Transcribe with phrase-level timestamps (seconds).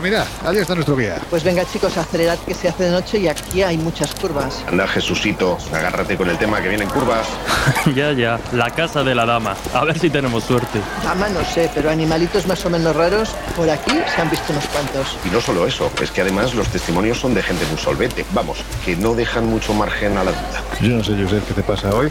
[0.00, 1.18] Pues mira, ahí está nuestro guía.
[1.28, 4.64] Pues venga chicos, acelerad que se hace de noche y aquí hay muchas curvas.
[4.66, 7.26] Anda Jesucito, agárrate con el tema que vienen curvas.
[7.94, 9.54] ya, ya, la casa de la dama.
[9.74, 10.80] A ver si tenemos suerte.
[11.04, 14.64] Dama no sé, pero animalitos más o menos raros, por aquí se han visto unos
[14.68, 15.18] cuantos.
[15.26, 18.24] Y no solo eso, es que además los testimonios son de gente muy solvente.
[18.32, 20.62] Vamos, que no dejan mucho margen a la duda.
[20.80, 22.10] Yo no sé, Josep, qué te pasa hoy,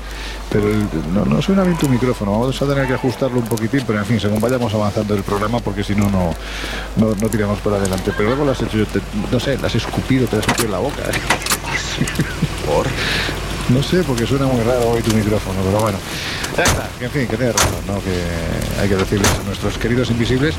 [0.51, 0.65] pero
[1.13, 2.31] no, no suena bien tu micrófono.
[2.31, 5.59] Vamos a tener que ajustarlo un poquitín, pero en fin, según vayamos avanzando el programa,
[5.59, 6.35] porque si no, no,
[6.97, 8.11] no tiramos por adelante.
[8.15, 8.85] Pero luego lo has hecho, yo
[9.31, 11.01] no sé, las has escupido, te has escupido en la boca.
[11.03, 12.05] ¿eh?
[12.65, 12.87] ¿Por?
[13.69, 15.99] No sé, porque suena muy raro hoy tu micrófono, pero bueno.
[16.57, 18.01] Ya está, que en fin, que tienes razón, ¿no?
[18.01, 20.55] Que hay que decirles a nuestros queridos invisibles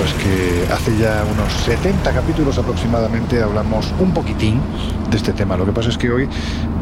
[0.00, 4.60] pues que hace ya unos 70 capítulos aproximadamente hablamos un poquitín
[5.10, 5.58] de este tema.
[5.58, 6.28] Lo que pasa es que hoy,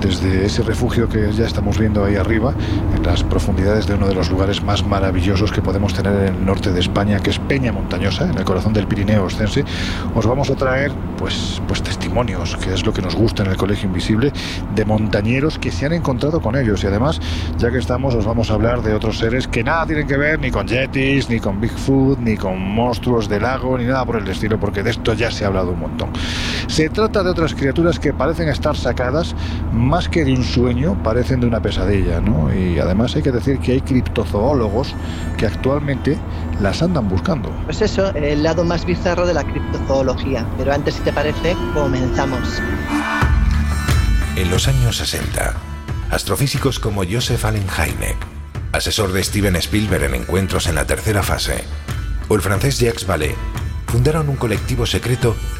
[0.01, 2.55] desde ese refugio que ya estamos viendo ahí arriba,
[2.95, 6.47] en las profundidades de uno de los lugares más maravillosos que podemos tener en el
[6.47, 9.65] norte de España, que es Peña Montañosa, en el corazón del Pirineo Ostense,
[10.15, 13.57] os vamos a traer pues, pues testimonios, que es lo que nos gusta en el
[13.57, 14.33] Colegio Invisible,
[14.75, 16.83] de montañeros que se han encontrado con ellos.
[16.85, 17.21] Y además,
[17.59, 20.39] ya que estamos, os vamos a hablar de otros seres que nada tienen que ver
[20.39, 24.29] ni con Yetis, ni con Bigfoot, ni con monstruos del lago, ni nada por el
[24.29, 26.11] estilo, porque de esto ya se ha hablado un montón.
[26.69, 29.35] Se trata de otras criaturas que parecen estar sacadas
[29.73, 32.55] más que de un sueño, parecen de una pesadilla, ¿no?
[32.55, 34.95] Y además hay que decir que hay criptozoólogos
[35.39, 36.19] que actualmente
[36.61, 37.51] las andan buscando.
[37.65, 40.47] Pues eso, el lado más bizarro de la criptozoología.
[40.59, 42.61] Pero antes, si te parece, comenzamos.
[44.37, 45.55] En los años 60,
[46.11, 48.17] astrofísicos como Joseph Allen Hynek,
[48.73, 51.65] asesor de Steven Spielberg en encuentros en la tercera fase,
[52.28, 53.34] o el francés Jacques Vallée,
[53.87, 55.34] fundaron un colectivo secreto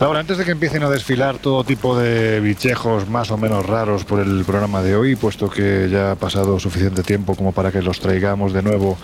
[0.00, 4.04] Ahora, antes de que empiecen a desfilar todo tipo de bichejos más o menos raros
[4.04, 7.82] por el programa de hoy, puesto que ya ha pasado suficiente tiempo como para que
[7.82, 8.96] los traigamos de nuevo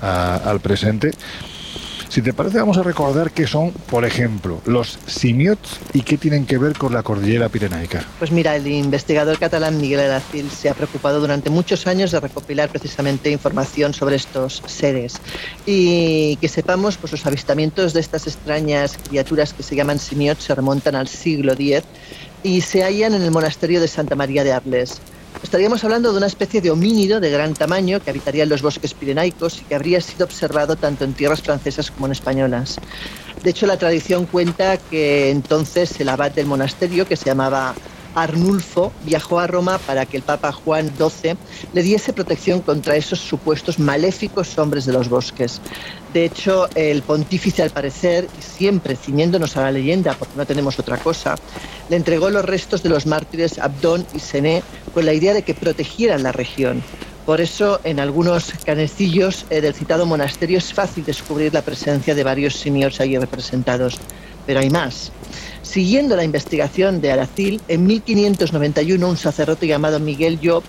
[0.00, 1.12] al presente,
[2.12, 6.44] si te parece, vamos a recordar qué son, por ejemplo, los simiots y qué tienen
[6.44, 8.04] que ver con la cordillera pirenaica.
[8.18, 12.68] Pues mira, el investigador catalán Miguel Aracil se ha preocupado durante muchos años de recopilar
[12.68, 15.14] precisamente información sobre estos seres
[15.64, 20.54] y que sepamos, pues los avistamientos de estas extrañas criaturas que se llaman simiots se
[20.54, 21.82] remontan al siglo X
[22.42, 25.00] y se hallan en el monasterio de Santa María de Arles.
[25.42, 28.94] Estaríamos hablando de una especie de homínido de gran tamaño que habitaría en los bosques
[28.94, 32.78] pirenaicos y que habría sido observado tanto en tierras francesas como en españolas.
[33.42, 37.74] De hecho, la tradición cuenta que entonces el abad del monasterio, que se llamaba
[38.14, 41.36] Arnulfo viajó a Roma para que el Papa Juan XII
[41.72, 45.60] le diese protección contra esos supuestos maléficos hombres de los bosques.
[46.12, 50.98] De hecho, el pontífice, al parecer, siempre ciñéndonos a la leyenda, porque no tenemos otra
[50.98, 51.36] cosa,
[51.88, 54.62] le entregó los restos de los mártires Abdón y Sené
[54.92, 56.82] con la idea de que protegieran la región.
[57.26, 62.24] Por eso, en algunos canecillos eh, del citado monasterio es fácil descubrir la presencia de
[62.24, 63.98] varios simios allí representados.
[64.44, 65.12] Pero hay más.
[65.72, 70.62] Siguiendo la investigación de Aracil, en 1591 un sacerdote llamado Miguel Job,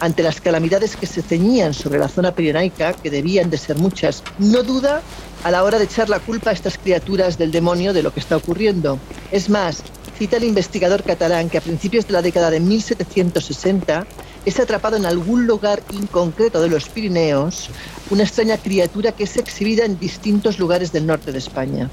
[0.00, 4.22] ante las calamidades que se ceñían sobre la zona pirenaica, que debían de ser muchas,
[4.38, 5.02] no duda
[5.44, 8.20] a la hora de echar la culpa a estas criaturas del demonio de lo que
[8.20, 8.98] está ocurriendo.
[9.30, 9.82] Es más,
[10.18, 14.06] cita el investigador catalán que a principios de la década de 1760
[14.46, 17.68] es atrapado en algún lugar inconcreto de los Pirineos
[18.10, 21.90] una extraña criatura que es exhibida en distintos lugares del norte de España.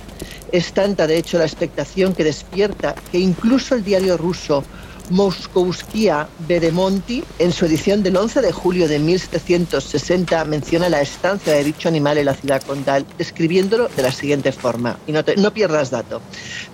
[0.51, 4.63] Es tanta, de hecho, la expectación que despierta que incluso el diario ruso
[5.09, 11.63] Moskovskia Bedemonti, en su edición del 11 de julio de 1760, menciona la estancia de
[11.63, 14.99] dicho animal en la ciudad condal, describiéndolo de la siguiente forma.
[15.07, 16.21] Y no, no pierdas dato.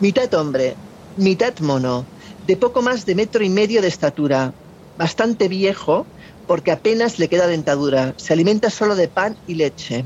[0.02, 0.76] Mitad hombre,
[1.16, 2.06] mitad mono,
[2.46, 4.54] de poco más de metro y medio de estatura,
[5.00, 6.06] bastante viejo
[6.46, 8.14] porque apenas le queda dentadura.
[8.18, 10.04] Se alimenta solo de pan y leche.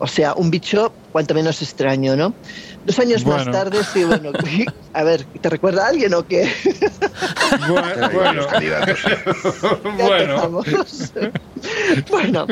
[0.00, 2.34] O sea, un bicho cuanto menos extraño, ¿no?
[2.84, 4.30] Dos años más tarde, sí, bueno,
[4.92, 6.52] a ver, ¿te recuerda a alguien o qué?
[7.68, 8.46] Bueno, bueno.
[10.62, 10.62] bueno.
[12.10, 12.46] bueno,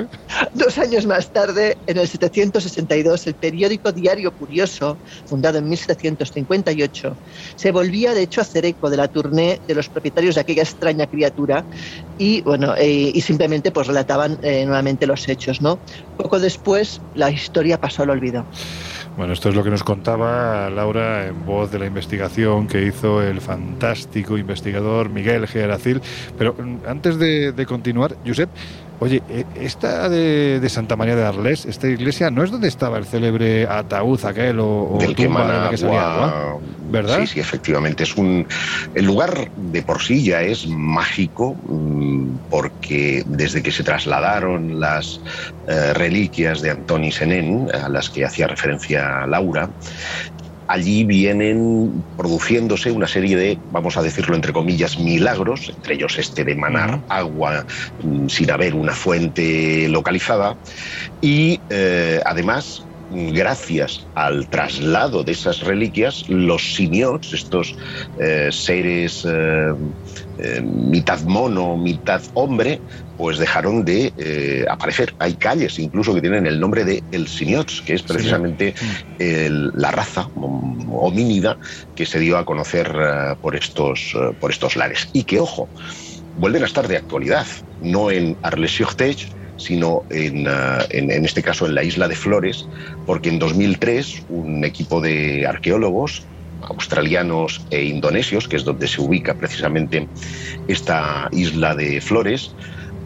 [0.55, 4.97] dos años más tarde, en el 762, el periódico Diario Curioso,
[5.27, 7.17] fundado en 1758,
[7.57, 10.63] se volvía de hecho a hacer eco de la tournée de los propietarios de aquella
[10.63, 11.65] extraña criatura
[12.19, 15.79] y, bueno, eh, y simplemente pues relataban eh, nuevamente los hechos, ¿no?
[16.17, 18.45] Poco después, la historia pasó al olvido.
[19.17, 23.23] Bueno, esto es lo que nos contaba Laura en voz de la investigación que hizo
[23.23, 26.01] el fantástico investigador Miguel Geracil.
[26.39, 28.49] Pero mm, antes de, de continuar, Josep,
[29.03, 33.05] Oye, eh, esta de, Santa María de Arles, esta iglesia, ¿no es donde estaba el
[33.05, 36.61] célebre ataúd aquel o, Del tumba de la que salía agua?
[36.79, 37.19] ¿Verdad?
[37.19, 38.05] Sí, sí, efectivamente.
[38.05, 38.47] Es un,
[38.95, 45.21] el lugar de por sí ya es mágico mm, porque desde que se trasladaron las
[45.67, 49.69] eh, reliquias de Antoni Senén, a las que hacía referencia Laura,
[50.67, 56.45] allí vienen produciéndose una serie de, vamos a decirlo entre comillas, milagros, entre ellos este
[56.45, 57.65] de manar agua
[58.03, 60.57] mm, sin haber una fuente localizada,
[61.21, 62.89] y eh, además
[63.33, 67.77] gracias al traslado de esas reliquias, los simiots, estos
[68.19, 72.81] eh, seres eh, mitad mono, mitad hombre,
[73.17, 75.15] pues dejaron de eh, aparecer.
[75.19, 78.75] Hay calles incluso que tienen el nombre de el Simiots, que es precisamente
[79.19, 80.29] la raza
[81.03, 81.59] homínida
[81.95, 85.09] que se dio a conocer eh, por, estos, eh, por estos lares.
[85.13, 85.69] Y que, ojo,
[86.39, 87.47] vuelven a estar de actualidad,
[87.81, 89.29] no en Arles-sur-Tech,
[89.63, 90.47] sino en,
[90.91, 92.67] en, este caso en la isla de Flores,
[93.07, 96.25] porque en 2003 un equipo de arqueólogos
[96.63, 100.07] australianos e indonesios, que es donde se ubica precisamente
[100.69, 102.55] esta isla de Flores,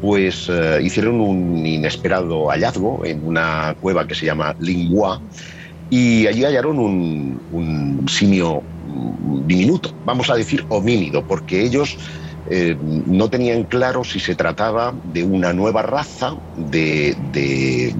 [0.01, 5.21] pues eh, hicieron un inesperado hallazgo en una cueva que se llama Lingua
[5.89, 8.63] y allí hallaron un, simio
[9.47, 11.97] diminuto, vamos a decir homínido, porque ellos
[12.49, 17.17] eh, no tenían claro si se trataba de una nueva raza de,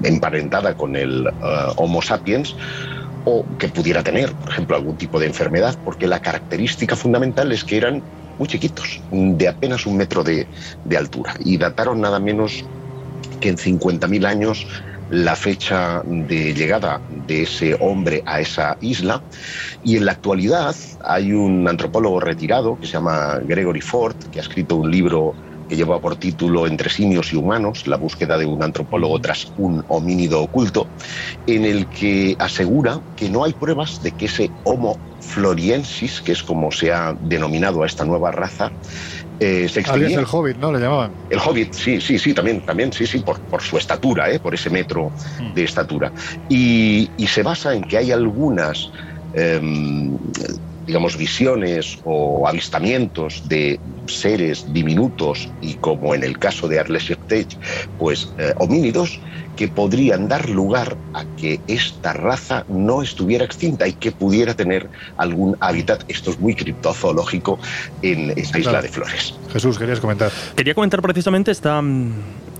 [0.03, 1.31] emparentada con el eh,
[1.75, 2.55] Homo sapiens
[3.25, 7.65] o que pudiera tener, por ejemplo, algún tipo de enfermedad, porque la característica fundamental es
[7.65, 8.01] que eran
[8.37, 10.47] muy chiquitos, de apenas un metro de,
[10.97, 12.63] altura, y dataron nada menos
[13.41, 14.65] que en 50.000 años
[15.09, 19.23] la fecha de llegada de ese hombre a esa isla.
[19.81, 24.41] Y en la actualidad hay un antropólogo retirado que se llama Gregory Ford, que ha
[24.41, 25.35] escrito un libro
[25.67, 29.83] que lleva por título Entre simios y humanos, la búsqueda de un antropólogo tras un
[29.87, 30.91] homínido oculto,
[31.45, 36.43] en el que asegura que no hay pruebas de que ese Homo floriensis, que es
[36.43, 38.71] como se ha denominado a esta nueva raza,
[39.39, 40.19] eh, se extinguía.
[40.19, 40.71] el hobbit, ¿no?
[40.71, 41.11] Le llamaban.
[41.29, 44.39] El hobbit, sí, sí, sí, también, también, sí, sí, por, por su estatura, ¿eh?
[44.39, 45.53] por ese metro hmm.
[45.53, 46.11] de estatura.
[46.49, 48.89] Y, se basa en que hay algunas
[49.33, 50.17] em,
[50.87, 57.11] digamos, visiones o avistamientos de seres diminutos y como en el caso de Arles
[57.97, 59.19] pues eh, homínidos
[59.55, 64.87] que podrían dar lugar a que esta raza no estuviera extinta y que pudiera tener
[65.17, 67.59] algún hábitat, esto es muy criptozoológico,
[68.03, 69.33] en esta isla de Flores.
[69.51, 70.31] Jesús, querías comentar.
[70.55, 72.11] Quería comentar precisamente esta mm,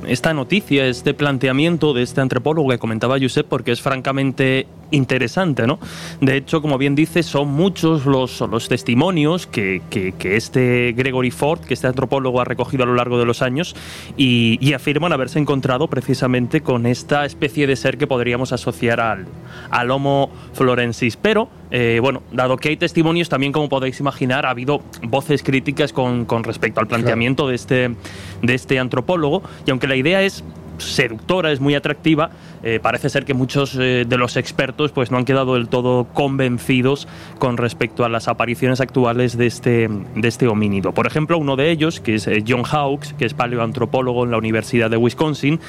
[0.05, 5.79] esta noticia, este planteamiento de este antropólogo que comentaba Josep, porque es francamente interesante, ¿no?
[6.21, 11.61] De hecho, como bien dice, son muchos los, los testimonios que, que, este Gregory Ford,
[11.61, 13.75] que este antropólogo ha recogido a lo largo de los años,
[14.17, 19.25] y, afirman haberse encontrado precisamente con esta especie de ser que podríamos asociar al,
[19.71, 21.17] al Homo florensis.
[21.17, 25.93] Pero, eh, bueno, dado que hay testimonios, también como podéis imaginar, ha habido voces críticas
[25.93, 27.95] con, con respecto al planteamiento de, este,
[28.41, 30.43] de este antropólogo, y aunque la idea es
[30.77, 32.29] seductora, es muy atractiva,
[32.63, 36.05] eh, parece ser que muchos eh, de los expertos pues, no han quedado del todo
[36.13, 37.07] convencidos
[37.39, 40.93] con respecto a las apariciones actuales de este, de este homínido.
[40.93, 44.37] Por ejemplo, uno de ellos, que es eh, John Hawkes, que es paleoantropólogo en la
[44.37, 45.59] Universidad de Wisconsin,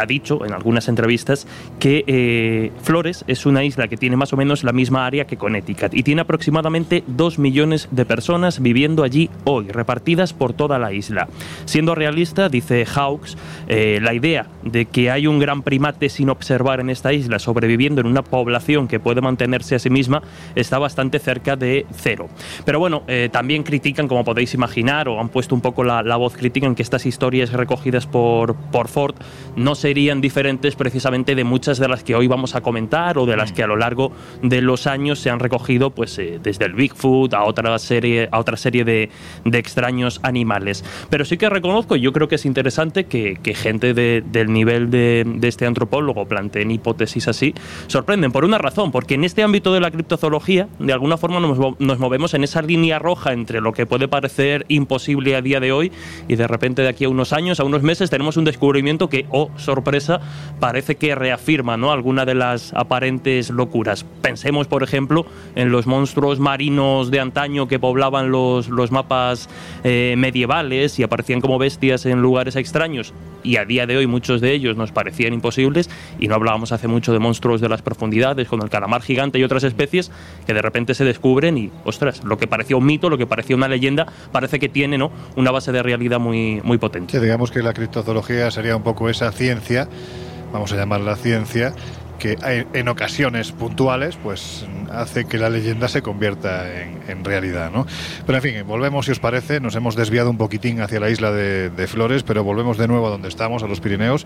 [0.00, 1.46] ha dicho en algunas entrevistas
[1.78, 5.94] que Flores es una isla que tiene más o menos la misma área que Connecticut
[5.94, 11.28] y tiene aproximadamente dos millones de personas viviendo allí hoy, repartidas por toda la isla.
[11.64, 13.36] Siendo realista, dice Hawkes,
[13.68, 18.06] la idea de que hay un gran primate sin observar en esta isla sobreviviendo en
[18.06, 20.22] una población que puede mantenerse a sí misma
[20.54, 22.28] está bastante cerca de cero.
[22.64, 26.36] Pero bueno, eh, también critican, como podéis imaginar, o han puesto un poco la, voz
[26.36, 29.16] crítica en que estas historias recogidas por, por Ford
[29.56, 33.36] no serían diferentes precisamente de muchas de las que hoy vamos a comentar o de
[33.36, 36.74] las que a lo largo de los años se han recogido pues eh, desde el
[36.74, 39.10] Bigfoot a otra serie, a otra serie de,
[39.44, 40.84] de, extraños animales.
[41.10, 44.90] Pero sí que reconozco, yo creo que es interesante que, que gente de, del nivel
[44.90, 47.54] de, este antropólogo planteen hipótesis así,
[47.86, 51.58] sorprenden por una razón, porque en este ámbito de la criptozoología, de alguna forma nos,
[51.78, 55.72] nos movemos en esa línea roja entre lo que puede parecer imposible a día de
[55.72, 55.92] hoy
[56.28, 59.26] y de repente de aquí a unos años, a unos meses, tenemos un descubrimiento que,
[59.30, 60.20] oh sorpresa,
[60.60, 61.92] parece que reafirma ¿no?
[61.92, 64.04] alguna de las aparentes locuras.
[64.20, 65.24] Pensemos, por ejemplo,
[65.54, 69.48] en los monstruos marinos de antaño que poblaban los, los mapas
[69.84, 73.14] eh, medievales y aparecían como bestias en lugares extraños
[73.44, 76.88] y a día de hoy muchos de ellos nos parecían imposibles y no hablábamos hace
[76.88, 80.10] mucho de monstruos de las profundidades como el calamar gigante y otras especies
[80.46, 83.54] que de repente se descubren y ostras, lo que parecía un mito, lo que parecía
[83.54, 85.12] una leyenda, parece que tiene ¿no?
[85.36, 87.20] una base de realidad muy, muy potente.
[87.20, 89.90] digamos que la criptozoología sería un poco esa ciencia,
[90.54, 91.74] vamos a llamarla ciencia,
[92.24, 96.64] que en ocasiones puntuales pues hace que la leyenda se convierta
[97.06, 97.86] en, realidad, ¿no?
[98.24, 101.30] Pero en fin, volvemos si os parece, nos hemos desviado un poquitín hacia la isla
[101.32, 104.24] de, Flores, pero volvemos de nuevo a donde estamos, a los Pirineos,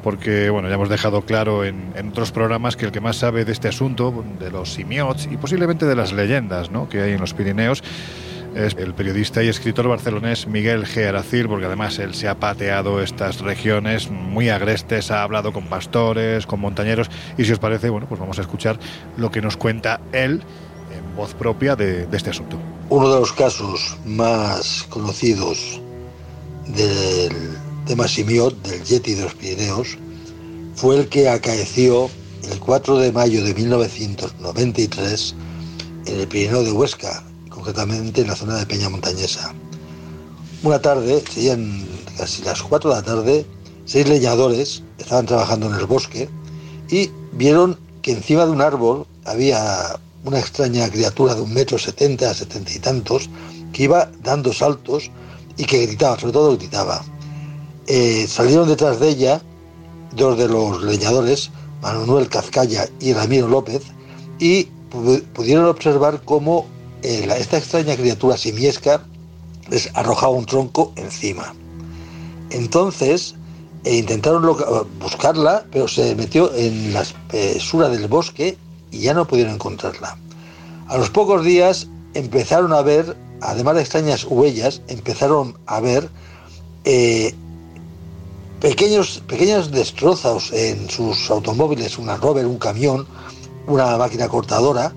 [0.00, 3.50] porque bueno, ya hemos dejado claro en, otros programas que el que más sabe de
[3.50, 6.88] este asunto, de los simiots y posiblemente de las leyendas ¿no?
[6.88, 7.82] que hay en los Pirineos,
[8.54, 11.08] es el periodista y escritor barcelonés Miguel G.
[11.08, 16.46] Aracil, porque además él se ha pateado estas regiones muy agrestes, ha hablado con pastores,
[16.46, 18.78] con montañeros, y si os parece, bueno, pues vamos a escuchar
[19.16, 20.42] lo que nos cuenta él
[20.96, 22.58] en voz propia de, este asunto.
[22.88, 25.80] Uno de los casos más conocidos
[26.66, 29.96] del tema Simiot, del Yeti de los Pirineos,
[30.74, 32.10] fue el que acaeció
[32.50, 35.34] el 4 de mayo de 1993
[36.06, 37.22] en el Pirineo de Huesca,
[37.60, 39.52] concretamente en la zona de Peña Montañesa.
[40.62, 41.86] Una tarde, serían
[42.16, 43.46] casi las 4 de la tarde,
[43.84, 46.28] seis leñadores estaban trabajando en el bosque
[46.88, 52.32] y vieron que encima de un árbol había una extraña criatura de un metro setenta,
[52.32, 53.28] setenta y tantos,
[53.72, 55.10] que iba dando saltos
[55.56, 57.02] y que gritaba, sobre todo gritaba.
[57.86, 59.42] Eh, salieron detrás de ella
[60.16, 61.50] dos de los leñadores,
[61.82, 63.82] Manuel Cazcaya y Ramiro López,
[64.38, 64.64] y
[65.34, 66.66] pudieron observar cómo
[67.02, 69.02] eh, esta extraña criatura simiesca
[69.70, 71.54] les arrojaba un tronco encima.
[72.50, 73.34] Entonces
[73.84, 74.56] eh, intentaron
[74.98, 78.58] buscarla, pero se metió en la espesura del bosque
[78.90, 80.18] y ya no pudieron encontrarla.
[80.88, 86.08] A los pocos días empezaron a ver, además de extrañas huellas, empezaron a ver
[86.84, 87.34] eh,
[88.60, 93.06] pequeños, pequeños destrozos en sus automóviles, una rover, un camión,
[93.66, 94.92] una máquina cortadora,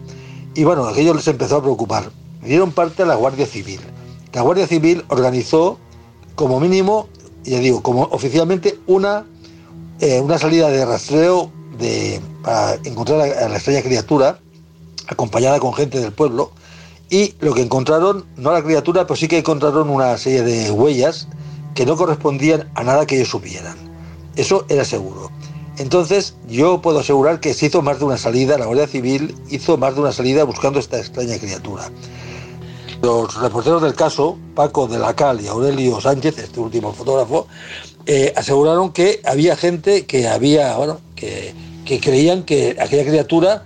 [0.56, 2.12] y bueno, aquello les empezó a preocupar.
[2.42, 3.80] Dieron parte a la Guardia Civil.
[4.34, 5.80] La Guardia Civil organizó
[6.36, 7.08] como mínimo,
[7.44, 9.26] ya digo, como oficialmente una,
[10.00, 14.40] eh, una salida de rastreo de, para encontrar a, la extraña criatura,
[15.08, 16.52] acompañada con gente del pueblo,
[17.10, 20.72] y lo que encontraron, no a la criatura, pero sí que encontraron una serie de
[20.72, 21.28] huellas
[21.76, 23.76] que no correspondían a nada que ellos supieran.
[24.36, 25.30] Eso era seguro.
[25.78, 29.78] Entonces, yo puedo asegurar que se hizo más de una salida, la Guardia Civil hizo
[29.78, 31.90] más de una salida buscando esta extraña criatura.
[33.02, 37.48] Los reporteros del caso, Paco de la Cal y Aurelio Sánchez, este último fotógrafo,
[38.06, 41.54] eh, aseguraron que había gente que había, bueno, que,
[41.86, 43.66] que creían que aquella criatura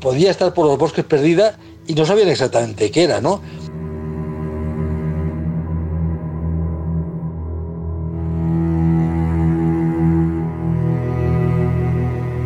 [0.00, 3.40] podía estar por los bosques perdida y no sabían exactamente qué era, ¿no?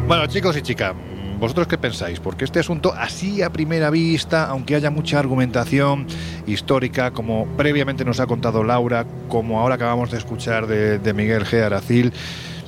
[0.07, 0.95] Bueno, chicos y chicas,
[1.41, 2.21] ¿vosotros qué pensáis?
[2.21, 6.07] Porque este asunto, así a primera vista, aunque haya mucha argumentación
[6.47, 11.61] histórica, como previamente nos ha contado Laura, como ahora acabamos de escuchar de, Miguel G.
[11.61, 12.13] Aracil,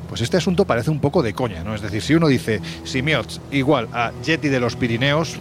[0.08, 1.76] pues este asunto parece un poco de coña, ¿no?
[1.76, 5.36] Es decir, si uno dice Simiots igual a Yeti de los Pirineos,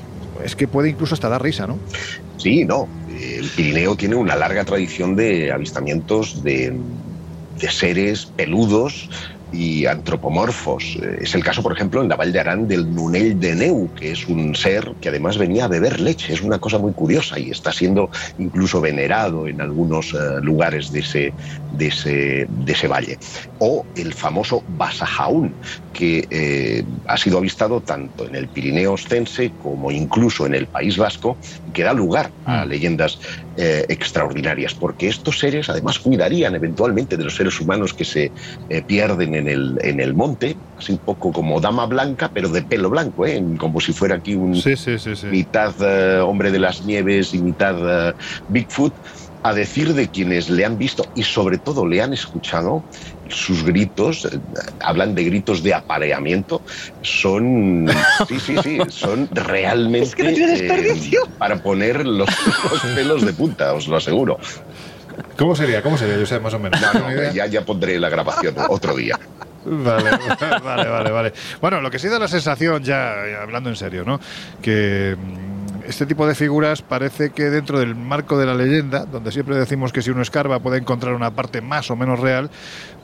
[0.46, 1.80] es que puede incluso hasta dar risa, ¿no?
[2.38, 2.88] Sí, no.
[3.10, 6.77] El Pirineo tiene una larga tradición de avistamientos de,
[7.60, 9.10] de seres peludos
[9.51, 10.98] y antropomorfos.
[11.01, 13.89] Eh, es el caso, por ejemplo, en la Val de Arán del Nunel de Neu,
[13.96, 16.34] que es un ser que además venía a beber leche.
[16.34, 21.00] Es una cosa muy curiosa y está siendo incluso venerado en algunos eh, lugares de
[21.00, 21.34] ese,
[21.74, 23.18] de, ese, de ese valle.
[23.60, 25.54] O el famoso Basajaún,
[25.94, 30.98] que eh, ha sido avistado tanto en el Pirineo Ostense como incluso en el País
[30.98, 31.38] Vasco,
[31.74, 32.70] que da lugar a mm.
[32.70, 33.20] leyendas
[33.60, 38.32] extraordinarias, porque estos seres además cuidarían eventualmente de los seres humanos que se
[38.86, 42.89] pierden en el, en el monte, así un poco como dama blanca, pero de pelo
[42.89, 43.44] blanco, ¿eh?
[43.58, 44.62] como si fuera aquí un
[45.32, 48.13] mitad eh, hombre de las nieves y mitad eh,
[48.50, 48.94] Bigfoot,
[49.44, 52.84] a decir de quienes le han visto y sobre todo le han escuchado,
[53.29, 54.27] sus gritos,
[54.79, 56.62] hablan de gritos de apareamiento,
[57.01, 57.88] son,
[58.27, 60.67] sí, sí, sí, son realmente
[61.38, 62.29] para poner los,
[62.96, 64.38] pelos de punta, os lo aseguro.
[65.38, 65.82] ¿Cómo sería?
[65.82, 66.18] ¿Cómo sería?
[66.18, 66.80] Yo sé más o menos.
[67.34, 69.18] ya, ya pondré la grabación otro día.
[69.66, 70.12] Vale,
[70.64, 71.34] vale, vale, vale.
[71.62, 74.20] Bueno, lo que sí da la sensación, ya hablando en serio, ¿no?
[74.62, 79.32] Que mm, este tipo de figuras parece que dentro del marco de la leyenda, donde
[79.32, 82.50] siempre decimos que si uno escarba puede encontrar una parte más o menos real,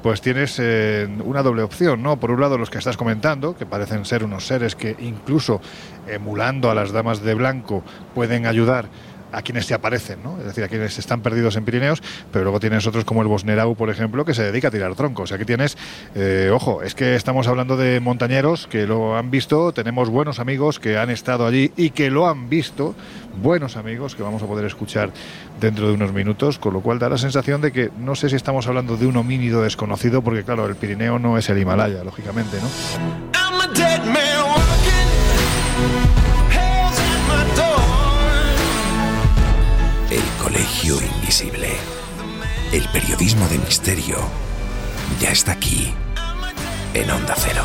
[0.01, 2.17] pues tienes eh, una doble opción, ¿no?
[2.17, 5.61] Por un lado los que estás comentando, que parecen ser unos seres que incluso
[6.07, 8.87] emulando a las damas de blanco pueden ayudar
[9.33, 10.37] a quienes se aparecen, ¿no?
[10.37, 13.75] es decir, a quienes están perdidos en Pirineos, pero luego tienes otros como el Bosnerau,
[13.75, 15.31] por ejemplo, que se dedica a tirar troncos.
[15.31, 15.77] Aquí tienes,
[16.15, 20.79] eh, ojo, es que estamos hablando de montañeros que lo han visto, tenemos buenos amigos
[20.79, 22.95] que han estado allí y que lo han visto,
[23.41, 25.09] buenos amigos que vamos a poder escuchar
[25.59, 28.35] dentro de unos minutos, con lo cual da la sensación de que no sé si
[28.35, 32.57] estamos hablando de un homínido desconocido, porque claro, el Pirineo no es el Himalaya, lógicamente,
[32.61, 33.42] ¿no?
[40.43, 41.69] Colegio Invisible.
[42.73, 44.17] El periodismo de misterio
[45.21, 45.93] ya está aquí,
[46.93, 47.63] en Onda Cero.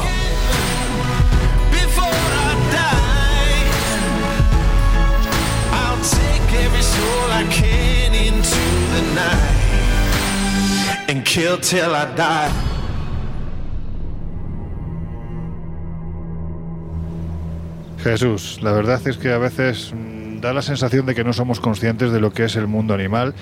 [18.05, 21.61] Jesús, la verdad es que a veces mm, da la sensación de que no somos
[21.61, 23.35] conscientes de lo que es el mundo animal,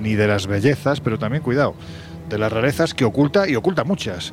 [0.00, 1.74] ni de las bellezas, pero también cuidado,
[2.28, 4.32] de las rarezas que oculta y oculta muchas.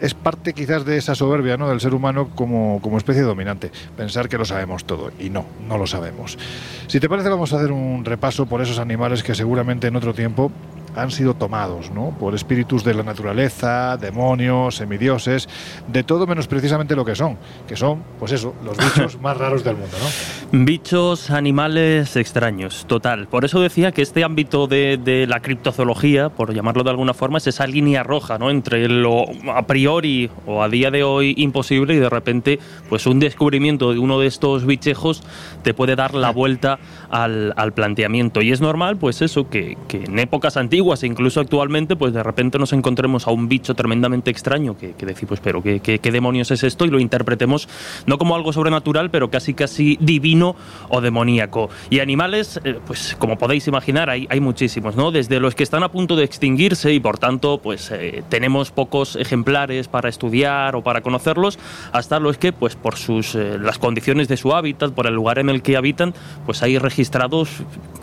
[0.00, 1.68] Es parte quizás de esa soberbia ¿no?
[1.68, 5.76] del ser humano como, como especie dominante, pensar que lo sabemos todo, y no, no
[5.76, 6.38] lo sabemos.
[6.86, 10.14] Si te parece vamos a hacer un repaso por esos animales que seguramente en otro
[10.14, 10.50] tiempo
[10.96, 12.14] han sido tomados ¿no?
[12.18, 15.48] por espíritus de la naturaleza, demonios, semidioses,
[15.86, 19.64] de todo menos precisamente lo que son, que son, pues eso, los bichos más raros
[19.64, 19.96] del mundo.
[19.98, 20.64] ¿no?
[20.64, 23.28] Bichos, animales extraños, total.
[23.28, 27.38] Por eso decía que este ámbito de, de, la criptozoología, por llamarlo de alguna forma,
[27.38, 28.50] es esa línea roja ¿no?
[28.50, 29.24] entre lo
[29.54, 33.98] a priori o a día de hoy imposible y de repente pues un descubrimiento de
[33.98, 35.22] uno de estos bichejos
[35.62, 36.78] te puede dar la vuelta
[37.10, 38.42] al, al planteamiento.
[38.42, 42.14] Y es normal, pues eso, que, que en épocas antiguas, antiguas e incluso actualmente, pues
[42.14, 46.10] de repente nos encontremos a un bicho tremendamente extraño que, que decimos, pero ¿qué, ¿qué,
[46.10, 46.86] demonios es esto?
[46.86, 47.68] Y lo interpretemos
[48.06, 50.56] no como algo sobrenatural, pero casi casi divino
[50.88, 51.68] o demoníaco.
[51.90, 55.10] Y animales, eh, pues como podéis imaginar, hay, hay muchísimos, ¿no?
[55.10, 59.16] Desde los que están a punto de extinguirse y por tanto, pues eh, tenemos pocos
[59.16, 61.58] ejemplares para estudiar o para conocerlos,
[61.92, 65.38] hasta los que, pues por sus eh, las condiciones de su hábitat, por el lugar
[65.38, 66.14] en el que habitan,
[66.46, 67.50] pues hay registrados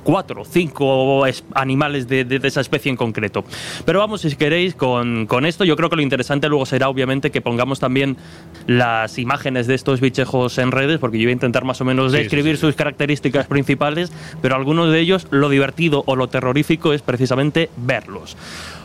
[0.04, 3.44] cuatro, cinco animales de, de, de esa especie en concreto.
[3.86, 7.32] Pero vamos, si queréis, con, con, esto yo creo que lo interesante luego será obviamente
[7.32, 8.18] que pongamos también
[8.68, 12.12] las imágenes de estos bichejos en redes, porque yo voy a intentar más o menos
[12.12, 12.68] describir sí, sí, sí.
[12.68, 18.36] sus características principales, pero algunos de ellos, lo divertido o lo terrorífico es precisamente verlos.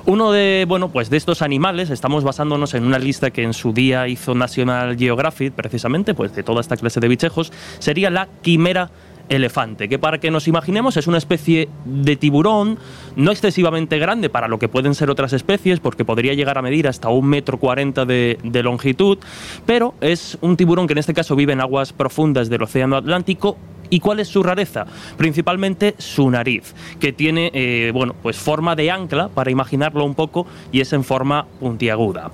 [0.04, 3.72] Uno de, bueno, pues de estos animales, estamos basándonos en una lista que en su
[3.72, 8.90] día hizo National Geographic, precisamente, pues de toda esta clase de bichejos, sería la quimera
[9.28, 12.78] elefante, que para que nos imaginemos es una especie de tiburón
[13.16, 16.88] no excesivamente grande para lo que pueden ser otras especies, porque podría llegar a medir
[16.88, 19.18] hasta un metro cuarenta de, de longitud,
[19.66, 23.56] pero es un tiburón que en este caso vive en aguas profundas del Océano Atlántico
[23.92, 24.86] ¿Y cuál es su rareza?
[25.18, 30.46] Principalmente su nariz, que tiene eh, bueno, pues forma de ancla, para imaginarlo un poco,
[30.72, 32.30] y es en forma puntiaguda.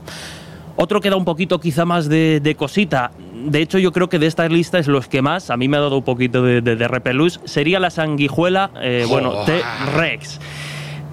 [0.80, 4.20] Otro que da un poquito quizá más de, de, cosita, de hecho yo creo que
[4.20, 6.60] de esta lista es los que más, a mí me ha dado un poquito de,
[6.60, 10.38] de, de repelús, sería la sanguijuela, eh, bueno, T-Rex.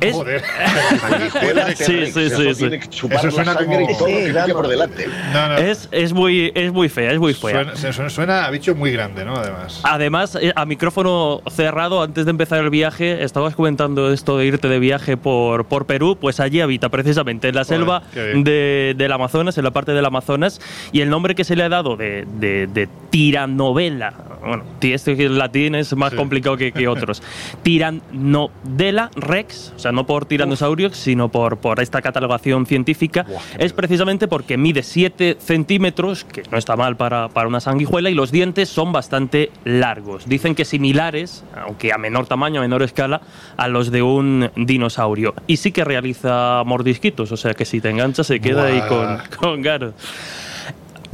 [0.01, 0.13] Es...
[0.13, 0.43] Joder.
[1.75, 2.65] sí, sí, sí, sí.
[3.11, 4.53] Eso suena como y todo sí, claro.
[4.53, 5.07] por delante.
[5.33, 5.57] No, no.
[5.57, 7.63] Es, es, muy, es muy fea, es muy fea.
[7.75, 9.35] Suena, suena, suena, a bicho muy grande, ¿no?
[9.35, 9.81] Además.
[9.83, 14.67] Además, eh, a micrófono cerrado, antes de empezar el viaje, estabas comentando esto de irte
[14.67, 19.11] de viaje por, por Perú, pues allí habita precisamente, en la Joder, selva de, del
[19.11, 20.59] Amazonas, en la parte del Amazonas,
[20.91, 24.13] y el nombre que se le ha dado de, de, de tiranovela,
[24.45, 26.17] bueno, este latín es más sí.
[26.17, 27.23] complicado que, que otros,
[27.63, 33.73] tiranodela rex, o sea, no por tiranosaurio, sino por, por esta catalogación científica, Buah, es
[33.73, 38.31] precisamente porque mide 7 centímetros, que no está mal para, para, una sanguijuela, y los
[38.31, 40.27] dientes son bastante largos.
[40.27, 43.21] Dicen que similares, aunque a menor tamaño, a menor escala,
[43.57, 45.35] a los de un dinosaurio.
[45.47, 48.71] Y sí que realiza mordisquitos, o sea que si te enganchas se queda Buah.
[48.71, 49.93] ahí con, con ganas.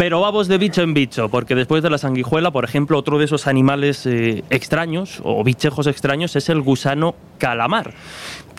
[0.02, 3.26] Pero vamos de bicho en bicho, porque después de la sanguijuela, por ejemplo, otro de
[3.26, 7.94] esos animales eh, extraños o bichejos extraños es el gusano calamar.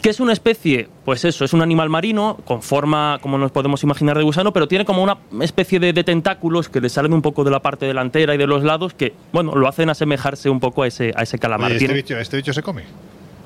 [0.02, 0.88] ¿Qué es una especie?
[1.04, 4.66] Pues eso, es un animal marino con forma, como nos podemos imaginar, de gusano, pero
[4.66, 7.86] tiene como una especie de, de, tentáculos que le salen un poco de la parte
[7.86, 11.22] delantera y de los lados que, bueno, lo hacen asemejarse un poco a ese, a
[11.22, 11.70] ese calamar.
[11.70, 12.82] Oye, ¿este, bicho, ¿Este bicho se come?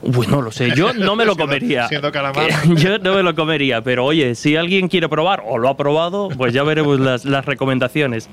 [0.02, 1.88] Bueno, lo sé, yo no me lo comería.
[1.88, 2.48] Siendo calamar.
[2.76, 6.28] Yo no me lo comería, pero oye, si alguien quiere probar o lo ha probado,
[6.36, 8.30] pues ya veremos las, recomendaciones.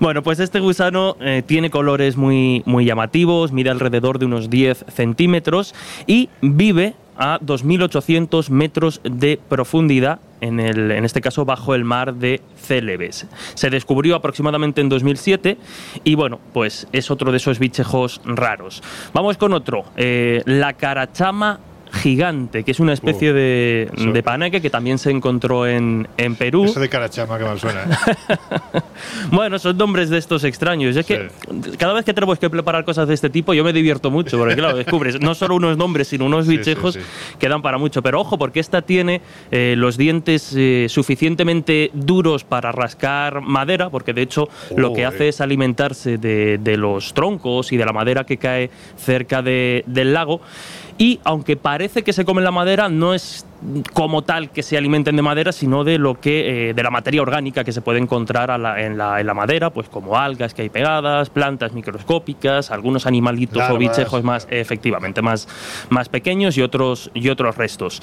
[0.00, 4.86] Bueno, pues este gusano eh, tiene colores muy, muy llamativos, mide alrededor de unos 10
[4.88, 5.74] centímetros
[6.06, 12.14] y vive a 2.800 metros de profundidad, en, el, en este caso bajo el mar
[12.14, 13.26] de Celebes.
[13.54, 15.58] Se descubrió aproximadamente en 2007
[16.04, 18.82] y bueno, pues es otro de esos bichejos raros.
[19.12, 21.60] Vamos con otro, eh, la carachama
[21.92, 26.64] gigante, que es una especie de, de, paneque que también se encontró en, en Perú.
[26.64, 27.82] Eso de carachama que mal suena.
[27.82, 28.80] ¿eh?
[29.30, 30.96] bueno, son nombres de estos extraños.
[30.96, 31.30] Es que
[31.78, 34.54] cada vez que tenemos que preparar cosas de este tipo, yo me divierto mucho, porque
[34.54, 36.98] claro, descubres no solo unos nombres, sino unos bichejos
[37.38, 38.02] que dan para mucho.
[38.02, 39.20] Pero ojo, porque esta tiene
[39.50, 45.28] eh, los dientes eh, suficientemente duros para rascar madera, porque de hecho lo que hace
[45.28, 50.12] es alimentarse de, de, los troncos y de la madera que cae cerca de, del
[50.12, 50.40] lago.
[50.98, 53.46] Y aunque parece que se come la madera, no es
[53.92, 57.22] como tal que se alimenten de madera, sino de lo que eh, de la materia
[57.22, 61.72] orgánica que se puede encontrar en, la, madera, pues como algas que hay pegadas, plantas
[61.72, 65.46] microscópicas, algunos animalitos o bichejos más efectivamente más,
[65.88, 68.02] más pequeños y otros y otros restos.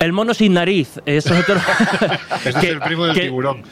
[0.00, 1.56] El mono sin nariz es otro.
[2.46, 3.62] es el primo del tiburón.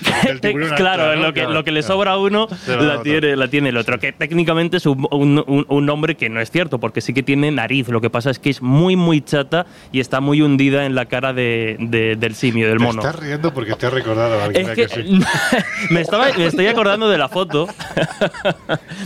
[0.76, 3.98] claro, lo, que, lo que le sobra a uno la tiene, la tiene el otro.
[3.98, 7.88] Que técnicamente es un, un, nombre que no es cierto, porque sí que tiene nariz.
[7.88, 11.06] Lo que pasa es que es muy, muy chata y está muy hundida en la
[11.06, 11.76] cara de,
[12.18, 13.00] del simio, del mono.
[13.00, 14.86] Te estás riendo porque te has recordado a alguien que,
[15.90, 17.68] me, estaba, me estoy acordando de la foto.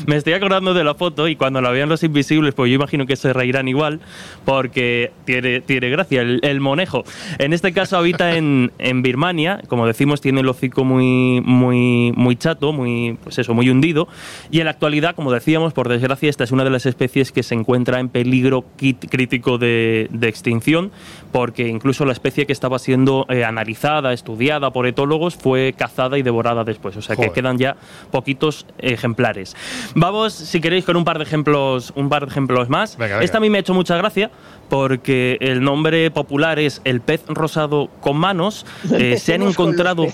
[0.08, 3.06] me estoy acordando de la foto y cuando la vean los invisibles, pues yo imagino
[3.06, 4.00] que se reirán igual,
[4.44, 7.04] porque tiene, tiene gracia el, el monejo.
[7.38, 12.36] En este caso habita en, en, Birmania, como decimos, tiene el hocico muy, muy, muy
[12.36, 14.08] chato, muy, pues eso, muy hundido.
[14.50, 17.42] Y en la actualidad, como decíamos, por desgracia, esta es una de las especies que
[17.42, 20.90] se encuentra en peligro crítico de, de extinción,
[21.32, 26.22] porque incluso la especie que estaba siendo eh, analizada, estudiada por etólogos, fue cazada y
[26.22, 26.96] devorada después.
[26.96, 27.76] O sea que quedan ya
[28.10, 29.56] poquitos ejemplares.
[29.94, 32.98] Vamos, si queréis, con un par de ejemplos, un par de ejemplos más.
[33.20, 34.30] Esta a mí me ha hecho mucha gracia
[34.72, 38.64] porque el nombre popular es el pez rosado con manos.
[38.90, 40.06] Eh, se han encontrado.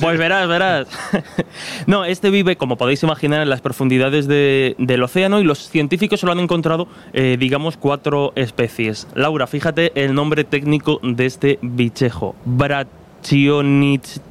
[0.00, 0.88] pues verás, verás.
[1.86, 6.32] no, este vive, como podéis imaginar, en las profundidades del océano y los científicos solo
[6.32, 9.08] han encontrado, eh, digamos, cuatro especies.
[9.14, 14.22] Laura, fíjate el nombre técnico de este bichejo: Brachionich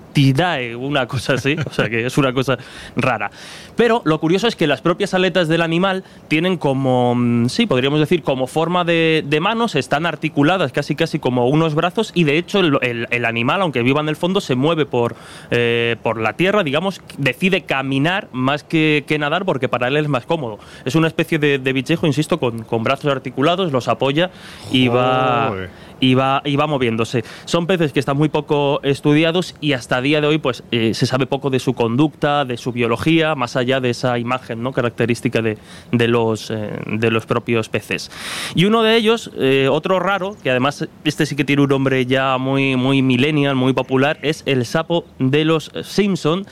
[0.79, 2.57] una cosa así, o sea que es una cosa
[2.95, 3.29] rara.
[3.77, 7.99] Pero lo curioso es que las propias aletas del animal tienen como, mm, sí, podríamos
[7.99, 12.59] decir, como forma de, manos, están articuladas casi casi como unos brazos y de hecho
[12.59, 15.15] el, animal, aunque viva en el fondo, se mueve por,
[15.51, 20.25] eh, por la tierra, digamos, decide caminar más que, nadar porque para él es más
[20.25, 20.57] cómodo.
[20.83, 24.31] Es una especie de, bichejo, insisto, con, con, brazos articulados, los apoya
[24.71, 25.53] y va
[25.99, 27.23] y va, y va moviéndose.
[27.45, 31.05] Son peces que están muy poco estudiados y hasta día de hoy pues, eh, se
[31.05, 34.73] sabe poco de su conducta, de su biología, más allá de esa imagen ¿no?
[34.73, 35.57] característica de,
[35.91, 38.11] de los, eh, de los propios peces.
[38.55, 42.05] Y uno de ellos, eh, otro raro, que además este sí que tiene un nombre
[42.05, 46.45] ya muy, muy millennial, muy popular, es el sapo de los Simpson,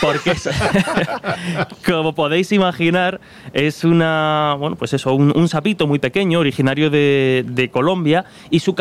[0.00, 0.34] porque
[1.86, 3.20] como podéis imaginar,
[3.52, 8.74] es una, bueno, pues eso, un, sapito muy pequeño, originario de, de Colombia, y su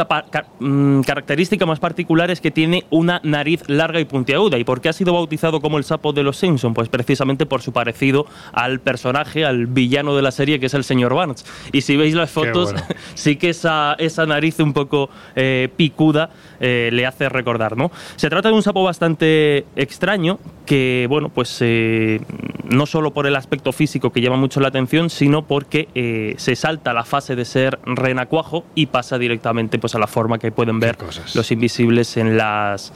[0.60, 4.58] Mm, característica más particular es que tiene una nariz larga y puntiaguda.
[4.58, 6.74] ¿Y por qué ha sido bautizado como el sapo de los Simpson?
[6.74, 10.84] Pues precisamente por su parecido al personaje, al villano de la serie, que es el
[10.84, 11.46] señor Barnes.
[11.72, 12.76] Y si veis las fotos,
[13.16, 17.90] sí que esa, esa nariz un poco eh, picuda eh, le hace recordar, ¿no?
[18.18, 22.20] Se trata de un sapo bastante extraño que, bueno, pues eh,
[22.66, 26.92] no solo por el aspecto físico que llama mucho la atención, sino porque se salta
[26.92, 30.98] la fase de ser renacuajo y pasa directamente pues, a la forma que pueden ver
[31.34, 32.92] los invisibles en las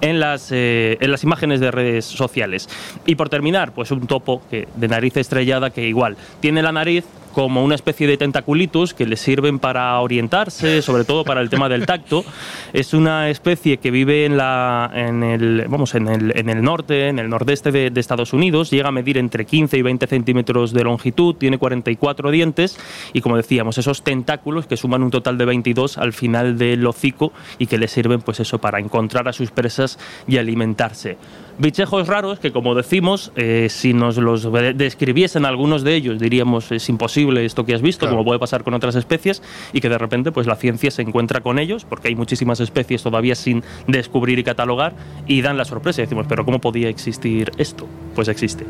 [0.00, 2.68] en las, eh, en las imágenes de redes sociales.
[3.06, 7.04] Y por terminar, pues un topo que, de nariz estrellada que igual tiene la nariz
[7.38, 11.68] como una especie de tentaculitos que le sirven para orientarse, sobre todo para el tema
[11.68, 12.24] del tacto.
[12.72, 17.20] Es una especie que vive en, la, el, vamos, en, el, en el norte, en
[17.20, 21.36] el nordeste de, Estados Unidos, llega a medir entre 15 y 20 centímetros de longitud,
[21.36, 22.76] tiene 44 dientes
[23.12, 27.32] y, como decíamos, esos tentáculos que suman un total de 22 al final del hocico
[27.60, 29.96] y que le sirven, pues eso, para encontrar a sus presas
[30.26, 31.16] y alimentarse.
[31.58, 36.88] Bichejos raros que, como decimos, eh, si nos los describiesen algunos de ellos, diríamos es
[36.88, 39.42] imposible esto que has visto, como puede pasar con otras especies,
[39.72, 43.02] y que de repente pues la ciencia se encuentra con ellos, porque hay muchísimas especies
[43.02, 44.94] todavía sin descubrir y catalogar,
[45.26, 47.88] y dan la sorpresa y decimos, pero ¿cómo podía existir esto?
[48.14, 48.64] Pues existe.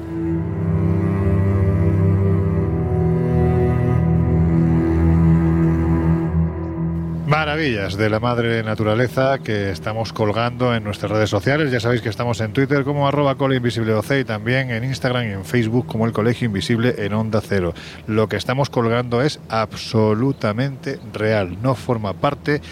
[7.29, 11.71] Maravillas de la madre naturaleza que estamos colgando en nuestras redes sociales.
[11.71, 15.45] Ya sabéis que estamos en Twitter como arroba OC y también en Instagram y en
[15.45, 17.75] Facebook como el Colegio Invisible en Onda Cero.
[18.07, 22.62] Lo que estamos colgando es absolutamente real, no forma parte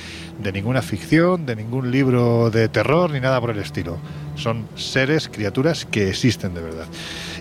[0.43, 3.99] de ninguna ficción, de ningún libro de terror ni nada por el estilo.
[4.37, 6.87] Son seres, criaturas que existen de verdad.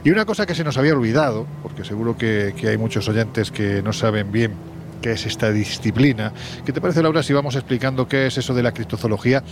[0.04, 3.82] Y una cosa que se nos había olvidado, porque seguro que hay muchos oyentes que
[3.82, 6.34] no saben bien qué es esta disciplina.
[6.66, 9.44] ¿Qué te parece, Laura, si vamos explicando qué es eso de la criptozoología?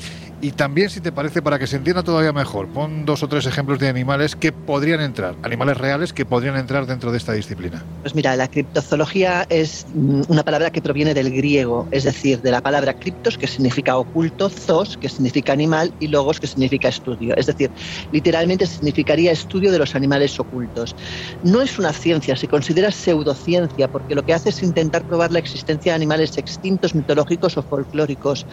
[0.42, 3.46] Y también, si te parece, para que se entienda todavía mejor, pon dos o tres
[3.46, 7.84] ejemplos de animales que podrían entrar, animales reales que podrían entrar dentro de esta disciplina.
[8.02, 12.52] Pues mira, la criptozoología es mm, una palabra que proviene del griego, es decir, de
[12.52, 17.36] la palabra criptos, que significa oculto, zos, que significa animal, y logos, que significa estudio.
[17.38, 17.72] Es decir,
[18.12, 20.96] literalmente significaría estudio de los animales ocultos.
[21.44, 25.40] No es una ciencia, se considera pseudociencia, porque lo que hace es intentar probar la
[25.40, 28.46] existencia de animales extintos, mitológicos o folclóricos.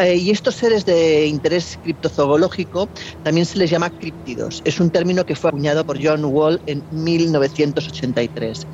[0.00, 2.88] Eh, y estos seres de interés criptozoológico
[3.22, 4.62] también se les llama críptidos.
[4.64, 8.66] Es un término que fue acuñado por John Wall en 1983.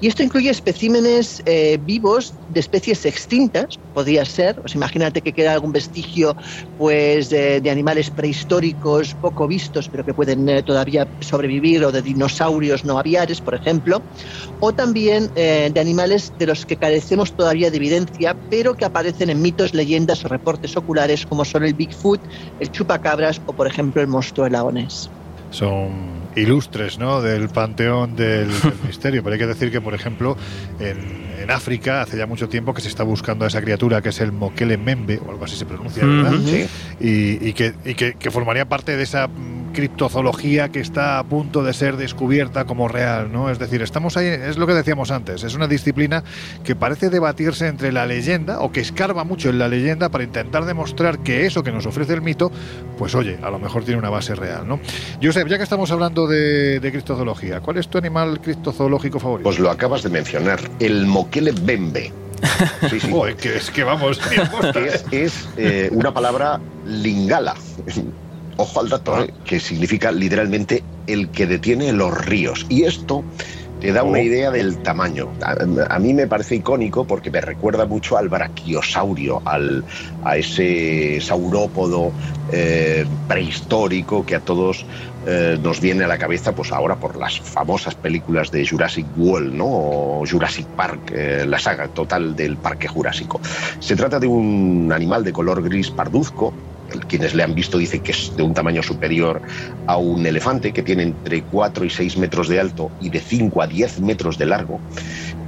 [0.00, 5.52] Y esto incluye especímenes eh, vivos de especies extintas, podría ser, pues imagínate que queda
[5.52, 6.36] algún vestigio
[6.78, 12.84] pues, de, animales prehistóricos poco vistos, pero que pueden eh, todavía sobrevivir, o de dinosaurios
[12.84, 14.02] no aviares, por ejemplo,
[14.60, 19.40] o también de animales de los que carecemos todavía de evidencia, pero que aparecen en
[19.40, 22.20] mitos, leyendas o reportes oculares como son el Bigfoot,
[22.58, 25.08] el chupacabras o, por ejemplo, el monstruo de lagones.
[25.50, 27.20] Son ilustres ¿no?
[27.20, 28.48] del panteón del,
[28.86, 30.36] misterio, pero hay que decir que, por ejemplo,
[30.80, 34.20] en, África hace ya mucho tiempo que se está buscando a esa criatura que es
[34.20, 36.34] el Mokele Membe, o algo así se pronuncia, ¿verdad?
[36.44, 36.66] sí.
[37.00, 39.28] y, que, y que, que formaría parte de esa
[39.72, 43.50] criptozoología que está a punto de ser descubierta como real, ¿no?
[43.50, 46.22] Es decir, estamos ahí, es lo que decíamos antes, es una disciplina
[46.62, 50.64] que parece debatirse entre la leyenda o que escarba mucho en la leyenda para intentar
[50.64, 52.52] demostrar que eso que nos ofrece el mito,
[52.98, 54.78] pues oye, a lo mejor tiene una base real, ¿no?
[55.22, 59.44] Josep, ya que estamos hablando de, de criptozoología, ¿cuál es tu animal criptozoológico favorito?
[59.44, 62.12] Pues lo acabas de mencionar, el moquele bembe.
[62.90, 63.10] Sí, sí.
[63.40, 64.20] que es que vamos.
[64.74, 67.54] es, es eh, una palabra lingala,
[68.56, 69.24] ojo al dato, ah.
[69.24, 69.34] ¿eh?
[69.44, 72.66] que significa literalmente el que detiene los ríos.
[72.68, 73.24] Y esto
[73.82, 75.32] te da una idea del tamaño.
[75.42, 79.84] A, mí me parece icónico porque me recuerda mucho al brachiosaurio, al,
[80.22, 82.12] a ese saurópodo
[82.52, 84.86] eh, prehistórico que a todos
[85.26, 89.52] eh, nos viene a la cabeza pues ahora por las famosas películas de Jurassic World
[89.52, 89.66] ¿no?
[89.66, 91.12] o Jurassic Park,
[91.44, 93.40] la saga total del parque jurásico.
[93.80, 96.54] Se trata de un animal de color gris parduzco
[97.08, 99.40] quienes le han visto dicen que es de un tamaño superior
[99.86, 103.62] a un elefante, que tiene entre 4 y 6 metros de alto y de 5
[103.62, 104.80] a 10 metros de largo.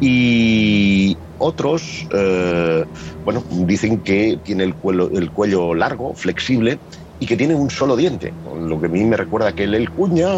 [0.00, 2.84] Y otros, eh,
[3.24, 6.78] bueno, dicen que tiene el cuello, el cuello largo, flexible,
[7.20, 9.88] y que tiene un solo diente, lo que a mí me recuerda que el, el
[9.90, 10.28] cuña,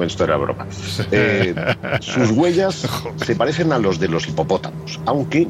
[0.00, 0.66] esto era broma.
[1.12, 1.54] Eh,
[2.00, 2.86] sus huellas
[3.24, 5.48] se parecen a los de los hipopótamos, aunque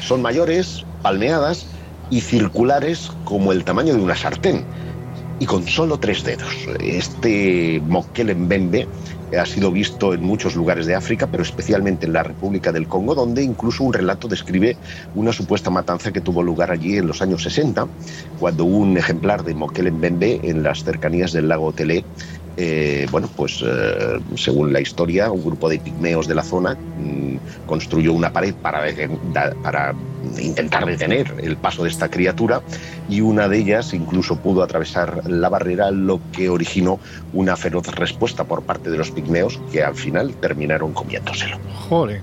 [0.00, 1.66] son mayores, palmeadas
[2.10, 4.64] y circulares como el tamaño de una sartén
[5.38, 6.54] y con solo tres dedos.
[6.80, 8.86] Este Mbembe
[9.38, 13.14] ha sido visto en muchos lugares de África, pero especialmente en la República del Congo,
[13.14, 14.76] donde incluso un relato describe
[15.14, 17.88] una supuesta matanza que tuvo lugar allí en los años 60,
[18.38, 22.04] cuando un ejemplar de Mbembe en las cercanías del lago Telé
[22.56, 27.66] eh, bueno, pues eh, según la historia, un grupo de pigmeos de la zona mm,
[27.66, 28.84] construyó una pared para,
[29.62, 29.94] para
[30.38, 32.62] intentar detener el paso de esta criatura
[33.08, 36.98] y una de ellas incluso pudo atravesar la barrera, lo que originó
[37.32, 41.58] una feroz respuesta por parte de los pigmeos que al final terminaron comiéndoselo.
[41.88, 42.22] Joder.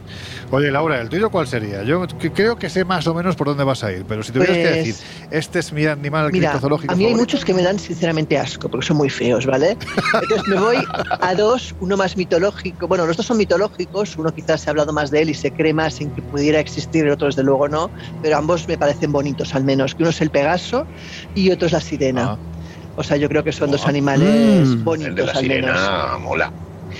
[0.52, 1.84] Oye, Laura, ¿el tuyo cuál sería?
[1.84, 4.58] Yo creo que sé más o menos por dónde vas a ir, pero si tuvieras
[4.58, 7.80] que decir, pues, este es mi animal mira, A mí hay muchos que me dan
[7.80, 9.78] sinceramente asco, porque son muy feos, ¿vale?
[10.22, 10.78] Entonces me voy
[11.20, 12.88] a dos, uno más mitológico.
[12.88, 15.52] Bueno, los dos son mitológicos, uno quizás se ha hablado más de él y se
[15.52, 17.90] cree más en que pudiera existir, el otro desde luego no,
[18.22, 20.86] pero ambos me parecen bonitos al menos, que uno es el Pegaso
[21.36, 22.32] y otro es la sirena.
[22.32, 22.38] Ah.
[22.98, 24.84] O sea, yo creo que son dos animales mm.
[24.84, 26.52] bonitos el de la sirena, Mola.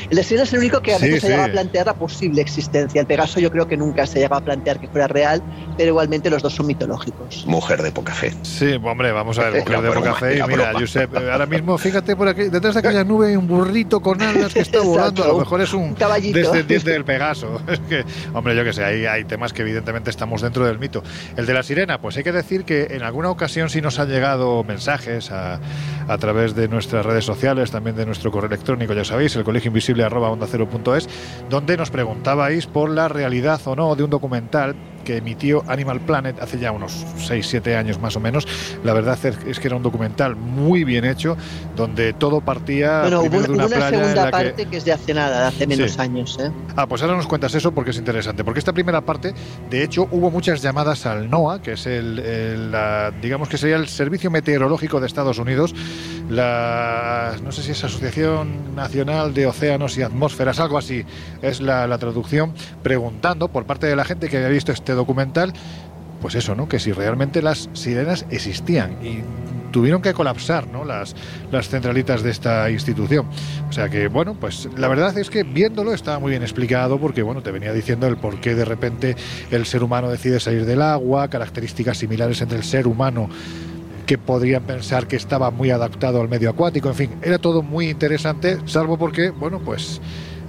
[0.10, 3.02] El destino es el único que a veces se llega a plantear la posible existencia.
[3.02, 5.42] El Pegaso yo creo que nunca se llega a plantear que fuera real,
[5.78, 7.46] pero igualmente los dos son mitológicos.
[7.46, 8.34] Mujer de poca fe.
[8.44, 10.40] Sí, hombre, vamos a ver, mujer de poca fe.
[10.40, 14.00] Y mira, Josep, ahora mismo fíjate por aquí, detrás de aquella nube hay un burrito
[14.00, 15.24] con alas que está volando.
[15.24, 17.62] A lo mejor es un, descendiente del Pegaso.
[17.72, 21.04] Es que, hombre, yo que sé, hay, hay temas que evidentemente estamos dentro del mito.
[21.38, 24.10] El de la sirena, pues hay que decir que en alguna ocasión sí nos han
[24.10, 25.60] llegado mensajes a,
[26.08, 29.72] a través de nuestras redes sociales, también de nuestro correo electrónico, ya sabéis, el colegio
[29.82, 30.70] invisible arroba onda cero
[31.50, 36.42] donde nos preguntabais por la realidad o no de un documental que emitió Animal Planet
[36.42, 38.48] hace ya unos 6-7 años más o menos.
[38.84, 41.38] La verdad es que era un documental muy bien hecho,
[41.76, 44.78] donde todo partía bueno, hubo, de una, segunda parte que...
[44.78, 46.38] es de hace nada, de hace menos años.
[46.40, 46.52] ¿eh?
[46.76, 48.44] Ah, pues ahora nos cuentas eso porque es interesante.
[48.44, 49.34] Porque esta primera parte,
[49.70, 52.22] de hecho, hubo muchas llamadas al NOAA, que es el,
[53.22, 55.74] digamos que sería el Servicio Meteorológico de Estados Unidos,
[56.30, 61.06] la, no sé si es Asociación Nacional de Océanos y Atmósferas, algo así
[61.42, 65.54] es la, la traducción, preguntando por parte de la gente que había visto este documental,
[66.22, 66.68] pues eso, ¿no?
[66.70, 69.24] Que si realmente las sirenas existían y
[69.72, 70.86] tuvieron que colapsar, ¿no?
[70.86, 71.16] Las,
[71.52, 73.26] las centralitas de esta institución.
[73.70, 77.24] O sea que, bueno, pues la verdad es que viéndolo estaba muy bien explicado porque,
[77.24, 79.16] bueno, te venía diciendo el por qué de repente
[79.50, 83.30] el ser humano decide salir del agua, características similares entre el ser humano
[84.06, 87.90] que podrían pensar que estaba muy adaptado al medio acuático, en fin, era todo muy
[87.90, 90.02] interesante, salvo porque, bueno, pues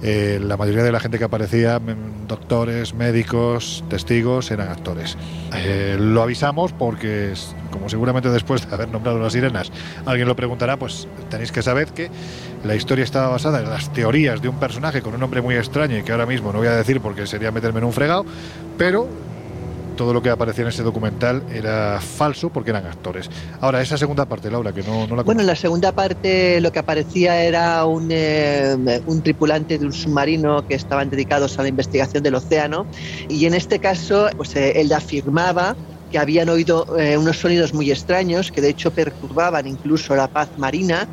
[0.05, 5.17] eh, la mayoría de la gente que aparecía, mm, doctores, médicos, testigos, eran actores.
[5.55, 7.33] Eh, lo avisamos porque,
[7.71, 9.71] como seguramente después de haber nombrado las sirenas,
[10.05, 12.11] alguien lo preguntará, pues tenéis que saber que
[12.65, 15.97] la historia estaba basada en las teorías de un personaje con un nombre muy extraño
[15.97, 18.25] y que ahora mismo no voy a decir porque sería meterme en un fregado,
[18.77, 19.07] pero
[19.93, 23.29] todo lo que aparecía en ese documental era falso porque eran actores.
[23.61, 26.71] Ahora, esa segunda parte, Laura, que no, no la Bueno, en la segunda parte lo
[26.71, 31.69] que aparecía era un, eh, un tripulante de un submarino que estaban dedicados a la
[31.69, 32.85] investigación del océano
[33.29, 35.75] y en este caso, pues eh, él afirmaba
[36.13, 40.47] que habían oído eh, unos sonidos muy extraños que de hecho perturbaban incluso la paz
[40.57, 41.07] marina,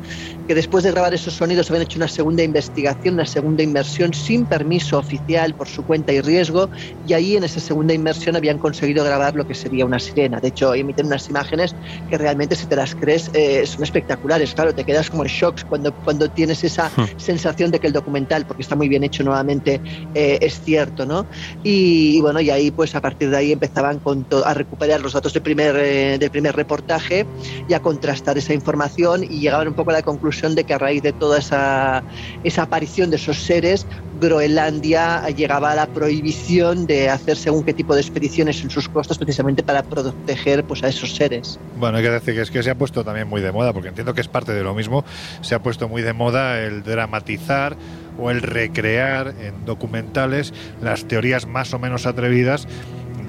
[0.51, 4.45] que después de grabar esos sonidos habían hecho una segunda investigación, una segunda inmersión sin
[4.45, 6.69] permiso oficial por su cuenta y riesgo
[7.07, 10.41] y ahí en esa segunda inmersión habían conseguido grabar lo que sería una sirena.
[10.41, 11.73] De hecho, emiten unas imágenes
[12.09, 14.53] que realmente si te las crees eh, son espectaculares.
[14.53, 17.05] Claro, te quedas como en shock cuando, cuando tienes esa hmm.
[17.15, 19.79] sensación de que el documental, porque está muy bien hecho nuevamente,
[20.15, 21.25] eh, es cierto, ¿no?
[21.63, 25.31] Y, bueno, y ahí pues a partir de ahí empezaban con a recuperar los datos
[25.31, 27.25] del primer, eh, del primer reportaje
[27.69, 30.77] y a contrastar esa información y llegaban un poco a la conclusión de que a
[30.77, 32.03] raíz de toda esa,
[32.43, 33.85] esa aparición de esos seres,
[34.19, 39.17] Groenlandia llegaba a la prohibición de hacer según qué tipo de expediciones en sus costas
[39.17, 41.59] precisamente para proteger pues, a esos seres.
[41.77, 43.89] Bueno, hay que decir que es que se ha puesto también muy de moda, porque
[43.89, 45.05] entiendo que es parte de lo mismo,
[45.41, 47.75] se ha puesto muy de moda el dramatizar
[48.19, 52.67] o el recrear en documentales las teorías más o menos atrevidas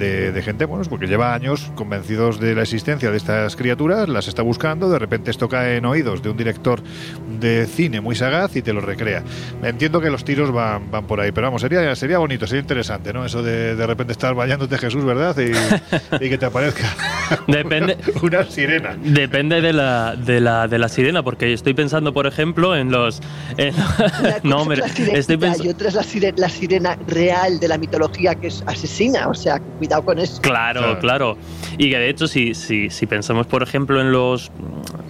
[0.03, 4.43] de, gente, bueno, porque lleva años convencidos de la existencia de estas criaturas, las está
[4.43, 6.83] buscando, de repente esto cae en oídos de un director
[7.41, 9.23] de cine muy sagaz y te lo recrea.
[9.63, 13.13] Entiendo que los tiros van, van por ahí, pero vamos, sería, sería bonito, sería interesante,
[13.13, 13.25] ¿no?
[13.25, 15.37] Eso de de repente estar bañándote Jesús, ¿verdad?
[15.39, 16.85] Y, que te aparezca
[17.47, 18.97] Depende, una, sirena.
[19.03, 23.21] Depende de la, de, la, de la sirena, porque estoy pensando, por ejemplo, en los...
[24.43, 25.65] no, hombre, estoy pensando...
[25.65, 29.35] Y otra es la sirena, la sirena real de la mitología que es asesina, o
[29.35, 30.41] sea, cuidado con eso.
[30.41, 31.37] Claro, claro.
[31.77, 34.51] Y que de hecho, si, si, si pensamos, por ejemplo, en los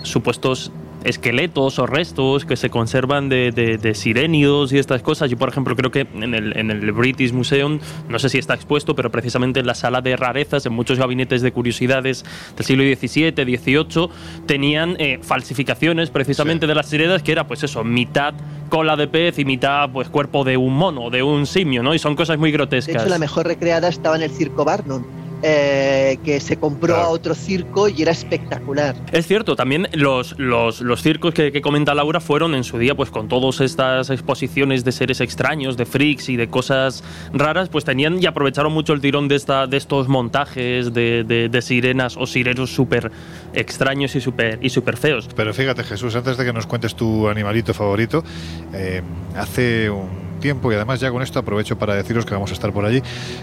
[0.02, 0.72] supuestos
[1.04, 5.30] esqueletos o restos que se conservan de, de, sirenidos y estas cosas.
[5.30, 8.54] Yo, por ejemplo, creo que en el, en el, British Museum, no sé si está
[8.54, 12.24] expuesto, pero precisamente en la sala de rarezas, en muchos gabinetes de curiosidades
[12.56, 14.08] del siglo XVII, XVIII,
[14.46, 18.34] tenían eh, falsificaciones precisamente de las sirenas, que era pues eso, mitad
[18.68, 21.94] cola de pez y mitad pues cuerpo de un mono, de un simio, ¿no?
[21.94, 22.94] Y son cosas muy grotescas.
[22.94, 25.02] De hecho, la mejor recreada estaba en el circo Barnum
[25.42, 28.94] eh, que se compró a otro circo y era espectacular.
[29.12, 33.10] Es cierto, también los, los, los circos que, comenta Laura fueron en su día, pues
[33.10, 37.02] con todas estas exposiciones de seres extraños, de freaks y de cosas
[37.32, 41.62] raras, pues tenían y aprovecharon mucho el tirón de, esta, de estos montajes de, de,
[41.62, 43.10] sirenas o sirenos súper
[43.54, 45.28] extraños y súper y super feos.
[45.34, 48.24] Pero fíjate Jesús, antes de que nos cuentes tu animalito favorito,
[48.72, 49.02] eh,
[49.36, 52.72] hace un tiempo, y además ya con esto aprovecho para deciros que vamos a estar
[52.72, 53.02] por allí,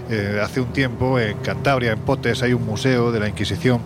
[0.09, 3.81] eh, hace un tiempo en Cantabria, en Potes, hay un museo de la Inquisición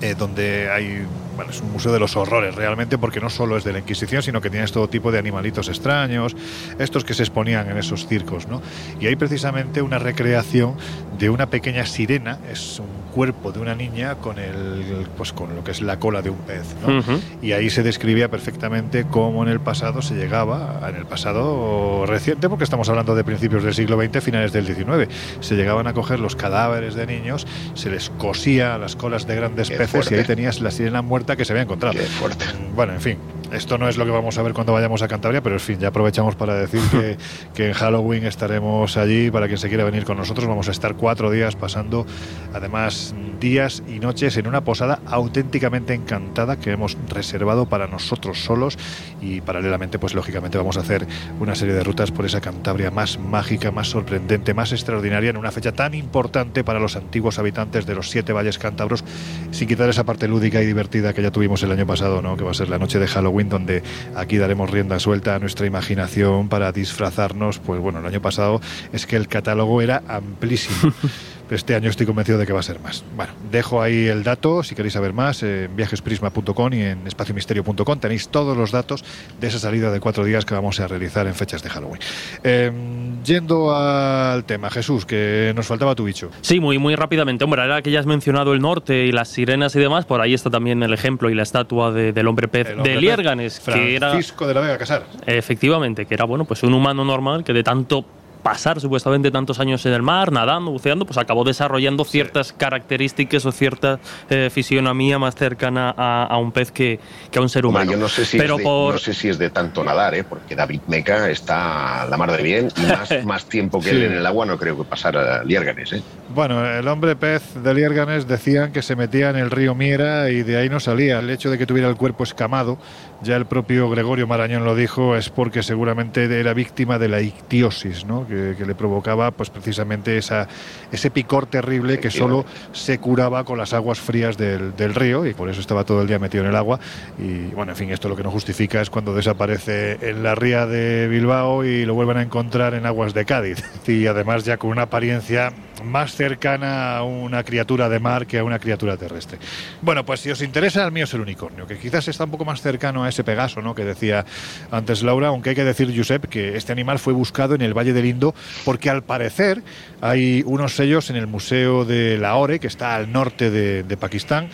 [0.00, 1.06] eh, donde hay
[1.36, 4.22] bueno, es un museo de los horrores realmente porque no solo es de la Inquisición,
[4.22, 6.36] sino que tienes todo tipo de animalitos extraños,
[6.78, 8.62] estos que se exponían en esos circos, ¿no?
[9.00, 10.74] Y hay precisamente una recreación
[11.18, 15.62] de una pequeña sirena, es un cuerpo de una niña con el pues con lo
[15.62, 17.02] que es la cola de un pez, ¿no?
[17.42, 22.48] Y ahí se describía perfectamente cómo en el pasado se llegaba, en el pasado reciente,
[22.48, 26.20] porque estamos hablando de principios del siglo XX, finales del XIX, se llegaban a coger
[26.20, 30.60] los cadáveres de niños, se les cosía las colas de grandes peces y ahí tenías
[30.60, 31.98] la sirena muerta que se había encontrado.
[31.98, 32.44] fuerte.
[32.74, 33.18] Bueno, en fin,
[33.52, 35.78] esto no es lo que vamos a ver cuando vayamos a Cantabria, pero en fin,
[35.78, 37.16] ya aprovechamos para decir que,
[37.54, 40.46] que en Halloween estaremos allí para quien se quiera venir con nosotros.
[40.46, 42.06] Vamos a estar cuatro días pasando,
[42.52, 48.78] además, días y noches en una posada auténticamente encantada que hemos reservado para nosotros solos
[49.20, 51.06] y paralelamente, pues lógicamente vamos a hacer
[51.40, 55.50] una serie de rutas por esa Cantabria más mágica, más sorprendente, más extraordinaria en una
[55.50, 59.04] fecha tan importante para los antiguos habitantes de los siete valles cántabros,
[59.50, 62.36] sin quitar esa parte lúdica y divertida que ya tuvimos el año pasado, ¿no?
[62.36, 63.82] que va a ser la noche de Halloween, donde
[64.14, 67.58] aquí daremos rienda suelta a nuestra imaginación para disfrazarnos.
[67.58, 68.60] Pues bueno, el año pasado
[68.92, 70.92] es que el catálogo era amplísimo.
[71.54, 73.04] este año estoy convencido de que va a ser más.
[73.16, 78.28] Bueno, dejo ahí el dato, si queréis saber más, en viajesprisma.com y en espaciomisterio.com tenéis
[78.28, 79.04] todos los datos
[79.40, 82.00] de esa salida de cuatro días que vamos a realizar en fechas de Halloween.
[82.42, 86.30] Em, yendo al tema, Jesús, que nos faltaba tu bicho.
[86.40, 87.44] Sí, muy, muy rápidamente.
[87.44, 90.34] Hombre, ahora que ya has mencionado el norte y las sirenas y demás, por ahí
[90.34, 94.10] está también el ejemplo y la estatua del hombre pez de Liérganes, que era...
[94.10, 95.04] Francisco de la Vega Casar.
[95.26, 98.04] Efectivamente, que era, bueno, pues un humano normal que de tanto
[98.42, 103.52] pasar supuestamente tantos años en el mar, nadando, buceando, pues acabó desarrollando ciertas características o
[103.52, 106.98] cierta eh, fisionomía más cercana a, un pez que,
[107.34, 107.92] a un ser humano.
[107.92, 110.24] yo no sé, si Pero de, no sé si es de tanto nadar, ¿eh?
[110.24, 114.12] porque David Meca está a la mar de bien y más, tiempo que él en
[114.12, 115.92] el agua no creo que pasara Liérganes.
[115.92, 116.02] ¿eh?
[116.34, 120.42] Bueno, el hombre pez de Liérganes decían que se metía en el río Miera y
[120.42, 121.18] de ahí no salía.
[121.18, 122.78] El hecho de que tuviera el cuerpo escamado,
[123.22, 128.04] ya el propio Gregorio Marañón lo dijo, es porque seguramente era víctima de la ictiosis,
[128.04, 128.26] ¿no?
[128.26, 130.48] que, le provocaba pues precisamente esa,
[130.90, 135.48] ese picor terrible que solo se curaba con las aguas frías del, río y por
[135.48, 136.78] eso estaba todo el día metido en el agua.
[137.18, 140.66] Y bueno, en fin, esto lo que no justifica es cuando desaparece en la ría
[140.66, 143.62] de Bilbao y lo vuelven a encontrar en aguas de Cádiz.
[143.92, 145.52] Y además ya con una apariencia
[145.82, 149.38] más cercana a una criatura de mar que a una criatura terrestre.
[149.80, 152.44] Bueno, pues si os interesa, el mío es el unicornio, que quizás está un poco
[152.44, 153.74] más cercano a ese Pegaso, ¿no?
[153.74, 154.24] Que decía
[154.70, 157.92] antes Laura, aunque hay que decir, Josep, que este animal fue buscado en el Valle
[157.92, 159.62] del Indo porque al parecer
[160.00, 164.48] hay unos sellos en el Museo de Lahore, que está al norte de, de Pakistán,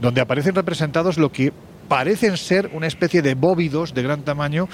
[0.00, 1.52] donde aparecen representados lo que
[1.88, 4.68] parecen ser una especie de bóvidos de gran tamaño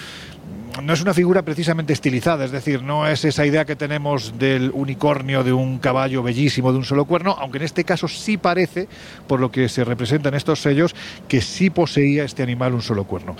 [0.82, 4.70] no es una figura precisamente estilizada, es decir, no es esa idea que tenemos del
[4.74, 8.88] unicornio de un caballo bellísimo de un solo cuerno, aunque en este caso sí parece,
[9.26, 10.94] por lo que se representan estos sellos,
[11.28, 13.36] que sí poseía este animal un solo cuerno.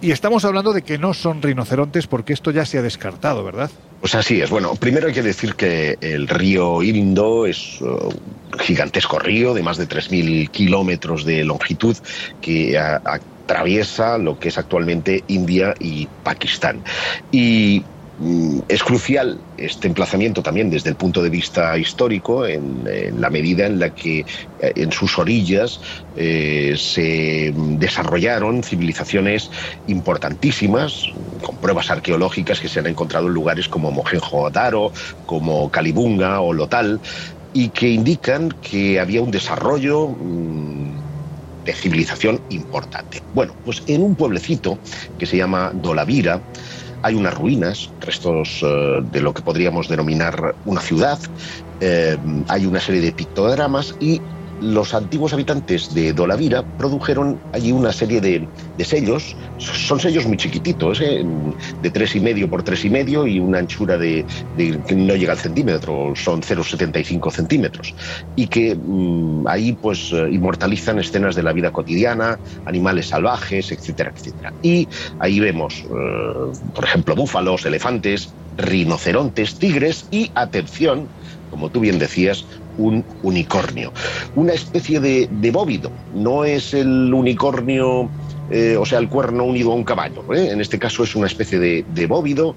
[0.00, 3.70] Y estamos hablando de que no son rinocerontes porque esto ya se ha descartado, ¿verdad?
[4.00, 4.50] Pues así es.
[4.50, 9.62] Bueno, primero hay que decir que el río Indo es uh, un gigantesco río de
[9.62, 11.96] más de 3.000 kilómetros de longitud
[12.40, 13.00] que ha
[13.46, 16.82] atraviesa lo que es actualmente India y Pakistán.
[17.30, 17.84] Y
[18.18, 22.84] mm, es crucial este emplazamiento también desde el punto de vista histórico, en,
[23.20, 25.80] la medida en la que eh, en sus orillas
[26.16, 29.50] eh, se desarrollaron civilizaciones
[29.86, 31.06] importantísimas,
[31.40, 34.90] con pruebas arqueológicas que se han encontrado en lugares como Mohenjo-Daro,
[35.24, 37.00] como Kalibunga o Lotal,
[37.52, 41.05] y que indican que había un desarrollo mm,
[41.66, 43.22] de civilización importante.
[43.32, 44.80] Bueno, pues en un pueblecito
[45.18, 46.44] que se llama Dolavira
[47.02, 51.18] hay unas ruinas, restos eh, de lo que podríamos denominar una ciudad,
[51.78, 54.24] eh, hay una serie de pictogramas y
[54.60, 58.48] los antiguos habitantes de Dolavira produjeron allí una serie de,
[58.84, 61.24] sellos, son sellos muy chiquititos, ¿eh?
[61.82, 64.24] de tres y medio por tres y medio y una anchura de,
[64.56, 67.94] que no llega al centímetro, son 0,75 centímetros,
[68.34, 74.12] y que mm, ahí pues eh, inmortalizan escenas de la vida cotidiana, animales salvajes, etcétera,
[74.14, 74.52] etcétera.
[74.62, 74.88] Y
[75.18, 75.88] ahí vemos, eh,
[76.74, 81.08] por ejemplo, búfalos, elefantes, rinocerontes, tigres y, atención,
[81.50, 82.44] como tú bien decías,
[82.78, 83.92] un unicornio.
[84.34, 88.08] Una especie de, bóvido, no es el unicornio,
[88.50, 90.22] eh, o sea, el cuerno unido a un caballo.
[90.34, 90.50] ¿eh?
[90.50, 92.54] En este caso es una especie de, bóvido,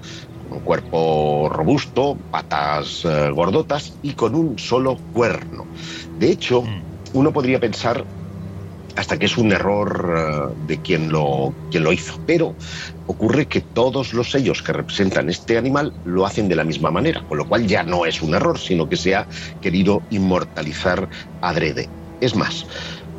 [0.48, 5.66] con un cuerpo robusto, patas eh, gordotas y con un solo cuerno.
[6.18, 6.82] De hecho, mm.
[7.14, 8.04] uno podría pensar
[9.00, 12.20] hasta que es un error de quien lo, quien lo hizo.
[12.26, 12.54] Pero
[13.06, 17.24] ocurre que todos los sellos que representan este animal lo hacen de la misma manera,
[17.26, 19.26] con lo cual ya no es un error, sino que se ha
[19.62, 21.08] querido inmortalizar
[21.40, 21.88] adrede.
[22.20, 22.66] Es más,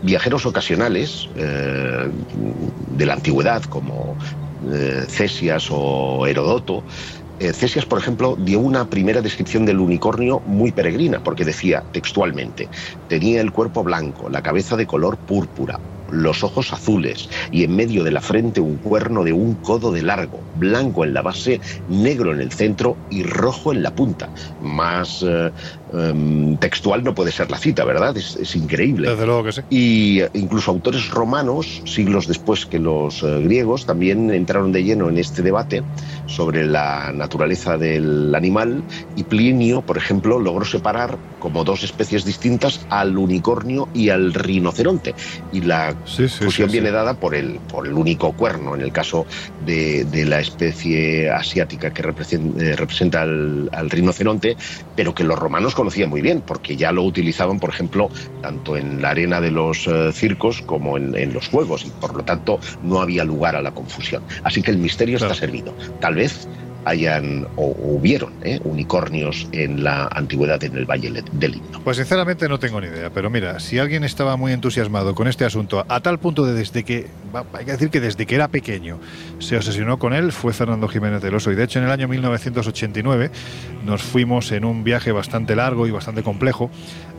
[0.03, 2.11] viajeros ocasionales eh,
[2.91, 4.15] de la antigüedad, como
[4.71, 7.20] eh, Cesias o Herodoto, eh,
[7.53, 12.69] Cesias, por ejemplo, dio una primera descripción del unicornio muy peregrina, porque decía textualmente,
[13.07, 15.81] tenía el cuerpo blanco, la cabeza de color púrpura,
[16.11, 20.01] los ojos azules y en medio de la frente un cuerno de un codo de
[20.01, 21.59] largo, blanco en la base,
[21.89, 24.29] negro en el centro y rojo en la punta.
[24.61, 25.51] Más eh,
[25.93, 28.15] em, textual no puede ser la cita, ¿verdad?
[28.17, 29.09] Es, increíble.
[29.09, 29.61] Desde luego que sí.
[29.69, 35.09] Y eh, incluso autores romanos, siglos después que los eh, griegos, también entraron de lleno
[35.09, 35.83] en este debate
[36.25, 38.83] sobre la naturaleza del animal
[39.15, 45.15] y Plinio, por ejemplo, logró separar como dos especies distintas al unicornio y al rinoceronte.
[45.51, 49.25] Y la fusión viene dada por el, por el único cuerno, en el caso
[49.65, 54.55] de, la especie asiática que eh, representa, al, rinoceronte,
[54.95, 58.09] pero que los romanos conocían muy bien, porque ya lo utilizaban, por ejemplo,
[58.41, 62.23] tanto en la arena de los eh, circos como en, los juegos, y por lo
[62.23, 64.23] tanto no había lugar a la confusión.
[64.43, 65.73] Así que el misterio está servido.
[65.99, 66.47] Tal vez
[66.85, 68.59] hayan o hubieron ¿eh?
[68.63, 71.81] unicornios en la antigüedad en el Valle del Indo.
[71.83, 75.45] Pues sinceramente no tengo ni idea, pero mira, si alguien estaba muy entusiasmado con este
[75.45, 77.07] asunto, a tal punto de desde que,
[77.53, 78.99] hay que decir que desde que era pequeño
[79.39, 81.51] se obsesionó con él, fue Fernando Jiménez del Oso.
[81.51, 83.31] Y de hecho en el año 1989
[83.85, 86.69] nos fuimos en un viaje bastante largo y bastante complejo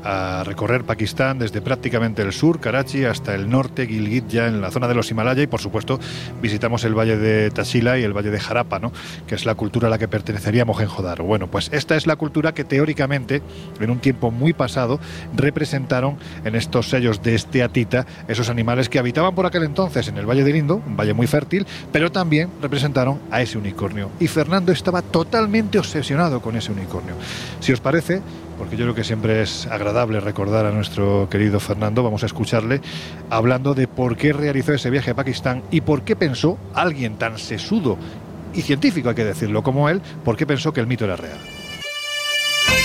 [0.05, 4.71] a recorrer Pakistán desde prácticamente el sur, Karachi, hasta el norte, Gilgit, ya en la
[4.71, 5.99] zona de los Himalaya y por supuesto
[6.41, 8.93] visitamos el valle de Tashila y el valle de Harappa, ¿no?
[9.27, 11.25] que es la cultura a la que pertenecería Mohenjo-Daro.
[11.25, 13.43] Bueno, pues esta es la cultura que teóricamente,
[13.81, 15.01] en un tiempo muy pasado,
[15.35, 20.27] representaron en estos sellos de esteatita esos animales que habitaban por aquel entonces en el
[20.27, 24.11] Valle del Indo, un valle muy fértil, pero también representaron a ese unicornio.
[24.21, 27.15] Y Fernando estaba totalmente obsesionado con ese unicornio.
[27.61, 28.23] Si os parece,
[28.63, 32.81] porque yo creo que siempre es agradable recordar a nuestro querido Fernando, vamos a escucharle
[33.29, 37.41] hablando de por qué realizó ese viaje a Pakistán y por qué pensó alguien tan
[37.41, 37.99] sesudo
[38.55, 41.39] y científico, hay que decirlo, como él, por qué pensó que el mito era real.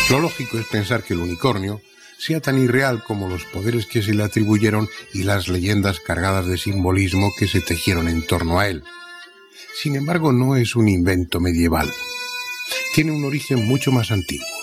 [0.10, 1.80] Lo lógico es pensar que el unicornio
[2.18, 6.58] sea tan irreal como los poderes que se le atribuyeron y las leyendas cargadas de
[6.58, 8.84] simbolismo que se tejieron en torno a él.
[9.80, 11.88] Sin embargo, no es un invento medieval.
[12.96, 14.57] Tiene un origen mucho más antiguo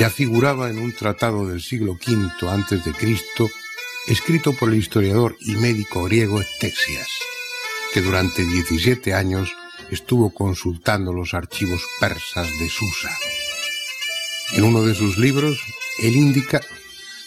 [0.00, 3.50] ya figuraba en un tratado del siglo V antes de Cristo,
[4.08, 7.10] escrito por el historiador y médico griego Ectesias,
[7.92, 9.54] que durante 17 años
[9.90, 13.10] estuvo consultando los archivos persas de Susa.
[14.54, 15.60] En uno de sus libros,
[16.02, 16.62] el Índica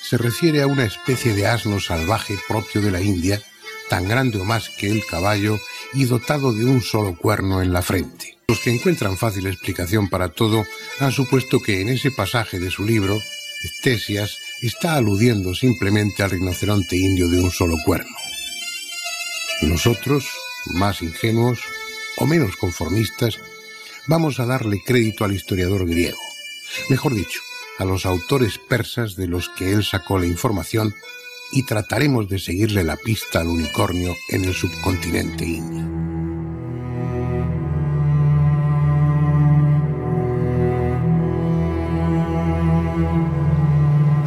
[0.01, 3.39] se refiere a una especie de asno salvaje propio de la India,
[3.87, 5.59] tan grande o más que el caballo
[5.93, 8.32] y dotado de un solo cuerno en la frente.
[8.47, 10.65] Los que encuentran fácil explicación para todo
[10.99, 13.19] han supuesto que en ese pasaje de su libro,
[13.63, 18.15] Estesias está aludiendo simplemente al rinoceronte indio de un solo cuerno.
[19.61, 20.27] Nosotros,
[20.73, 21.59] más ingenuos
[22.17, 23.39] o menos conformistas,
[24.07, 26.19] vamos a darle crédito al historiador griego,
[26.89, 27.39] mejor dicho,
[27.79, 30.93] a los autores persas de los que él sacó la información
[31.51, 36.42] y trataremos de seguirle la pista al unicornio en el subcontinente indio.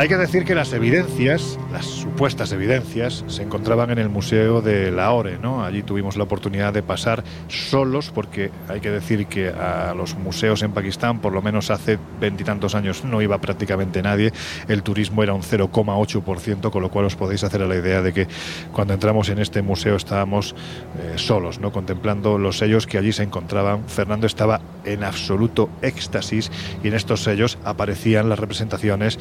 [0.06, 4.92] Hay que decir que las evidencias, las supuestas evidencias, se encontraban en el Museo de
[4.92, 5.64] Lahore, ¿no?
[5.64, 10.62] Allí tuvimos la oportunidad de pasar solos, porque hay que decir que a los museos
[10.62, 14.32] en Pakistán, por lo menos hace veintitantos años, no iba prácticamente nadie.
[14.68, 18.12] El turismo era un 0,8%, con lo cual os podéis hacer a la idea de
[18.12, 18.28] que
[18.72, 20.54] cuando entramos en este museo estábamos
[21.00, 21.72] eh, solos, ¿no?
[21.72, 23.88] Contemplando los sellos que allí se encontraban.
[23.88, 26.52] Fernando estaba en absoluto éxtasis
[26.84, 29.18] y en estos sellos aparecían las representaciones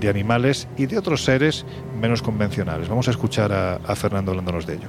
[0.00, 1.64] de animales y de otros seres
[2.00, 2.88] menos convencionales.
[2.88, 4.88] Vamos a escuchar a, Fernando hablándonos de ello.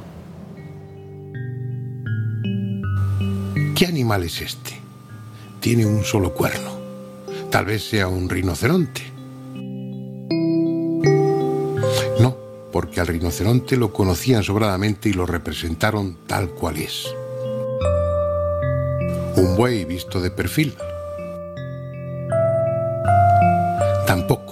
[3.76, 4.80] ¿Qué animal es este?
[5.60, 6.72] Tiene un solo cuerno.
[7.50, 9.02] Tal vez sea un rinoceronte.
[12.20, 12.38] No,
[12.72, 17.14] porque al rinoceronte lo conocían sobradamente y lo representaron tal cual es.
[19.36, 20.76] Un buey visto de perfil.
[24.06, 24.51] Tampoco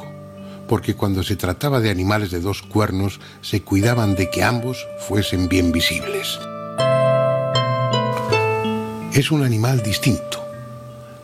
[0.69, 5.49] porque cuando se trataba de animales de dos cuernos se cuidaban de que ambos fuesen
[5.49, 6.39] bien visibles.
[9.11, 10.45] Es un animal distinto,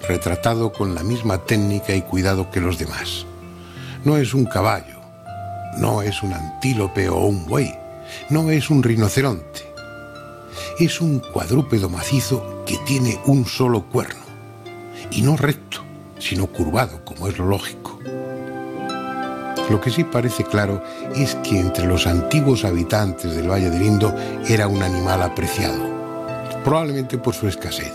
[0.08, 3.28] retratado con la misma técnica y cuidado que los demás.
[4.04, 5.00] No es un caballo,
[5.78, 7.72] no es un antílope o un buey,
[8.32, 9.72] no es un rinoceronte.
[10.80, 14.26] Es un cuadrúpedo macizo que tiene un solo cuerno,
[15.12, 15.84] y no recto,
[16.18, 17.95] sino curvado, como es lo lógico.
[19.70, 20.84] Lo que sí parece claro
[21.16, 24.16] es que entre los antiguos habitantes del Valle del Indo
[24.48, 25.80] era un animal apreciado,
[26.64, 27.94] probablemente por su escasez,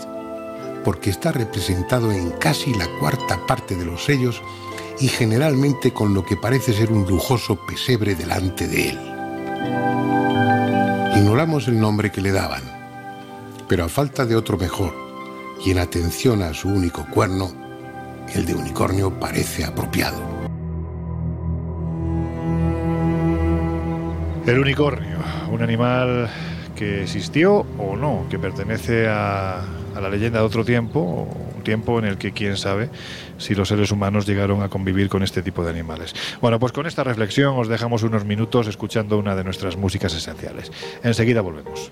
[0.83, 4.41] porque está representado en casi la cuarta parte de los sellos
[4.99, 8.99] y generalmente con lo que parece ser un lujoso pesebre delante de él.
[11.15, 12.63] Ignoramos el nombre que le daban,
[13.69, 14.93] pero a falta de otro mejor
[15.63, 17.49] y en atención a su único cuerno,
[18.33, 20.40] el de unicornio parece apropiado.
[24.45, 25.17] El unicornio,
[25.51, 26.29] un animal
[26.75, 29.61] que existió o no, que pertenece a,
[29.93, 32.89] la leyenda de otro tiempo, un tiempo en el que quién sabe
[33.37, 36.15] si los seres humanos llegaron a convivir con este tipo de animales.
[36.41, 40.71] Bueno, pues con esta reflexión os dejamos unos minutos escuchando una de nuestras músicas esenciales.
[41.03, 41.91] Enseguida volvemos.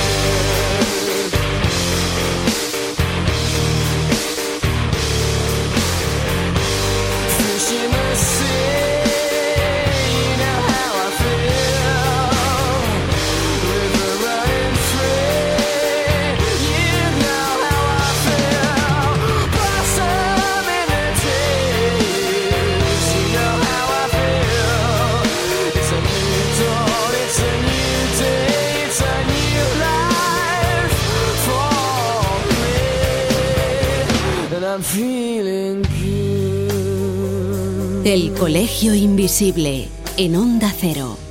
[38.41, 39.87] Colegio Invisible
[40.17, 41.30] en Onda Cero.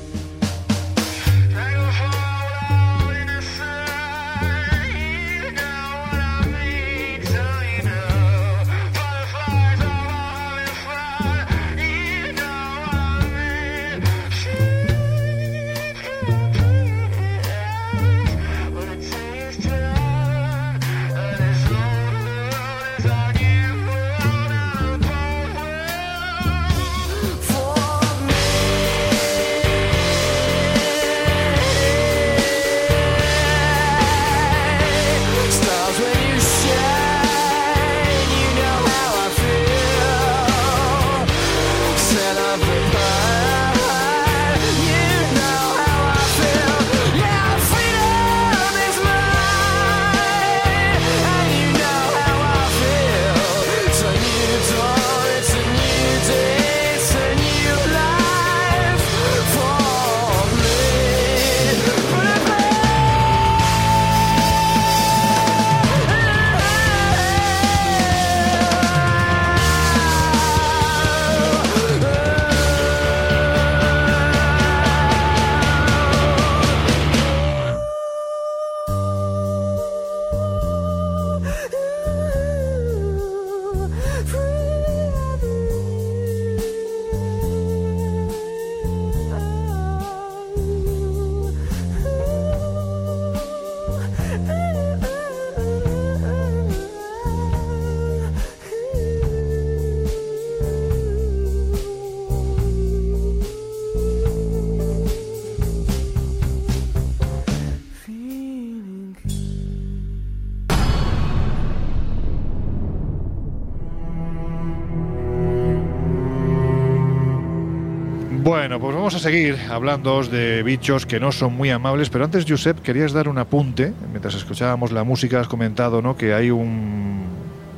[119.20, 123.28] A seguir hablando de bichos que no son muy amables, pero antes, Josep, querías dar
[123.28, 123.92] un apunte.
[124.10, 126.16] Mientras escuchábamos la música, has comentado ¿no?
[126.16, 127.24] que hay un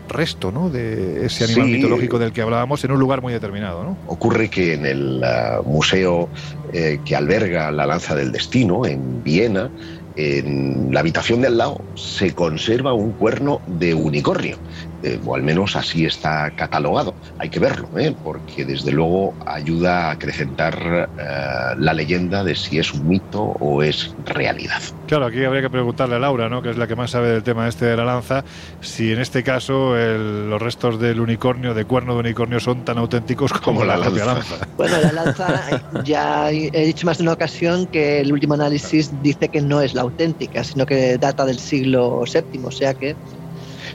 [0.08, 0.70] resto ¿no?
[0.70, 3.82] de ese animal mitológico del que hablábamos en un lugar muy determinado.
[3.82, 3.98] ¿no?
[4.06, 6.28] Ocurre que en el uh, museo
[6.72, 9.68] eh, que alberga la Lanza del Destino, en Viena,
[10.14, 14.58] en la habitación de al lado se conserva un cuerno de unicornio.
[15.02, 17.14] Eh, o al menos así está catalogado.
[17.38, 18.14] Hay que verlo, ¿eh?
[18.22, 23.82] porque desde luego ayuda a acrecentar eh, la leyenda de si es un mito o
[23.82, 24.80] es realidad.
[25.08, 26.62] Claro, aquí habría que preguntarle a Laura, ¿no?
[26.62, 28.44] que es la que más sabe del tema este de la lanza,
[28.80, 33.52] si en este caso los restos del unicornio, de cuerno de unicornio, son tan auténticos
[33.52, 34.24] como, la, lanza.
[34.24, 34.56] lanza.
[34.76, 39.48] Bueno, la lanza, ya he dicho más de una ocasión que el último análisis dice
[39.48, 43.14] que no es la auténtica, sino que data del siglo VII, o sea que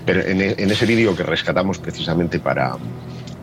[0.07, 2.77] pero en, ese vídeo que rescatamos precisamente para,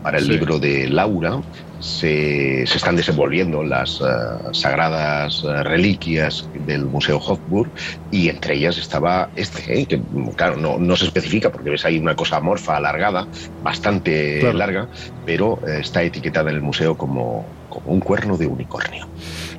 [0.01, 1.39] para el libro de Laura,
[1.79, 4.05] se, están desenvolviendo las eh,
[4.51, 7.69] sagradas eh, reliquias del Museo Hofburg
[8.09, 10.01] y entre ellas estaba este, eh, que
[10.35, 13.27] claro, no, no, se especifica porque ves ahí una cosa amorfa, alargada,
[13.61, 14.87] bastante larga,
[15.23, 19.07] pero está etiquetada en el museo como, como un cuerno de unicornio.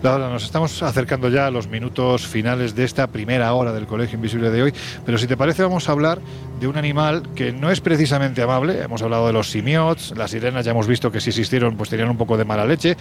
[0.07, 4.14] Laura, nos estamos acercando ya a los minutos finales de esta primera hora del Colegio
[4.14, 4.72] Invisible de hoy,
[5.04, 6.20] pero si te parece vamos a hablar
[6.61, 8.80] de un animal que no es precisamente amable.
[8.80, 12.09] Hemos hablado de los simiots, las sirenas ya hemos visto que si existieron pues tenían
[12.09, 12.96] un poco de mala leche,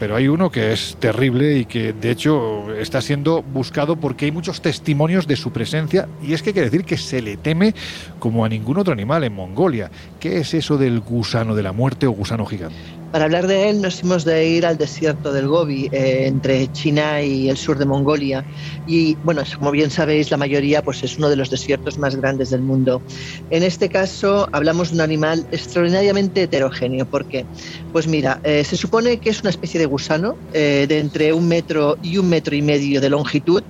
[0.00, 4.32] pero hay uno que es terrible y que de hecho está siendo buscado porque hay
[4.32, 7.72] muchos testimonios de su presencia y es que que decir que se le teme
[8.18, 9.92] como a ningún otro animal en Mongolia.
[10.18, 12.97] ¿Qué es eso del gusano de la muerte o gusano gigante?
[13.10, 17.22] Para hablar de él nos hemos de ir al desierto del Gobi, eh, entre China
[17.22, 18.46] y el sur de Mongolia.
[18.84, 22.50] Y bueno, como bien sabéis, la mayoría pues, es uno de los desiertos más grandes
[22.50, 23.04] del mundo.
[23.48, 27.06] En este caso hablamos de un animal extraordinariamente heterogéneo.
[27.06, 27.48] ¿Por qué?
[27.90, 31.48] Pues mira, eh, se supone que es una especie de gusano eh, de entre un
[31.48, 33.62] metro y un metro y medio de longitud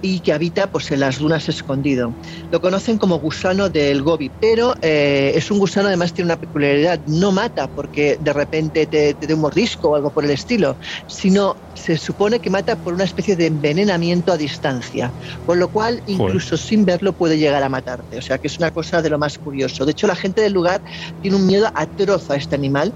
[0.00, 2.16] y que habita pues, en las dunas escondido.
[2.50, 7.00] Lo conocen como gusano del Gobi, pero eh, es un gusano además tiene una peculiaridad,
[7.06, 10.78] no mata porque de repente te, te dé un mordisco o algo por el estilo,
[11.06, 16.02] sino se supone que mata por una especie de envenenamiento a distancia, con lo cual
[16.06, 19.18] incluso sin verlo puede llegar a matarte, o sea que es una cosa de lo
[19.18, 19.84] más curioso.
[19.84, 20.82] De hecho la gente del lugar
[21.20, 22.94] tiene un miedo atroz a este animal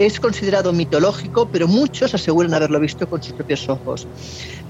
[0.00, 4.08] es considerado mitológico, pero muchos aseguran haberlo visto con sus propios ojos.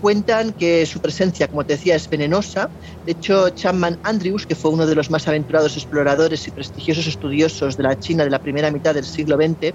[0.01, 2.72] Cuentan que su presencia, como te decía, es venenosa.
[3.07, 7.76] De hecho, Chapman Andrews, que fue uno de los más aventurados exploradores y prestigiosos estudiosos
[7.76, 9.72] de la China de la primera mitad del siglo XX,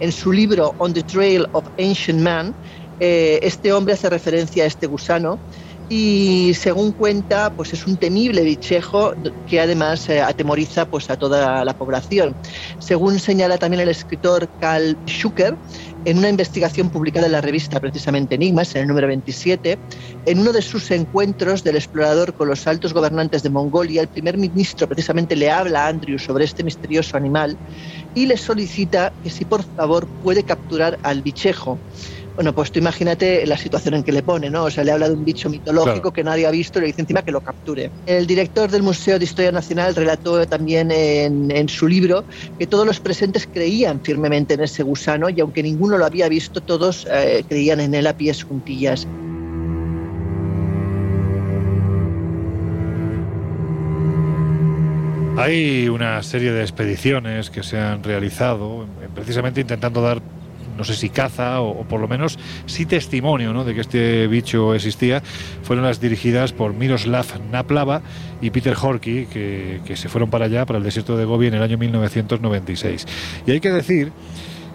[0.00, 2.54] en su libro On the Trail of Ancient Man,
[2.98, 5.40] eh, este hombre hace referencia a este gusano
[5.92, 9.12] y según cuenta, pues es un temible bichejo
[9.44, 12.36] que además eh, atemoriza pues, a toda la población.
[12.78, 15.58] Según señala también el escritor Karl Schucker,
[16.04, 19.78] en una investigación publicada en la revista precisamente Enigmas, en el número 27,
[20.26, 24.38] en uno de sus encuentros del explorador con los altos gobernantes de Mongolia, el primer
[24.38, 27.58] ministro precisamente le habla a Andrew sobre este misterioso animal
[28.14, 31.80] y le solicita que si por favor puede capturar al bichejo.
[32.40, 34.64] Bueno, pues tú imagínate la situación en que le pone, ¿no?
[34.64, 37.02] O sea, le habla de un bicho mitológico que nadie ha visto y le dice
[37.02, 37.90] encima que lo capture.
[38.06, 42.24] El director del Museo de Historia Nacional relató también en, su libro
[42.58, 46.62] que todos los presentes creían firmemente en ese gusano y aunque ninguno lo había visto,
[46.62, 49.06] todos eh, creían en él a pies juntillas.
[55.36, 60.22] Hay una serie de expediciones que se han realizado precisamente intentando dar
[60.80, 63.64] no sé si caza o, por lo menos sí testimonio ¿no?
[63.64, 65.22] de que este bicho existía,
[65.62, 68.00] fueron las dirigidas por Miroslav Naplava
[68.40, 71.62] y Peter Horky, que, se fueron para allá, para el desierto de Gobi en el
[71.62, 73.06] año 1996.
[73.46, 74.10] Y hay que decir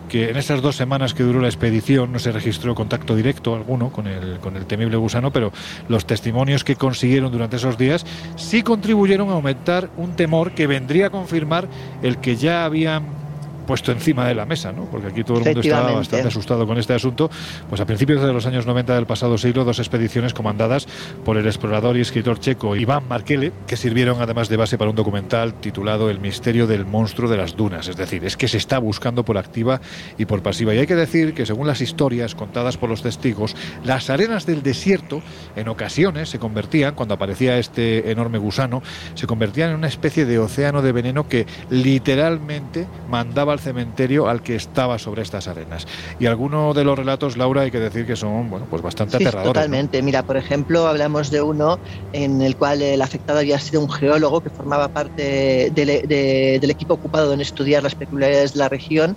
[0.10, 3.92] que en estas dos semanas que duró la expedición no se registró contacto directo alguno
[3.92, 5.52] con el, con el temible gusano, pero
[5.90, 11.08] los testimonios que consiguieron durante esos días sí contribuyeron a aumentar un temor que vendría
[11.08, 11.68] a confirmar
[12.04, 13.25] el que ya habían
[13.66, 14.86] puesto encima de la mesa, ¿no?
[14.86, 17.30] porque aquí todo el mundo estaba bastante asustado con este asunto.
[17.70, 20.88] Pues a principios de los años 90 del pasado siglo, dos expediciones comandadas
[21.24, 24.96] por el explorador y escritor checo Iván Markele, que sirvieron además de base para un
[24.96, 27.88] documental titulado El misterio del monstruo de las dunas.
[27.88, 29.82] Es decir, es que se está buscando por activa
[30.18, 30.74] y por pasiva.
[30.74, 34.64] Y hay que decir que según las historias contadas por los testigos, las arenas del
[34.64, 35.22] desierto
[35.56, 38.82] en ocasiones se convertían, cuando aparecía este enorme gusano,
[39.16, 44.42] se convertían en una especie de océano de veneno que literalmente mandaba al cementerio al
[44.42, 45.88] que estaba sobre estas arenas.
[46.20, 49.54] Y algunos de los relatos, Laura, hay que decir que son bueno, pues bastante aterradores.
[49.54, 50.02] Totalmente.
[50.02, 51.80] Mira, por ejemplo, hablamos de uno
[52.14, 57.34] en el cual el afectado había sido un geólogo que formaba parte del equipo ocupado
[57.34, 59.16] en estudiar las peculiaridades de la región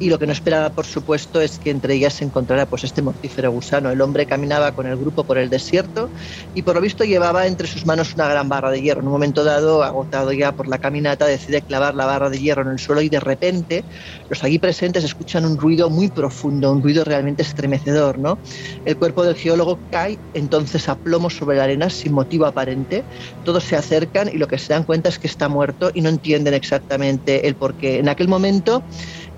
[0.00, 3.02] y lo que no esperaba, por supuesto, es que entre ellas se encontrara pues, este
[3.02, 3.90] mortífero gusano.
[3.90, 6.10] El hombre caminaba con el grupo por el desierto
[6.54, 9.02] y por lo visto llevaba entre sus manos una gran barra de hierro.
[9.02, 12.62] En un momento dado, agotado ya por la caminata, decide clavar la barra de hierro
[12.62, 13.84] en el suelo y de repente
[14.30, 18.18] los allí presentes escuchan un ruido muy profundo, un ruido realmente estremecedor.
[18.18, 18.40] ¿no?
[18.86, 23.04] El cuerpo del geólogo cae entonces a plomo sobre la arena sin motivo aparente.
[23.44, 26.08] Todos se acercan y lo que se dan cuenta es que está muerto y no
[26.08, 27.98] entienden exactamente el porqué.
[27.98, 28.82] En aquel momento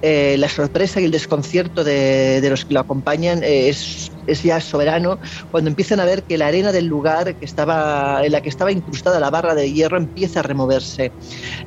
[0.05, 4.11] eh, la sorpresa y el desconcierto de, los que lo acompañan eh, es,
[4.43, 8.73] ya soberano cuando empiezan a ver que la arena del lugar en la que estaba
[8.73, 11.13] incrustada la barra de hierro empieza a removerse.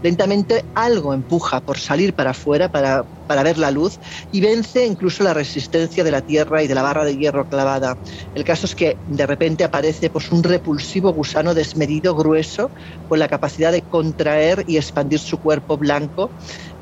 [0.01, 3.99] Lentamente algo empuja por salir para afuera, para, para ver la luz,
[4.31, 7.95] y vence incluso la resistencia de la tierra y de la barra de hierro clavada.
[8.33, 12.71] El caso es que de repente aparece pues, un repulsivo gusano desmedido, grueso,
[13.07, 16.33] con la capacidad de contraer y expandir su cuerpo blanco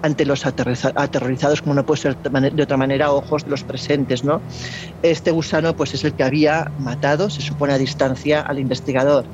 [0.04, 4.26] ante los aterrorizados, como no puede ser de otra manera, ojos de los presentes.
[4.26, 4.42] ¿no?
[5.02, 9.26] Este gusano pues, es el que había matado, se supone a distancia, al investigador.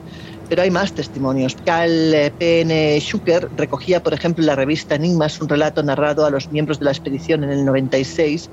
[0.50, 1.56] Pero hay más testimonios.
[1.64, 3.00] Carl P.N.
[3.00, 6.86] Schucker recogía, por ejemplo, en la revista Enigmas un relato narrado a los miembros de
[6.86, 8.50] la expedición en el 96,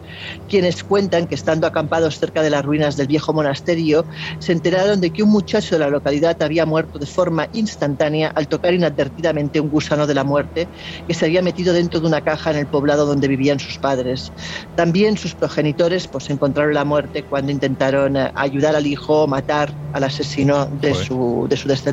[0.47, 4.07] quienes cuentan que estando acampados cerca de las ruinas del viejo monasterio,
[4.39, 8.47] se enteraron de que un muchacho de la localidad había muerto de forma instantánea al
[8.47, 10.69] tocar inadvertidamente un gusano de la muerte
[11.09, 14.33] que se había metido dentro de una caja en el poblado donde vivían sus padres.
[14.75, 19.73] También sus progenitores pues, encontraron la muerte cuando intentaron eh, ayudar al hijo a matar
[19.93, 21.86] al asesino de su, de su descendencia.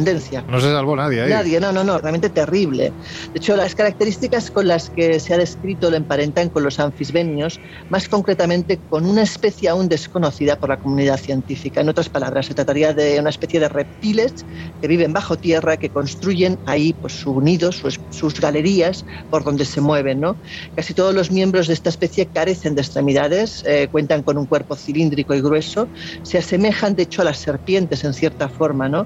[0.47, 1.29] No se salvó nadie ahí.
[1.29, 2.91] Nadie, no, no, no, realmente terrible.
[3.33, 7.59] De hecho, las características con las que se ha descrito lo emparentan con los anfisbenios,
[7.89, 11.81] más concretamente con una especie aún desconocida por la comunidad científica.
[11.81, 14.45] En otras palabras, se trataría de una especie de reptiles
[14.81, 19.65] que viven bajo tierra, que construyen ahí pues, sus nidos, sus, sus galerías por donde
[19.65, 20.19] se mueven.
[20.19, 20.35] ¿no?
[20.75, 24.75] Casi todos los miembros de esta especie carecen de extremidades, eh, cuentan con un cuerpo
[24.75, 25.87] cilíndrico y grueso,
[26.23, 28.89] se asemejan de hecho a las serpientes en cierta forma.
[28.89, 29.05] ¿no?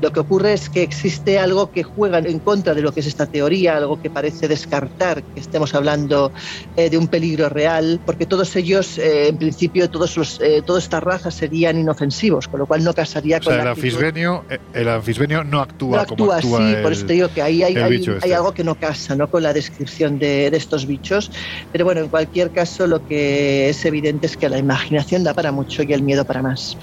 [0.00, 3.06] Lo que ocurre es que existe algo que juega en contra de lo que es
[3.06, 6.32] esta teoría, algo que parece descartar que estemos hablando
[6.76, 10.84] eh, de un peligro real, porque todos ellos, eh, en principio, todos los, eh, todas
[10.84, 15.62] estas razas serían inofensivos, con lo cual no casaría con el anfisbenio, el anfisbenio no
[15.62, 18.34] actúa, no actúa como actúa sí, por eso te digo que ahí hay, hay, este.
[18.34, 19.30] algo que no casa ¿no?
[19.30, 21.30] con la descripción de, de estos bichos.
[21.72, 25.52] Pero bueno, en cualquier caso, lo que es evidente es que la imaginación da para
[25.52, 26.76] mucho y el miedo para más.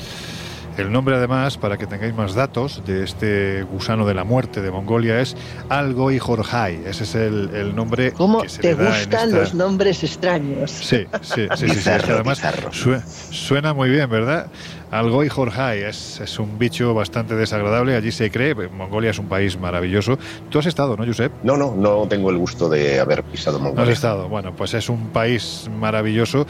[0.77, 4.71] El nombre, además, para que tengáis más datos de este gusano de la muerte de
[4.71, 5.35] Mongolia es
[5.69, 6.81] Algoi Jorjai.
[6.85, 9.37] Ese es el, el nombre ¿Cómo que se te le da gustan en esta...
[9.39, 10.71] los nombres extraños?
[10.71, 13.01] Sí, sí, sí, sí, sí, es que además sue-
[13.31, 14.47] suena muy bien, ¿verdad?
[14.91, 19.57] Algoi Jorjai es, es un bicho bastante desagradable, allí se cree, Mongolia es un país
[19.57, 20.17] maravilloso.
[20.49, 21.31] ¿Tú has estado, no, Josep?
[21.43, 23.93] No, no, no tengo el gusto de haber pisado No has Mongolia.
[23.93, 24.27] estado.
[24.29, 26.45] Bueno, pues es un país maravilloso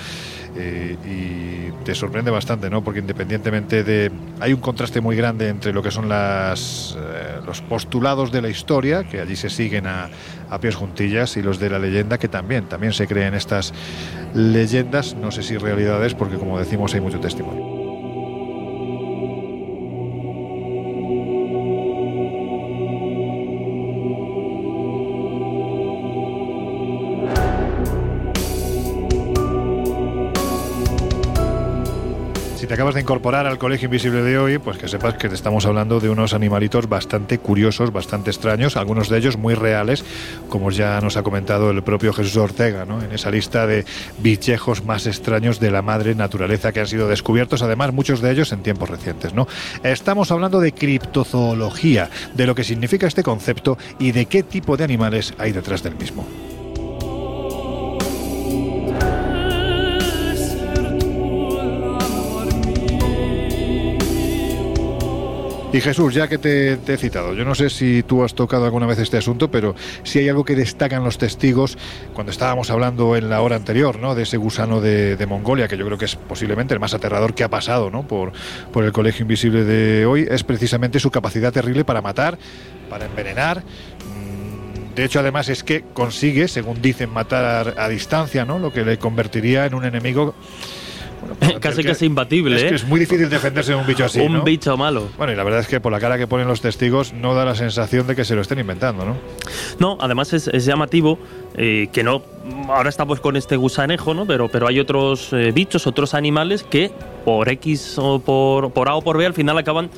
[0.56, 2.84] eh, y te sorprende bastante, ¿no?
[2.84, 4.12] Porque independientemente de...
[4.40, 8.50] Hay un contraste muy grande entre lo que son las, eh, los postulados de la
[8.50, 10.10] historia, que allí se siguen a,
[10.50, 13.74] a pies juntillas, y los de la leyenda, que también, también se creen estas
[14.34, 17.75] leyendas, no sé si realidades, porque como decimos hay mucho testimonio.
[32.94, 36.10] De incorporar al Colegio Invisible de hoy, pues que sepas que te estamos hablando de
[36.10, 40.06] unos animalitos bastante curiosos, bastante extraños, algunos de ellos muy reales,
[40.50, 43.02] como ya nos ha comentado el propio Jesús Ortega, ¿no?
[43.02, 43.86] en esa lista de
[44.20, 48.52] bichejos más extraños de la madre naturaleza que han sido descubiertos, además muchos de ellos
[48.52, 49.34] en tiempos recientes.
[49.34, 49.48] ¿no?
[49.82, 54.84] Estamos hablando de criptozoología, de lo que significa este concepto y de qué tipo de
[54.84, 56.28] animales hay detrás del mismo.
[65.76, 68.86] Y Jesús, ya que te, he citado, yo no sé si tú has tocado alguna
[68.86, 71.78] vez este asunto, pero si hay algo que destacan los testigos
[72.14, 74.16] cuando estábamos hablando en la hora anterior, ¿no?
[74.16, 77.36] De ese gusano de, de Mongolia, que yo creo que es posiblemente el más aterrador
[77.36, 78.08] que ha pasado, ¿no?
[78.08, 78.32] Por,
[78.72, 82.38] por el Colegio Invisible de hoy, es precisamente su capacidad terrible para matar,
[82.90, 83.60] para envenenar.
[83.60, 88.60] Mm, De hecho, además es que consigue, según dicen, matar a distancia, ¿no?
[88.60, 90.36] Lo que le convertiría en un enemigo.
[91.26, 92.70] Bueno, pues, Casi que- casi imbatible, es ¿eh?
[92.70, 94.20] que es muy difícil defenderse de un bicho así.
[94.20, 94.44] un ¿no?
[94.44, 95.08] bicho malo.
[95.18, 97.46] Bueno, y la verdad es que por la cara que ponen los testigos no da
[97.46, 99.16] la sensación de que se lo estén inventando, ¿no?
[99.80, 101.18] No, además es, es llamativo
[101.56, 102.22] eh, que no.
[102.70, 104.26] Ahora estamos con este gusanejo, ¿no?
[104.26, 106.92] Pero, pero hay otros eh, bichos, otros animales que
[107.24, 109.90] por X o por, por A o por B al final acaban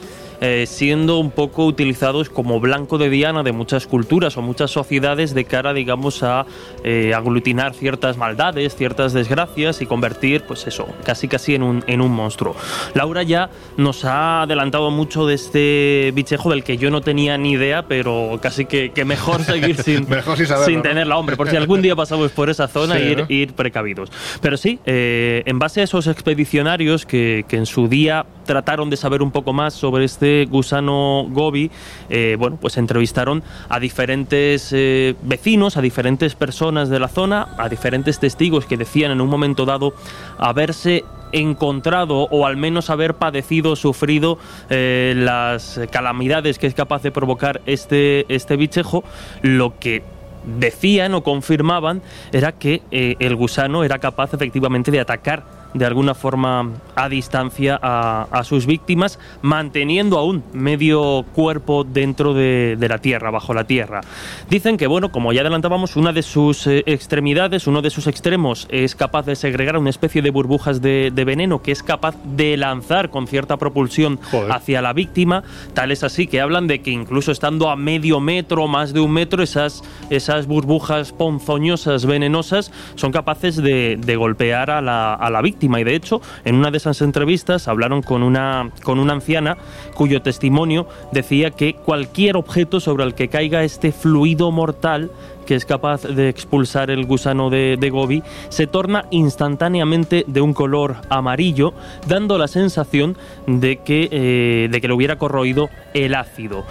[0.42, 5.34] eh, siendo un poco utilizados como blanco de diana de muchas culturas o muchas sociedades
[5.34, 6.46] de cara, digamos, a
[6.84, 12.02] eh, aglutinar ciertas maldades, ciertas desgracias y convertir, pues eso, casi casi en un, en
[12.02, 12.56] un monstruo.
[12.94, 17.52] Laura ya nos ha adelantado mucho de este bichejo del que yo no tenía ni
[17.52, 20.82] idea, pero casi que, que mejor seguir sin, Mejor sin saberlo, sin ¿no?
[20.84, 23.26] tenerla, hombre, por si algún día pasamos por esa zona, Sí, ir, ¿no?
[23.30, 24.12] ir precavidos.
[24.42, 28.98] Pero sí, eh, en base a esos expedicionarios que, que en su día trataron de
[28.98, 31.70] saber un poco más sobre este gusano Gobi,
[32.10, 37.70] eh, bueno, pues entrevistaron a diferentes eh, vecinos, a diferentes personas de la zona, a
[37.70, 39.94] diferentes testigos que decían en un momento dado
[40.40, 44.40] haberse encontrado o al menos haber padecido, sufrido
[44.70, 49.04] eh, las calamidades que es capaz de provocar este, este bichejo,
[49.44, 50.02] lo que
[50.46, 55.44] decían o confirmaban era que el gusano era capaz efectivamente de atacar
[55.74, 62.98] de alguna forma a distancia a, sus víctimas, manteniendo aún medio cuerpo dentro de, la
[62.98, 64.02] tierra, bajo la tierra.
[64.50, 68.68] Dicen que, bueno, como ya adelantábamos, una de sus eh, extremidades, uno de sus extremos,
[68.72, 73.10] es capaz de segregar una especie de burbujas de, veneno que es capaz de lanzar
[73.10, 74.20] con cierta propulsión
[74.50, 75.44] hacia la víctima.
[75.74, 79.12] Tal es así que hablan de que incluso estando a medio metro, más de un
[79.12, 85.80] metro, esas, esas burbujas ponzoñosas, venenosas, son capaces de, golpear a la, a la víctima.
[85.80, 89.58] Y de hecho, en una de esas entrevistas hablaron con una, con una anciana
[89.94, 95.12] cuyo testimonio decía que cualquier objeto sobre el que caiga este fluido mortal
[95.48, 100.98] que es capaz de expulsar el gusano de, Gobi, se torna instantáneamente de un color
[101.10, 101.74] amarillo,
[102.06, 103.18] dando la sensación
[103.48, 106.66] de que, eh, de que le hubiera corroído el ácido.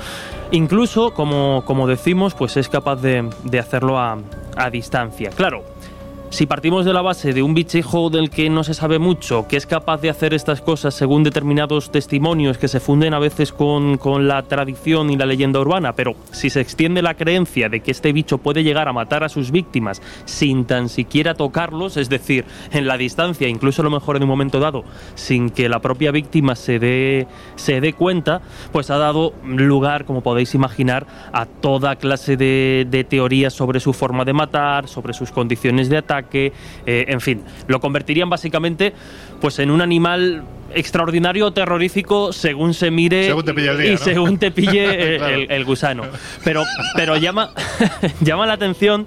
[0.53, 4.19] Incluso, como, como decimos, pues es capaz de, de hacerlo a,
[4.57, 5.31] a distancia.
[5.31, 5.65] Claro,
[6.37, 9.57] si partimos de la base de un bichejo del que no se sabe mucho, que
[9.57, 13.97] es capaz de hacer estas cosas según determinados testimonios que se funden a veces con,
[14.29, 18.13] la tradición y la leyenda urbana, pero si se extiende la creencia de que este
[18.13, 22.87] bicho puede llegar a matar a sus víctimas sin tan siquiera tocarlos, es decir, en
[22.87, 24.85] la distancia, incluso a lo mejor en un momento dado,
[25.15, 30.21] sin que la propia víctima se dé, se dé cuenta, pues ha dado lugar, como
[30.21, 35.31] podéis imaginar, a toda clase de, de teorías sobre su forma de matar, sobre sus
[35.31, 36.53] condiciones de ataque, que,
[36.87, 38.93] eh, en fin, lo convertirían básicamente
[39.41, 45.51] pues en un animal extraordinario o terrorífico según se mire y según te pille el,
[45.51, 46.05] el, gusano.
[46.45, 46.65] Pero,
[46.95, 47.53] pero llama,
[48.21, 49.07] llama la atención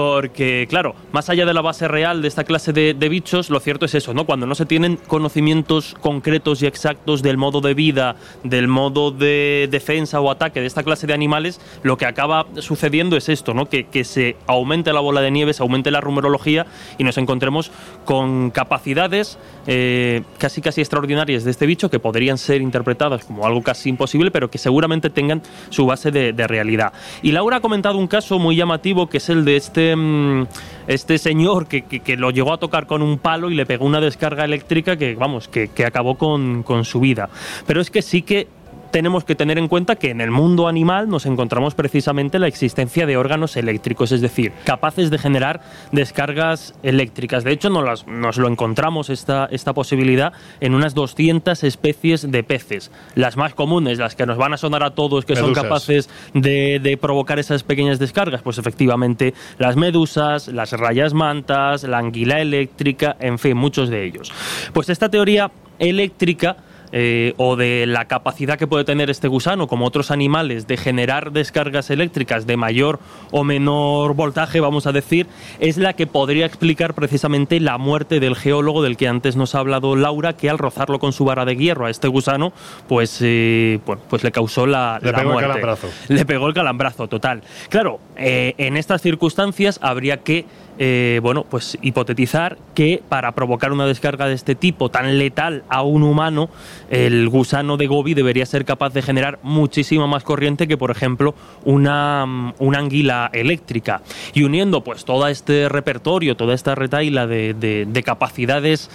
[0.00, 3.84] porque, claro, más allá de la base real de esta clase de, bichos, lo cierto
[3.84, 4.24] es eso, ¿no?
[4.24, 9.68] Cuando no se tienen conocimientos concretos y exactos del modo de vida, del modo de
[9.70, 13.66] defensa o ataque de esta clase de animales, lo que acaba sucediendo es esto, ¿no?
[13.68, 16.64] Que, se aumente la bola de nieve, se aumente la rumorología
[16.96, 17.70] y nos encontremos
[18.06, 19.36] con capacidades
[19.66, 24.30] eh, casi casi extraordinarias de este bicho que podrían ser interpretadas como algo casi imposible,
[24.30, 26.94] pero que seguramente tengan su base de realidad.
[27.22, 30.46] Y Laura ha comentado un caso muy llamativo que es el de este este, mm,
[30.86, 34.44] este señor que, lo llegó a tocar con un palo y le pegó una descarga
[34.44, 37.28] eléctrica que, vamos, que, que acabó con, con su vida.
[37.66, 38.48] Pero es que sí que
[38.90, 43.06] tenemos que tener en cuenta que en el mundo animal nos encontramos precisamente la existencia
[43.06, 45.60] de órganos eléctricos, es decir, capaces de generar
[45.92, 47.44] descargas eléctricas.
[47.44, 52.90] De hecho, nos, nos lo encontramos esta, esta posibilidad en unas 200 especies de peces.
[53.14, 56.80] Las más comunes, las que nos van a sonar a todos, que son capaces de,
[56.82, 63.16] de provocar esas pequeñas descargas, pues efectivamente las medusas, las rayas mantas, la anguila eléctrica,
[63.20, 64.32] en fin, muchos de ellos.
[64.72, 66.56] Pues esta teoría eléctrica
[66.92, 71.32] eh, o de la capacidad que puede tener este gusano, como otros animales, de generar
[71.32, 72.98] descargas eléctricas de mayor
[73.30, 75.26] o menor voltaje, vamos a decir,
[75.58, 79.60] es la que podría explicar precisamente la muerte del geólogo del que antes nos ha
[79.60, 82.52] hablado Laura, que al rozarlo con su vara de hierro a este gusano,
[82.88, 83.78] pues, eh,
[84.08, 85.88] pues le causó la, le pegó El calambrazo.
[86.08, 87.42] Le pegó el calambrazo, total.
[87.68, 90.44] Claro, eh, en estas circunstancias habría que
[90.82, 95.82] eh, bueno, pues hipotetizar que para provocar una descarga de este tipo tan letal a
[95.82, 96.48] un humano,
[96.88, 101.34] el gusano de Gobi debería ser capaz de generar muchísima más corriente que, por ejemplo,
[101.66, 104.00] una, una anguila eléctrica.
[104.32, 108.88] Y uniendo pues todo este repertorio, toda esta retaila de, de capacidades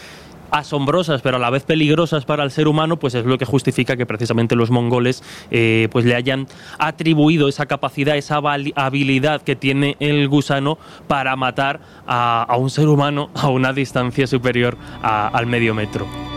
[0.51, 3.95] asombrosas pero a la vez peligrosas para el ser humano, pues es lo que justifica
[3.97, 8.41] que precisamente los mongoles eh, pues le hayan atribuido esa capacidad, esa
[8.75, 10.77] habilidad que tiene el gusano
[11.07, 16.34] para matar a, un ser humano a una distancia superior al medio metro.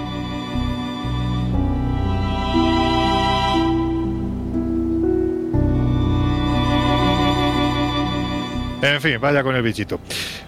[8.80, 9.98] En fin, vaya con el bichito.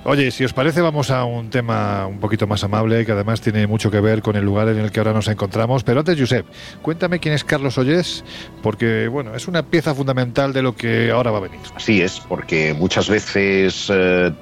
[0.04, 3.66] Oye, si os parece, vamos a un tema un poquito más amable, que además tiene
[3.66, 5.82] mucho que ver con el lugar en el que ahora nos encontramos.
[5.82, 6.46] Pero antes, Josep,
[6.80, 8.24] cuéntame quién es Carlos Ollés,
[8.62, 11.58] porque bueno, es una pieza fundamental de lo que ahora va a venir.
[11.74, 14.32] Así es, porque muchas veces eh,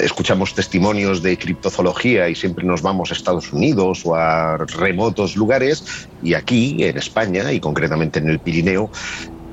[0.00, 6.08] escuchamos testimonios de criptozoología y siempre nos vamos a Estados Unidos o a remotos lugares,
[6.22, 8.88] y aquí, en España, y concretamente en el Pirineo,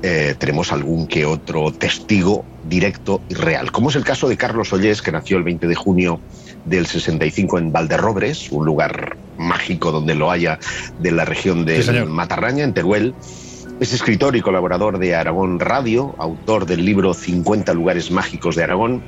[0.02, 4.72] eh, tenemos algún que otro testigo directo y real, como es el caso de Carlos
[4.72, 6.20] Ollés, que nació el 20 de junio
[6.64, 10.58] del 65 en Valderrobres, un lugar mágico donde lo haya
[10.98, 13.14] de la región de Matarraña, en Teruel.
[13.80, 19.02] Es escritor y colaborador de Aragón Radio, autor del libro 50 lugares mágicos de Aragón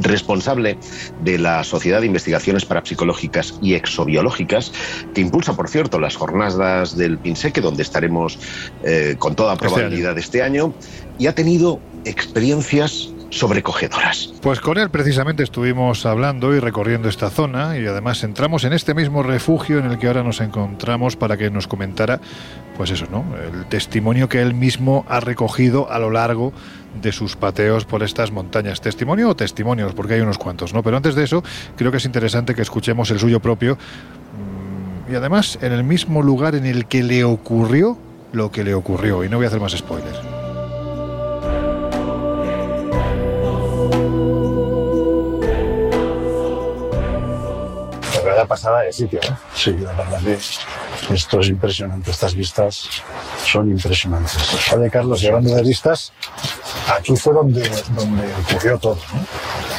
[0.00, 0.78] responsable
[1.22, 4.72] de la Sociedad de Investigaciones Parapsicológicas y Exobiológicas,
[5.14, 8.38] que impulsa, por cierto, las jornadas del Pinseque, donde estaremos
[8.84, 10.74] eh, con toda este probabilidad este año.
[11.18, 14.32] y ha tenido experiencias sobrecogedoras.
[14.40, 18.94] Pues con él precisamente estuvimos hablando y recorriendo esta zona y además entramos en este
[18.94, 22.20] mismo refugio en el que ahora nos encontramos para que nos comentara,
[22.76, 23.24] pues eso, ¿no?
[23.36, 26.52] El testimonio que él mismo ha recogido a lo largo
[27.00, 28.80] de sus pateos por estas montañas.
[28.80, 29.94] ¿Testimonio o testimonios?
[29.94, 30.82] Porque hay unos cuantos, ¿no?
[30.82, 31.42] Pero antes de eso,
[31.76, 36.22] creo que es interesante que escuchemos el suyo propio mm, y además en el mismo
[36.22, 37.98] lugar en el que le ocurrió
[38.32, 39.24] lo que le ocurrió.
[39.24, 40.35] Y no voy a hacer más spoilers.
[48.44, 49.20] Pasada de sitio.
[49.22, 49.34] ¿eh?
[49.54, 52.10] Sí, la verdad que esto es impresionante.
[52.10, 52.88] Estas vistas
[53.44, 54.36] son impresionantes.
[54.70, 56.12] Vale, Carlos, y hablando de vistas,
[56.94, 58.98] aquí fue donde, donde ocurrió todo.
[59.14, 59.26] ¿no?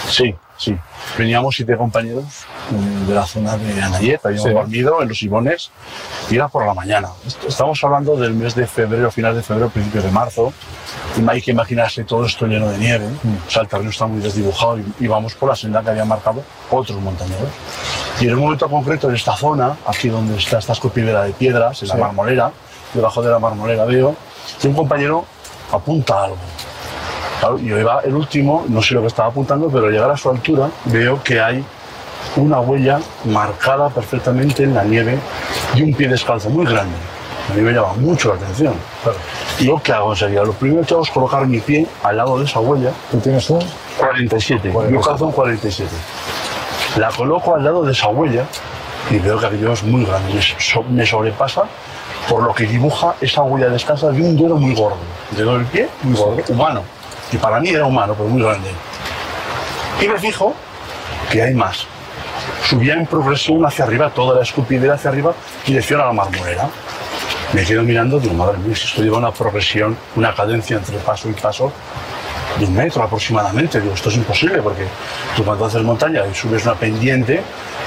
[0.09, 0.75] Sí, sí.
[1.15, 2.25] Veníamos siete compañeros
[3.07, 5.71] de la zona de Anayet, habíamos dormido en los Ibones
[6.29, 7.09] y era por la mañana.
[7.47, 10.53] Estamos hablando del mes de febrero, final de febrero, principios de marzo.
[11.17, 13.05] Y hay que imaginarse todo esto lleno de nieve.
[13.47, 16.43] O sea, el terreno está muy desdibujado y, vamos por la senda que habían marcado
[16.69, 17.49] otros montañeros.
[18.19, 21.81] Y en un momento concreto, en esta zona, aquí donde está esta escupidera de piedras,
[21.81, 22.51] en la marmolera,
[22.93, 24.15] debajo de la marmolera veo
[24.59, 25.25] que un compañero
[25.71, 26.37] apunta algo.
[27.39, 30.17] Claro, yo iba el último, no sé lo que estaba apuntando, pero al llegar a
[30.17, 31.63] su altura veo que hay
[32.35, 35.17] una huella marcada perfectamente en la nieve
[35.75, 36.95] y un pie descalzo muy grande.
[37.49, 38.73] A mí me llama mucho la atención.
[39.59, 42.37] Y lo que hago enseguida, lo primero que hago es colocar mi pie al lado
[42.37, 42.91] de esa huella.
[43.09, 43.63] ¿Tú tienes un?
[43.97, 44.73] 47.
[44.91, 45.89] Yo calzo un 47.
[46.97, 48.45] La coloco al lado de esa huella
[49.09, 50.33] y veo que aquello es muy grande.
[50.89, 51.63] Me sobrepasa
[52.27, 54.97] por lo que dibuja esa huella descalza de un dedo muy gordo.
[55.31, 56.81] Dedo del pie muy gordo, humano.
[57.31, 58.69] Y para mí era humano, pero muy grande.
[60.01, 60.53] Y me fijo
[61.29, 61.85] que hay más.
[62.63, 65.33] Subía en progresión hacia arriba, toda la escupidera hacia arriba,
[65.65, 66.69] dirección a la marmolera.
[67.53, 71.29] Me quedo mirando, digo, madre mía, si esto lleva una progresión, una cadencia entre paso
[71.29, 71.71] y paso,
[72.59, 73.79] de un metro aproximadamente.
[73.79, 74.85] Digo, esto es imposible porque
[75.35, 77.41] tú cuando haces montaña y subes una pendiente,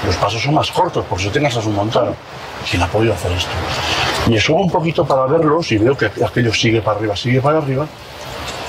[0.05, 2.15] los pasos son más cortos, por eso tengas a su montano.
[2.69, 3.51] ¿Quién ha podido hacer esto?
[4.27, 7.57] Me subo un poquito para verlos y veo que aquello sigue para arriba, sigue para
[7.57, 7.87] arriba.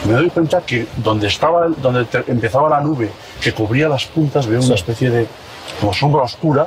[0.04, 4.60] Me doy cuenta que donde, estaba, donde empezaba la nube que cubría las puntas, veo
[4.60, 5.28] una especie de
[5.80, 6.66] como sombra oscura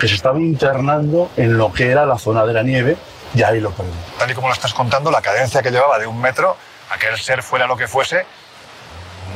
[0.00, 2.96] que se estaba internando en lo que era la zona de la nieve
[3.34, 3.90] y ahí lo perdí.
[4.18, 6.56] Tal y como lo estás contando, la cadencia que llevaba de un metro,
[6.90, 8.26] aquel ser fuera lo que fuese,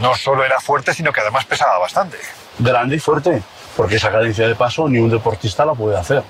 [0.01, 2.18] no solo era fuerte, sino que además pesaba bastante.
[2.59, 3.42] Grande y fuerte,
[3.76, 6.22] porque esa cadencia de paso ni un deportista la puede hacer.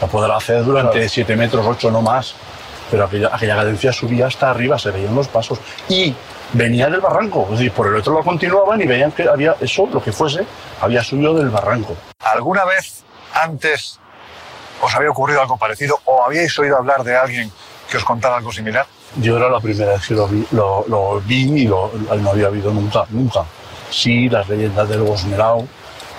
[0.00, 2.34] La podrá hacer durante 7 metros, 8 no más.
[2.90, 5.58] Pero aquella, aquella cadencia subía hasta arriba, se veían los pasos.
[5.88, 6.14] Y
[6.52, 9.88] venía del barranco, es decir, por el otro lo continuaban y veían que había eso,
[9.92, 10.46] lo que fuese,
[10.80, 11.96] había subido del barranco.
[12.20, 13.98] ¿Alguna vez antes
[14.80, 17.50] os había ocurrido algo parecido o habíais oído hablar de alguien
[17.90, 18.86] que os contara algo similar?
[19.16, 22.72] Yo era la primera vez que lo vi, lo, vi y lo, no había habido
[22.72, 23.44] nunca, nunca.
[23.90, 25.66] Sí, las leyendas del Bosmerau,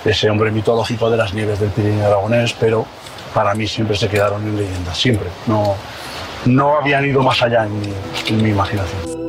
[0.03, 2.86] ese hombre mitológico de las nieves del Pirineo Aragonés, pero
[3.34, 5.28] para mí siempre se quedaron en leyendas, siempre.
[5.45, 5.75] No,
[6.45, 7.93] no habían ido más allá en mi,
[8.28, 9.26] en mi imaginación.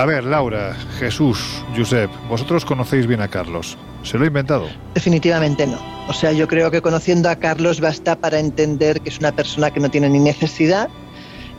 [0.00, 3.76] A ver, Laura, Jesús, Josep, vosotros conocéis bien a Carlos.
[4.02, 4.66] ¿Se lo ha inventado?
[4.94, 5.78] Definitivamente no.
[6.08, 9.70] O sea, yo creo que conociendo a Carlos basta para entender que es una persona
[9.70, 10.88] que no tiene ni necesidad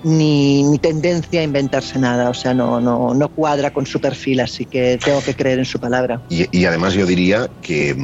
[0.04, 2.32] ni, tendencia a inventarse nada.
[2.32, 5.66] O sea, no, no, no cuadra con su perfil, así que tengo que creer en
[5.66, 6.20] su palabra.
[6.30, 7.96] Y, además yo diría que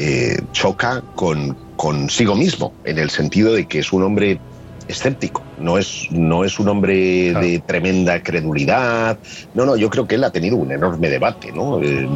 [0.00, 4.40] eh, choca con consigo mismo, en el sentido de que es un hombre
[4.88, 9.18] escéptico, no es, no es un hombre de tremenda credulidad.
[9.54, 11.82] No, no, yo creo que él ha tenido un enorme debate, ¿no?
[11.82, 12.08] Eh,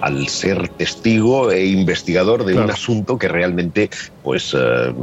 [0.00, 3.90] al ser testigo e investigador de un asunto que realmente,
[4.22, 4.94] pues, eh,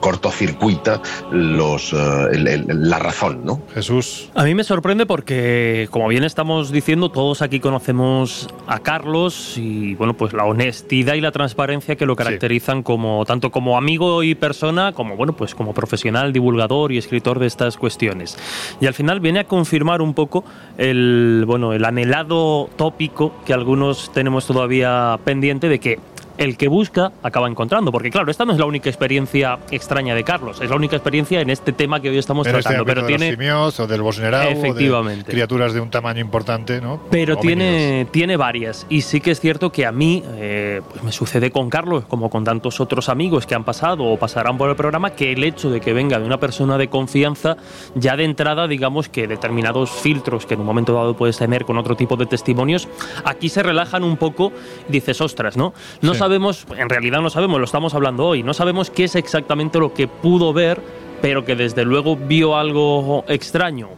[0.00, 1.00] cortocircuita
[1.30, 3.62] los, eh, la razón, ¿no?
[3.74, 4.30] Jesús.
[4.34, 9.94] A mí me sorprende porque, como bien estamos diciendo, todos aquí conocemos a Carlos y,
[9.94, 14.34] bueno, pues la honestidad y la transparencia que lo caracterizan como, tanto como amigo y
[14.34, 18.36] persona, como, bueno, pues como profesional, divulgador y escritor de estas cuestiones.
[18.80, 20.44] Y al final viene a confirmar un poco
[20.78, 25.98] el, bueno, el anhelado tópico que algunos tenemos todavía pendiente de que
[26.38, 27.92] el que busca acaba encontrando.
[27.92, 31.40] Porque claro, esta no es la única experiencia extraña de Carlos, es la única experiencia
[31.40, 32.84] en este tema que hoy estamos este tratando.
[32.84, 37.00] pero tiene simios o del Bosnerau, efectivamente, criaturas de un tamaño importante, ¿no?
[37.10, 41.12] Pero tiene, tiene varias y sí que es cierto que a mí eh, pues me
[41.12, 44.76] sucede con Carlos, como con tantos otros amigos que han pasado o pasarán por el
[44.76, 47.56] programa, que el hecho de que venga de una persona de confianza
[47.94, 51.78] ya de entrada, digamos que determinados filtros que en un momento dado puedes tener con
[51.78, 52.88] otro tipo de testimonios,
[53.24, 54.52] aquí se relajan un poco.
[54.88, 55.74] Dices, ostras, ¿no?
[56.00, 59.78] No sabemos, en realidad no sabemos, lo estamos hablando hoy, no sabemos qué es exactamente
[59.78, 60.80] lo que pudo ver,
[61.20, 63.90] pero que desde luego vio algo extraño.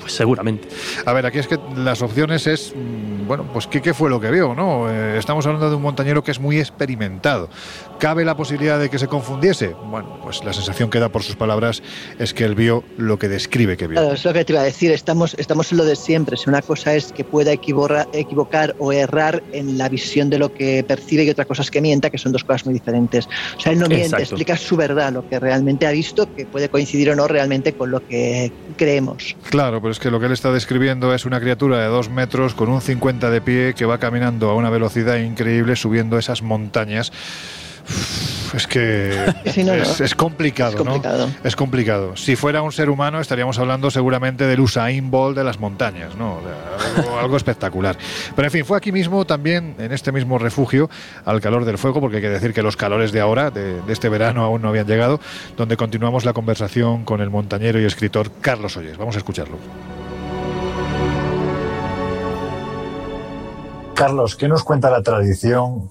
[0.00, 0.68] Pues seguramente.
[1.06, 4.30] A ver, aquí es que las opciones es, mm, bueno, pues ¿qué, fue lo que
[4.30, 4.54] vio?
[4.54, 4.90] ¿no?
[4.90, 7.48] Eh, estamos hablando de un montañero que es muy experimentado.
[7.98, 9.68] ¿Cabe la posibilidad de que se confundiese?
[9.68, 11.82] Bueno, pues la sensación que da por sus palabras
[12.18, 13.98] es que él vio lo que describe que vio.
[13.98, 16.36] Claro, es lo que te iba a decir, estamos, estamos en lo de siempre.
[16.36, 20.52] Si una cosa es que pueda equivocar, equivocar o errar en la visión de lo
[20.52, 23.28] que percibe y otra cosa es que mienta, que son dos cosas muy diferentes.
[23.56, 24.24] O sea, él no miente, Exacto.
[24.24, 27.90] explica su verdad, lo que realmente ha visto, que puede coincidir o no realmente con
[27.90, 29.36] lo que creemos.
[29.48, 32.54] Claro, pero es que lo que él está describiendo es una criatura de dos metros
[32.54, 37.12] con un 50 de pie que va caminando a una velocidad increíble subiendo esas montañas.
[38.54, 39.82] Es que Sí, no, no.
[39.82, 41.26] es, complicado, Es complicado.
[41.26, 41.34] ¿no?
[41.44, 42.16] Es complicado.
[42.16, 46.36] Si fuera un ser humano estaríamos hablando seguramente del Usain Bolt de las montañas, ¿no?
[46.36, 47.96] O sea, algo, algo espectacular.
[48.34, 50.88] Pero en fin, fue aquí mismo también, en este mismo refugio,
[51.24, 53.92] al calor del fuego, porque hay que decir que los calores de ahora, de, de
[53.92, 55.20] este verano, aún no habían llegado,
[55.56, 58.96] donde continuamos la conversación con el montañero y escritor Carlos Oyes.
[58.96, 59.58] Vamos a escucharlo.
[63.94, 65.88] Carlos, ¿qué nos cuenta la tradición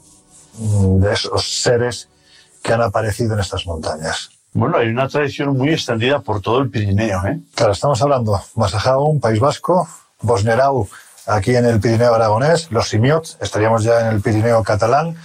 [0.57, 2.09] de esos seres
[2.61, 4.29] que han aparecido en estas montañas?
[4.53, 7.25] Bueno, hay una tradición muy extendida por todo el Pirineo.
[7.25, 7.39] ¿eh?
[7.55, 9.87] Claro, estamos hablando Masajaun, País Vasco,
[10.21, 10.87] Bosnerau,
[11.27, 15.17] aquí en el Pirineo aragonés, los Simiots, estaríamos ya en el Pirineo catalán.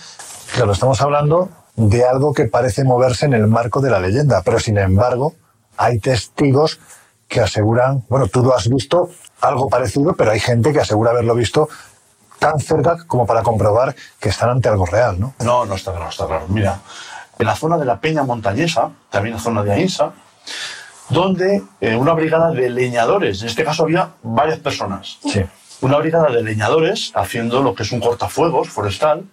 [0.54, 4.58] Claro, estamos hablando de algo que parece moverse en el marco de la leyenda, pero
[4.58, 5.34] sin embargo
[5.76, 6.80] hay testigos
[7.28, 11.34] que aseguran, bueno, tú lo has visto algo parecido, pero hay gente que asegura haberlo
[11.36, 11.68] visto
[12.40, 15.34] tan cerca como para comprobar que están ante algo real, ¿no?
[15.44, 16.46] No, no está claro, está claro.
[16.48, 16.80] Mira,
[17.38, 20.12] en la zona de la Peña Montañesa, también la zona de Ainsa,
[21.10, 25.44] donde eh, una brigada de leñadores, en este caso había varias personas, Sí.
[25.82, 29.24] una brigada de leñadores haciendo lo que es un cortafuegos forestal,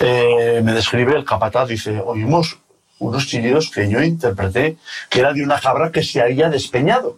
[0.00, 2.58] eh, me describe el capataz, dice, oímos
[2.98, 4.76] unos chillidos que yo interpreté
[5.10, 7.16] que era de una cabra que se había despeñado.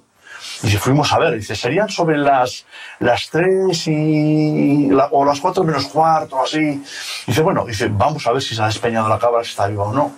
[0.62, 2.64] Y si fuimos a ver, dice, serían sobre las,
[3.00, 6.82] las 3 y, la- o las 4 menos cuarto, así.
[7.26, 9.84] Dice, bueno, dice, vamos a ver si se ha despeñado la cabra, si está viva
[9.84, 10.12] o no.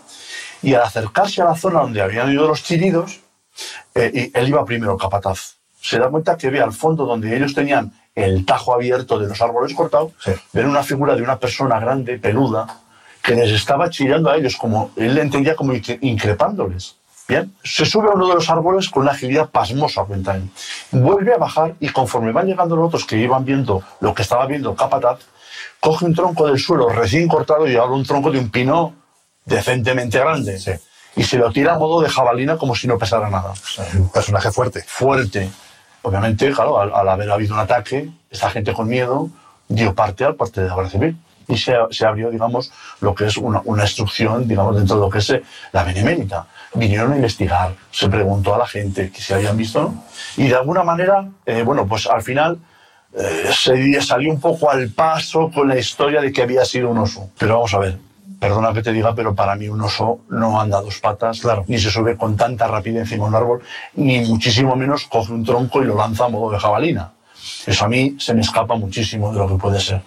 [0.62, 3.20] Y al acercarse a la zona donde habían ido los chillidos,
[3.94, 5.56] eh, y él iba primero, capataz.
[5.80, 9.40] Se da cuenta que ve al fondo donde ellos tenían el tajo abierto de los
[9.40, 10.32] árboles cortados, Sí.
[10.52, 12.66] ven una figura de una persona grande, peluda,
[13.22, 16.96] que les estaba chillando a ellos, como él le entendía como incre- increpándoles.
[17.28, 20.48] Bien, se sube a uno de los árboles con una agilidad pasmosa, cuenta él.
[20.92, 24.46] Vuelve a bajar y conforme van llegando los otros que iban viendo lo que estaba
[24.46, 25.18] viendo el capataz,
[25.80, 28.94] coge un tronco del suelo recién cortado y ahora un tronco de un pino
[29.44, 30.58] decentemente grande.
[30.58, 30.72] Sí.
[31.16, 33.54] Y se lo tira a modo de jabalina como si no pesara nada
[33.94, 34.84] Un personaje fuerte.
[34.86, 35.50] fuerte.
[36.02, 39.28] Obviamente, claro, al, al haber habido un ataque, esta gente con miedo
[39.66, 41.16] dio parte al parte de la Guardia Civil.
[41.48, 45.10] Y se, se abrió, digamos, lo que es una, una instrucción, digamos, dentro de lo
[45.10, 45.42] que es eh,
[45.72, 46.46] la Benemérita.
[46.74, 50.04] Vinieron a investigar, se preguntó a la gente que si habían visto, ¿no?
[50.36, 52.58] Y de alguna manera, eh, bueno, pues al final
[53.16, 56.98] eh, se salió un poco al paso con la historia de que había sido un
[56.98, 57.30] oso.
[57.38, 57.98] Pero vamos a ver,
[58.38, 61.64] perdona que te diga, pero para mí un oso no anda a dos patas, Claro.
[61.68, 63.62] ni se sube con tanta rapidez encima de un árbol,
[63.94, 67.12] ni muchísimo menos coge un tronco y lo lanza a modo de jabalina.
[67.64, 70.02] Eso a mí se me escapa muchísimo de lo que puede ser.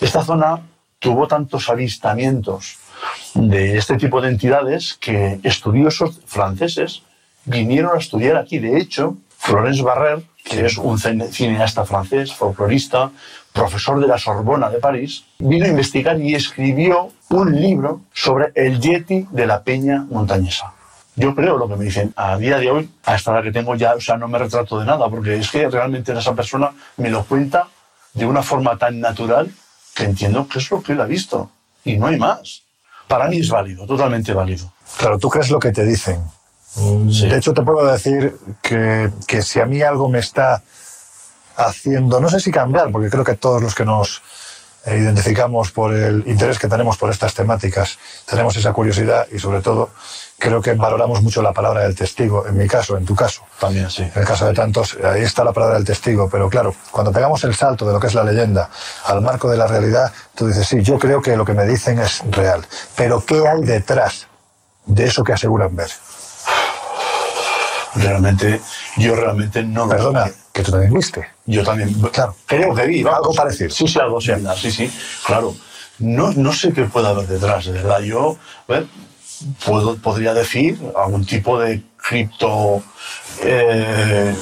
[0.00, 0.60] Esta zona
[0.98, 2.76] tuvo tantos avistamientos
[3.34, 7.02] de este tipo de entidades que estudiosos franceses
[7.44, 8.58] vinieron a estudiar aquí.
[8.58, 13.10] De hecho, Florence Barrer, que es un cine- cineasta francés, folclorista,
[13.52, 18.80] profesor de la Sorbona de París, vino a investigar y escribió un libro sobre el
[18.80, 20.72] Yeti de la Peña Montañesa.
[21.14, 22.12] Yo creo lo que me dicen.
[22.16, 24.78] A día de hoy, a esta edad que tengo ya, o sea, no me retrato
[24.78, 27.68] de nada, porque es que realmente esa persona me lo cuenta
[28.12, 29.50] de una forma tan natural
[29.96, 31.50] que entiendo que es lo que él ha visto.
[31.84, 32.62] Y no hay más.
[33.08, 34.70] Para mí es válido, totalmente válido.
[34.98, 36.22] Claro, tú crees lo que te dicen.
[37.10, 37.28] Sí.
[37.28, 40.62] De hecho, te puedo decir que, que si a mí algo me está
[41.56, 44.22] haciendo, no sé si cambiar, porque creo que todos los que nos
[44.84, 49.62] eh, identificamos por el interés que tenemos por estas temáticas, tenemos esa curiosidad y sobre
[49.62, 49.90] todo
[50.38, 53.42] creo que valoramos mucho la palabra del testigo, en mi caso, en tu caso.
[53.58, 54.02] También, sí.
[54.02, 57.42] En el caso de tantos, ahí está la palabra del testigo, pero claro, cuando pegamos
[57.44, 58.70] el salto de lo que es la leyenda
[59.04, 61.98] al marco de la realidad, tú dices, sí, yo creo que lo que me dicen
[61.98, 64.26] es real, pero ¿qué hay detrás
[64.84, 65.90] de eso que aseguran ver?
[67.94, 68.60] Realmente,
[68.98, 71.26] yo realmente no Perdona, que tú también viste.
[71.46, 71.94] Yo también.
[72.12, 72.36] Claro.
[72.44, 73.00] Creo que vi.
[73.00, 73.70] Algo parecido.
[73.70, 74.56] Sí, sí, algo similar.
[74.56, 74.92] Sí, sí.
[75.24, 75.54] Claro.
[75.98, 78.00] No, no sé qué puede haber detrás, de verdad.
[78.00, 78.36] Yo
[79.64, 82.82] puedo, podría decir algún tipo de cripto
[83.42, 84.34] eh,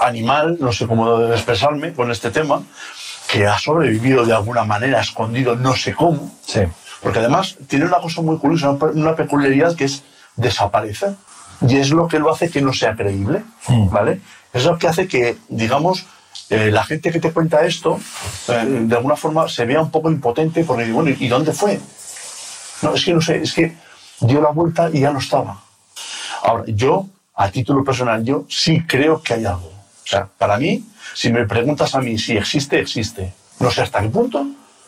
[0.00, 2.62] animal, no sé cómo expresarme con este tema,
[3.30, 6.34] que ha sobrevivido de alguna manera, escondido no sé cómo.
[6.46, 6.60] Sí.
[7.02, 10.02] Porque además tiene una cosa muy curiosa, una peculiaridad que es
[10.36, 11.14] desaparecer.
[11.66, 13.90] Y es lo que lo hace que no sea creíble, mm.
[13.90, 14.20] ¿vale?
[14.52, 16.06] Es lo que hace que, digamos,
[16.48, 18.00] eh, la gente que te cuenta esto,
[18.48, 21.78] eh, de alguna forma se vea un poco impotente porque, bueno, ¿y dónde fue?
[22.82, 23.76] No, es que no sé, es que
[24.20, 25.60] dio la vuelta y ya no estaba.
[26.42, 29.68] Ahora, yo, a título personal, yo sí creo que hay algo.
[29.68, 30.84] O sea, para mí,
[31.14, 33.32] si me preguntas a mí si existe, existe.
[33.58, 34.46] No sé hasta qué punto,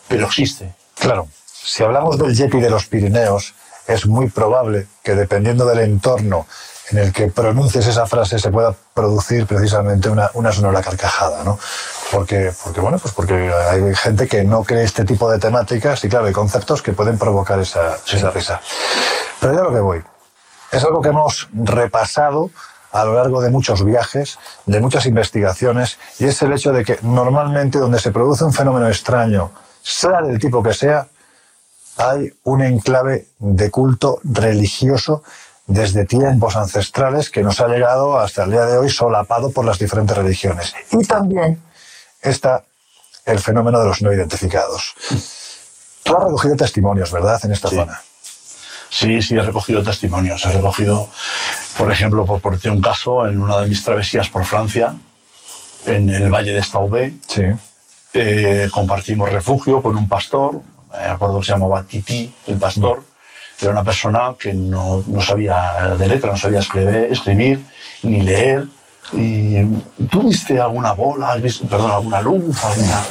[0.08, 0.74] pero existe.
[0.98, 3.54] Claro, si hablamos del Yeti de los Pirineos,
[3.86, 6.46] es muy probable que dependiendo del entorno
[6.90, 11.58] en el que pronuncies esa frase se pueda producir precisamente una, una sonora carcajada, ¿no?
[12.12, 16.10] Porque, porque, bueno, pues porque hay gente que no cree este tipo de temáticas y
[16.10, 18.60] claro, hay conceptos que pueden provocar esa, esa risa.
[19.40, 20.04] Pero ya lo que voy.
[20.70, 22.50] Es algo que hemos repasado
[22.92, 26.98] a lo largo de muchos viajes, de muchas investigaciones, y es el hecho de que
[27.00, 31.08] normalmente donde se produce un fenómeno extraño, sea del tipo que sea,
[31.96, 35.22] hay un enclave de culto religioso
[35.66, 39.78] desde tiempos ancestrales que nos ha llegado hasta el día de hoy solapado por las
[39.78, 40.74] diferentes religiones.
[40.90, 41.71] Y también
[42.22, 42.64] está
[43.26, 44.94] el fenómeno de los no identificados.
[46.02, 48.00] Tú has recogido testimonios, ¿verdad?, en esta zona.
[48.90, 50.44] Sí, sí, he recogido testimonios.
[50.44, 51.08] He recogido,
[51.78, 54.94] por ejemplo, por ponerte un caso, en una de mis travesías por Francia,
[55.86, 57.44] en el Valle de Staubé, sí.
[58.14, 60.60] Eh, compartimos refugio con un pastor,
[60.92, 63.02] me acuerdo que se llamaba Titi, el pastor,
[63.62, 67.64] era una persona que no, no sabía de letra, no sabía escribir, escribir
[68.02, 68.66] ni leer.
[69.12, 69.62] ¿Y
[70.10, 71.36] tú viste alguna bola,
[71.68, 73.04] perdón, alguna luz, alguna...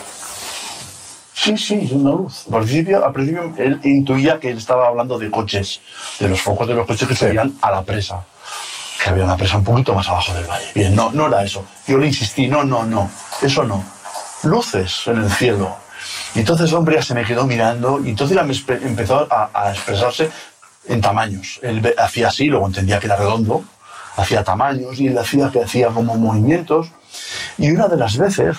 [1.33, 2.45] Sí, sí, una luz.
[2.51, 5.81] Al principio, al principio él intuía que él estaba hablando de coches,
[6.19, 8.23] de los focos de los coches que se a la presa.
[9.03, 10.67] Que había una presa un poquito más abajo del valle.
[10.75, 11.65] Bien, no, no era eso.
[11.87, 13.09] Yo le insistí, no, no, no,
[13.41, 13.83] eso no.
[14.43, 15.75] Luces en el cielo,
[16.35, 20.29] y entonces el hombre ya se me quedó mirando y entonces empezó a, expresarse
[20.87, 21.59] en tamaños.
[21.61, 23.63] Él hacía así, luego entendía que era redondo,
[24.21, 26.89] hacía tamaños y él hacía que hacía como movimientos.
[27.57, 28.57] Y una de las veces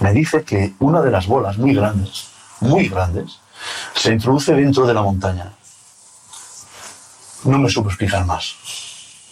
[0.00, 2.28] me dice que una de las bolas muy grandes,
[2.60, 3.40] muy grandes,
[3.94, 5.52] se introduce dentro de la montaña.
[7.44, 8.54] No me supo explicar más.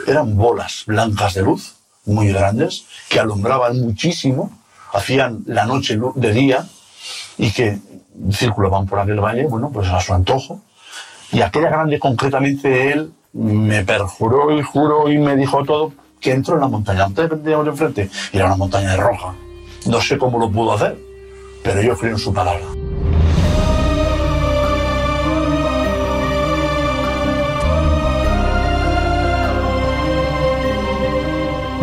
[0.07, 1.75] Eran bolas blancas de luz,
[2.05, 4.51] muy grandes, que alumbraban muchísimo,
[4.93, 6.67] hacían la noche de día
[7.37, 7.79] y que
[8.33, 10.63] circulaban por aquel valle, bueno, pues a su antojo.
[11.31, 16.55] Y aquella grande, concretamente, él me perjuró y juró y me dijo todo que entró
[16.55, 17.05] en la montaña.
[17.05, 19.35] Antes teníamos enfrente y era una montaña de roja.
[19.87, 20.99] No sé cómo lo pudo hacer,
[21.63, 22.65] pero yo creo en su palabra.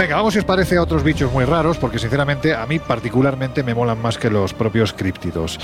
[0.06, 3.64] Venga, vamos si os parece a otros bichos muy raros, porque sinceramente a mí particularmente
[3.64, 5.60] me molan más que los propios críptidos.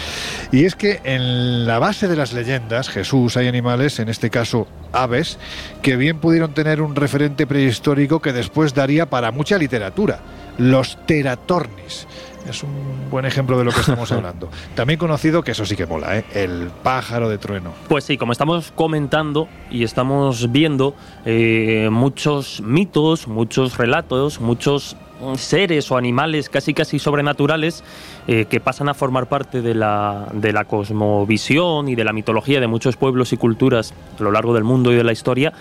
[0.51, 4.67] Y es que en la base de las leyendas, Jesús, hay animales, en este caso
[4.93, 5.37] aves,
[5.83, 10.21] que bien pudieron tener un referente prehistórico que después daría para mucha literatura,
[10.57, 12.07] los teratornis.
[12.47, 14.49] Es un buen ejemplo de lo que estamos hablando.
[14.75, 16.25] También conocido, que eso sí que mola, ¿eh?
[16.33, 17.71] el pájaro de trueno.
[17.87, 20.95] Pues sí, como estamos comentando y estamos viendo
[21.25, 24.95] eh, muchos mitos, muchos relatos, muchos
[25.35, 27.83] seres o animales casi casi sobrenaturales
[28.27, 32.59] eh, que pasan a formar parte de la, de la cosmovisión y de la mitología
[32.59, 35.53] de muchos pueblos y culturas a lo largo del mundo y de la historia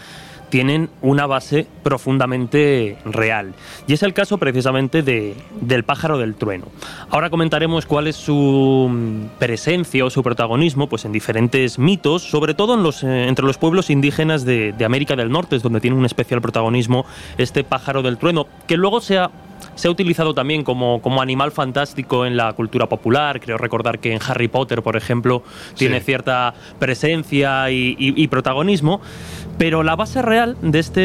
[0.50, 3.54] tienen una base profundamente real.
[3.86, 6.66] Y es el caso precisamente de, del pájaro del trueno.
[7.08, 12.54] Ahora comentaremos cuál es su mm, presencia o su protagonismo pues en diferentes mitos, sobre
[12.54, 15.80] todo en los, eh, entre los pueblos indígenas de, de América del Norte, es donde
[15.80, 17.06] tiene un especial protagonismo
[17.38, 19.30] este pájaro del trueno, que luego se ha
[19.80, 23.40] se ha utilizado también como, como animal fantástico en la cultura popular.
[23.40, 25.42] Creo recordar que en Harry Potter, por ejemplo,
[25.74, 29.00] tiene cierta presencia y, protagonismo.
[29.56, 31.00] Pero la base real de este,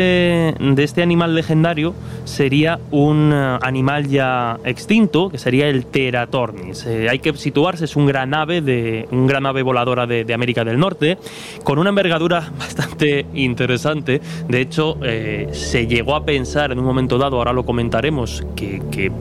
[0.60, 1.93] de este animal legendario
[2.23, 6.85] sería un eh, animal ya extinto, que sería el Teratornis.
[6.85, 10.64] Eh, hay que situarse, es un gran ave, de, un gran ave voladora de, América
[10.64, 11.18] del Norte,
[11.64, 14.22] con una envergadura bastante interesante.
[14.47, 18.65] De hecho, eh, se llegó a pensar en un momento dado, ahora lo comentaremos, que,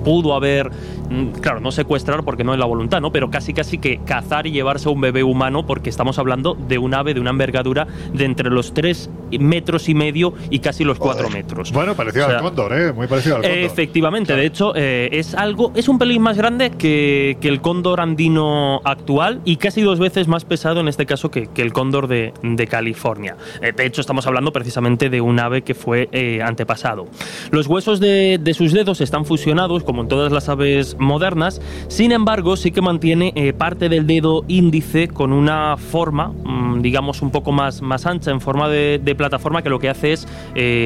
[0.05, 3.13] pudo haber, mm, claro, no secuestrar porque no es la voluntad, ¿no?
[3.13, 6.79] Pero casi casi que cazar y llevarse a un bebé humano porque estamos hablando de
[6.79, 10.99] un ave de una envergadura de entre los 3 metros y medio y casi los
[10.99, 11.73] cuatro metros.
[11.73, 12.93] Bueno, parecido al cóndor, ¿eh?
[12.93, 13.59] Muy parecido al cóndor.
[13.59, 18.81] Efectivamente, de hecho, eh, es algo, es un pelín más grande que, el cóndor andino
[18.85, 22.33] actual y casi dos veces más pesado en este caso que, el cóndor de,
[22.71, 23.37] California.
[23.61, 27.07] Eh, de hecho, estamos hablando precisamente de un ave que fue eh, antepasado.
[27.51, 32.57] Los huesos de, sus dedos están fusionados, como en todas las aves modernas, sin embargo,
[32.57, 37.83] sí que mantiene parte del dedo índice con una forma, mm, digamos, un poco más,
[37.83, 40.27] más ancha, en forma de, plataforma, que lo que hace es,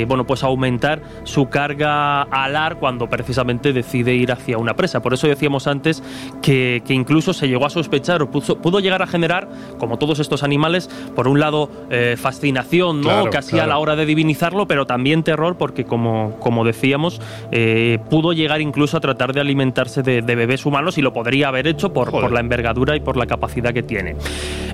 [0.06, 5.00] bueno, pues aumentar su carga alar cuando precisamente decide ir hacia una presa.
[5.00, 6.02] Por eso decíamos antes
[6.42, 9.48] que, incluso se llegó a sospechar o pudo, llegar a generar,
[9.78, 13.30] como todos estos animales, por un lado eh, fascinación, ¿no?
[13.30, 17.20] casi a la hora de divinizarlo, pero también terror porque, como, como decíamos,
[17.50, 17.98] eh,
[18.28, 21.94] pudo llegar incluso a tratar de alimentarse de, bebés humanos y lo podría haber hecho
[21.94, 24.16] por, por, la envergadura y por la capacidad que tiene.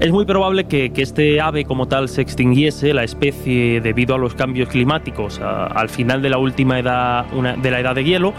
[0.01, 4.35] Es muy probable que, este ave como tal se extinguiese, la especie, debido a los
[4.35, 8.33] cambios climáticos al final de la última edad, de la edad de hielo,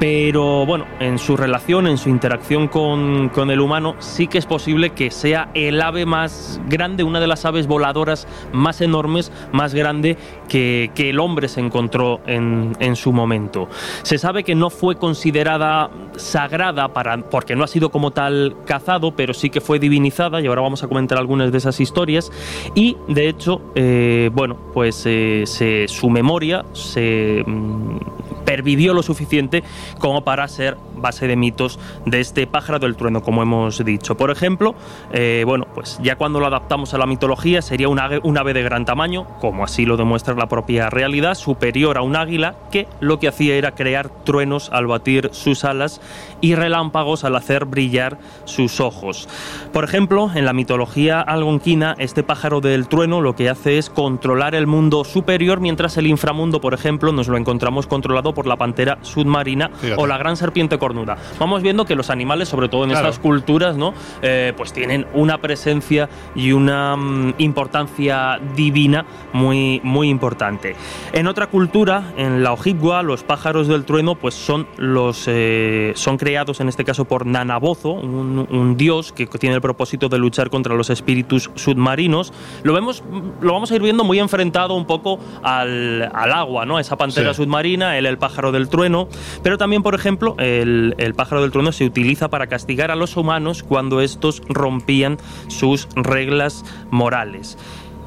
[0.00, 4.90] pero bueno, en su relación, en su interacción con, el humano, sí que es posible
[4.90, 10.16] que sea el ave más grande, una de las aves voladoras más enormes, más grande
[10.48, 13.68] que, el hombre se encontró en, su momento.
[14.02, 19.12] Se sabe que no fue considerada sagrada para, porque no ha sido como tal cazado,
[19.16, 22.30] pero sí que fue divinizada, y ahora vamos a comentar algunas de esas historias,
[22.74, 25.44] y de hecho, eh, bueno, pues eh,
[25.88, 27.98] su memoria se mm,
[28.44, 29.62] pervivió lo suficiente
[29.98, 34.16] como para ser base de mitos de este pájaro del trueno, como hemos dicho.
[34.16, 34.74] Por ejemplo,
[35.12, 38.54] eh, bueno, pues ya cuando lo adaptamos a la mitología sería un ave, un ave
[38.54, 42.86] de gran tamaño, como así lo demuestra la propia realidad, superior a un águila, que
[43.00, 46.00] lo que hacía era crear truenos al batir sus alas
[46.40, 49.28] y relámpagos al hacer brillar sus ojos.
[49.72, 54.54] Por ejemplo, en la mitología algonquina, este pájaro del trueno lo que hace es controlar
[54.54, 58.98] el mundo superior, mientras el inframundo, por ejemplo, nos lo encontramos controlado por la pantera
[59.02, 61.16] submarina o la gran serpiente cornuda.
[61.38, 63.94] Vamos viendo que los animales, sobre todo en estas culturas, ¿no?
[64.22, 70.76] Eh, pues tienen una presencia y una mm, importancia divina muy, muy importante.
[71.12, 76.16] En otra cultura, en la Ojibwa, los pájaros del trueno, pues son los eh, son
[76.16, 80.74] creados en este caso por Nanabozo, un, dios que tiene el propósito de luchar contra
[80.74, 82.32] los espíritus submarinos.
[82.62, 83.04] Lo vemos,
[83.40, 86.78] lo vamos a ir viendo muy enfrentado un poco al, agua, ¿no?
[86.78, 89.06] Esa pantera submarina, el, el pájaro del trueno,
[89.42, 93.62] pero también, por ejemplo, el, pájaro del trueno se utiliza para castigar a los humanos
[93.62, 95.18] cuando estos rompían
[95.48, 97.58] sus reglas morales.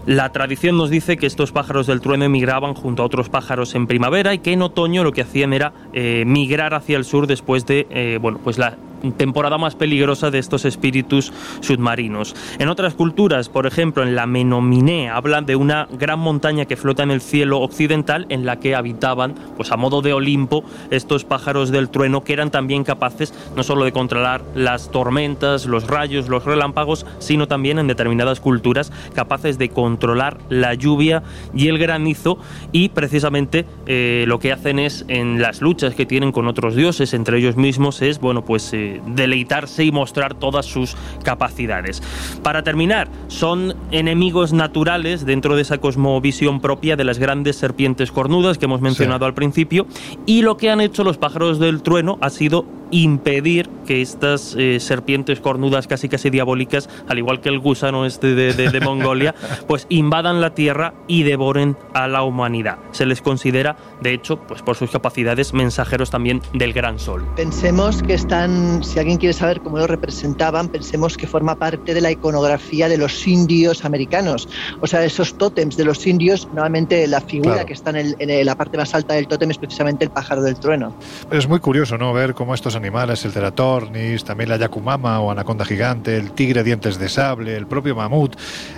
[0.08, 3.86] La tradición nos dice que estos pájaros del trueno emigraban junto a otros pájaros en
[3.86, 7.68] primavera y que en otoño lo que hacían era eh, migrar hacia el sur después
[7.68, 8.76] de eh, bueno, pues la
[9.18, 12.36] temporada más peligrosa de estos espíritus submarinos.
[12.60, 17.04] En otras culturas, por ejemplo, en la Menominé, hablan de una gran montaña que flota
[17.04, 21.72] en el cielo occidental en la que habitaban, pues a modo de Olimpo, estos pájaros
[21.72, 26.46] del trueno que eran también capaces no solo de controlar las tormentas, los rayos, los
[26.46, 32.38] relámpagos, sino también en determinadas culturas capaces de controlar la lluvia y el granizo
[32.72, 37.14] y precisamente eh, lo que hacen es en las luchas que tienen con otros dioses,
[37.14, 42.02] entre ellos mismos, es bueno pues eh, deleitarse y mostrar todas sus capacidades.
[42.44, 48.58] Para terminar, son enemigos naturales dentro de esa cosmovisión propia de las grandes serpientes cornudas
[48.58, 49.88] que hemos mencionado al principio
[50.26, 54.80] y lo que han hecho los pájaros del trueno ha sido impedir que estas eh,
[54.80, 59.34] serpientes cornudas casi casi diabólicas, al igual que el gusano este de, Mongolia,
[59.68, 62.78] pues invadan la tierra y devoren a la humanidad.
[62.92, 67.26] Se les considera, de hecho, pues por sus capacidades mensajeros también del gran sol.
[67.36, 72.02] Pensemos que están, si alguien quiere saber cómo lo representaban, pensemos que forma parte de
[72.02, 74.48] la iconografía de los indios americanos.
[74.82, 78.56] O sea, esos tótems de los indios, normalmente la figura que está en, en, la
[78.56, 80.94] parte más alta del tótem es precisamente el pájaro del trueno.
[81.32, 82.14] Es muy curioso, ¿no?
[82.14, 86.98] Ver cómo estos animales, el ceratornis, también la yacumama o anaconda gigante, el tigre dientes
[86.98, 88.36] de sable, el propio mamut,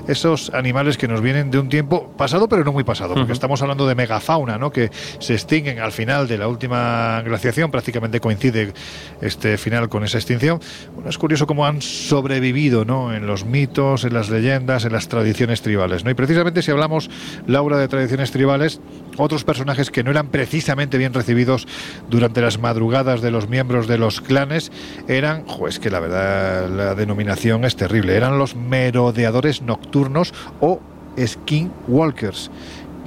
[0.07, 3.61] esos animales que nos vienen de un tiempo pasado pero no muy pasado, porque estamos
[3.61, 4.71] hablando de megafauna, ¿no?
[4.71, 4.89] que
[5.19, 8.73] se extinguen al final de la última glaciación, prácticamente coincide
[9.21, 10.59] este final con esa extinción.
[10.95, 13.13] Bueno, es curioso cómo han sobrevivido ¿no?
[13.13, 16.03] en los mitos, en las leyendas, en las tradiciones tribales.
[16.03, 16.11] ¿no?
[16.11, 17.09] Y precisamente si hablamos,
[17.47, 18.79] Laura, de tradiciones tribales,
[19.17, 21.67] otros personajes que no eran precisamente bien recibidos
[22.09, 24.71] durante las madrugadas de los miembros de los clanes
[25.09, 30.79] eran, pues que la verdad la denominación es terrible, eran los merodeadores nocturnos o
[31.17, 32.49] skinwalkers.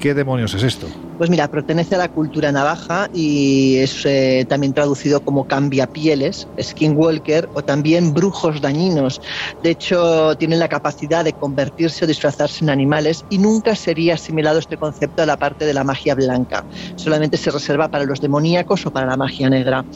[0.02, 0.88] ¿Qué demonios es esto?
[1.16, 6.48] Pues mira, pertenece a la cultura navaja y es eh, también traducido como cambia pieles,
[6.60, 9.20] skinwalker o también brujos dañinos.
[9.62, 14.58] De hecho, tienen la capacidad de convertirse o disfrazarse en animales y nunca sería asimilado
[14.58, 16.66] este concepto a la parte de la magia blanca.
[16.96, 19.86] Solamente se reserva para los demoníacos o para la magia negra.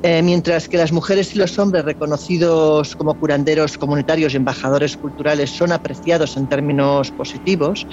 [0.00, 5.50] Eh, mientras que las mujeres y los hombres reconocidos como curanderos comunitarios y embajadores culturales
[5.50, 7.88] son apreciados en términos positivos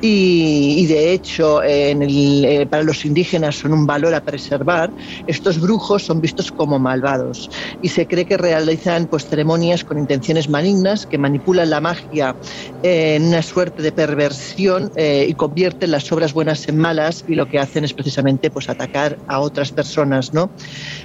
[0.00, 4.92] y, de hecho eh, para los indígenas son un valor a preservar,
[5.26, 10.48] estos brujos son vistos como malvados y se cree que realizan pues, ceremonias con intenciones
[10.48, 12.36] malignas que manipulan la magia
[12.82, 17.46] en una suerte de perversión eh, y convierten las obras buenas en malas y lo
[17.46, 20.32] que hacen es precisamente pues, atacar a otras personas.
[20.32, 20.52] ¿no?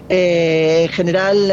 [0.09, 1.51] en general,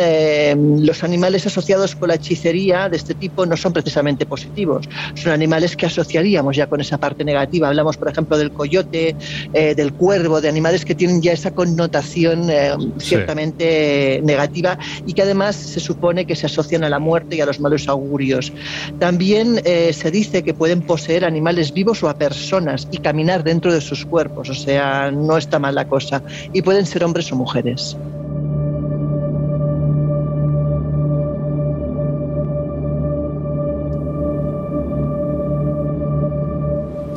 [0.84, 4.88] los animales asociados con la hechicería de este tipo no son precisamente positivos.
[5.14, 7.68] Son animales que asociaríamos ya con esa parte negativa.
[7.68, 9.16] Hablamos, por ejemplo, del coyote,
[9.52, 15.22] eh, del cuervo, de animales que tienen ya esa connotación eh, ciertamente negativa y que
[15.22, 18.52] además se supone que se asocian a la muerte y a los malos augurios.
[18.98, 23.72] También eh, se dice que pueden poseer animales vivos o a personas y caminar dentro
[23.72, 26.22] de sus cuerpos, o sea, no está mal la cosa.
[26.52, 27.96] Y pueden ser hombres o mujeres.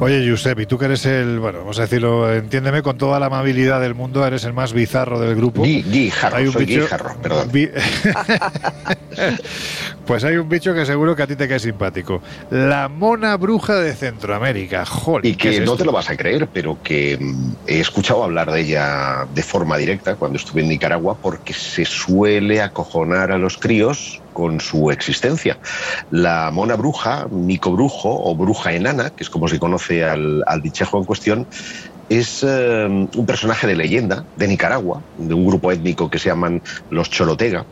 [0.03, 3.27] Oye, Josep, y tú que eres el, bueno, vamos a decirlo, entiéndeme con toda la
[3.27, 5.63] amabilidad del mundo, eres el más bizarro del grupo.
[5.63, 6.88] Guijarro, hay un soy bicho,
[7.21, 7.49] perdón.
[10.05, 12.21] pues hay un bicho que seguro que a ti te cae simpático.
[12.51, 15.25] La mona bruja de Centroamérica, joder.
[15.25, 18.59] Y que no te lo vas a creer, pero que mm, he escuchado hablar de
[18.59, 24.21] ella de forma directa cuando estuve en Nicaragua, porque se suele acojonar a los críos
[24.34, 25.57] con su existencia.
[26.11, 30.61] La mona bruja, Nico Brujo o bruja enana, que es como se conoce al, al
[30.61, 31.47] bichejo en cuestión,
[32.10, 36.61] es eh, un personaje de leyenda de Nicaragua, de un grupo étnico que se llaman
[36.89, 37.65] los Cholotega,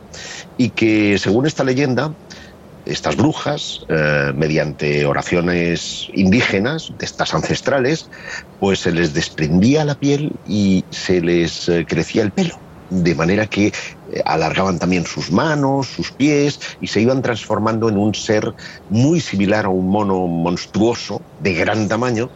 [0.56, 2.12] y que según esta leyenda,
[2.84, 8.08] estas brujas, eh, mediante oraciones indígenas, de estas ancestrales,
[8.58, 12.58] pues se les desprendía la piel y se les eh, crecía el pelo
[12.92, 13.72] de manera que
[14.24, 18.52] alargaban también sus manos, sus pies y se iban transformando en un ser
[18.90, 22.30] muy similar a un mono monstruoso de gran tamaño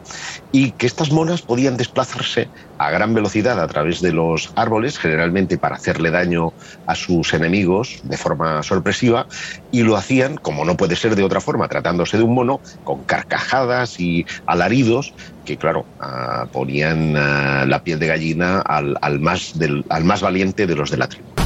[0.53, 2.49] y que estas monas podían desplazarse
[2.79, 6.53] a gran velocidad a través de los árboles, generalmente para hacerle daño
[6.87, 9.27] a sus enemigos de forma sorpresiva,
[9.71, 13.05] y lo hacían, como no puede ser de otra forma, tratándose de un mono, con
[13.05, 19.55] carcajadas y alaridos que, claro, ah, ponían ah, la piel de gallina al, más
[19.89, 21.46] al más valiente de los de la tribu.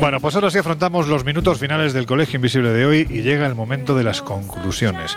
[0.00, 3.46] Bueno, pues ahora sí afrontamos los minutos finales del Colegio Invisible de hoy y llega
[3.46, 5.16] el momento de las conclusiones.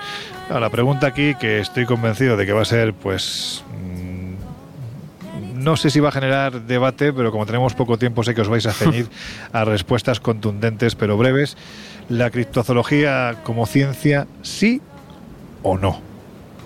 [0.49, 5.89] la pregunta aquí, que estoy convencido de que va a ser, pues, mm, no sé
[5.89, 8.71] si va a generar debate, pero como tenemos poco tiempo sé que os vais a
[8.71, 9.09] ceñir
[9.51, 11.57] a respuestas contundentes pero breves.
[12.07, 14.79] ¿La criptozoología como ciencia sí
[15.63, 16.06] o no?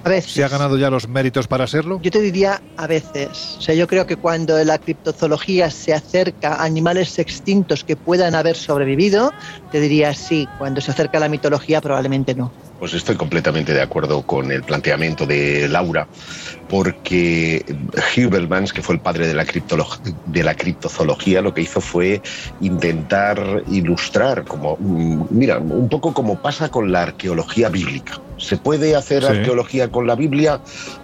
[0.04, 0.32] A veces.
[0.32, 2.00] ¿Se ha ganado ya los méritos para serlo?
[2.02, 3.56] Yo te diría a veces.
[3.58, 8.36] O sea, yo creo que cuando la criptozoología se acerca a animales extintos que puedan
[8.36, 9.32] haber sobrevivido,
[9.72, 10.48] te diría sí.
[10.58, 12.52] Cuando se acerca a la mitología, probablemente no.
[12.80, 16.08] Pues estoy completamente de acuerdo con el planteamiento de Laura,
[16.68, 17.64] porque
[18.18, 19.46] Hubelmans, que fue el padre de la,
[20.26, 22.24] de la criptozoología, lo que hizo fue
[22.60, 28.20] intentar ilustrar, como, mm, mira, un poco como pasa con la arqueología bíblica.
[28.42, 30.60] ¿Se puede hacer arqueología con la Biblia?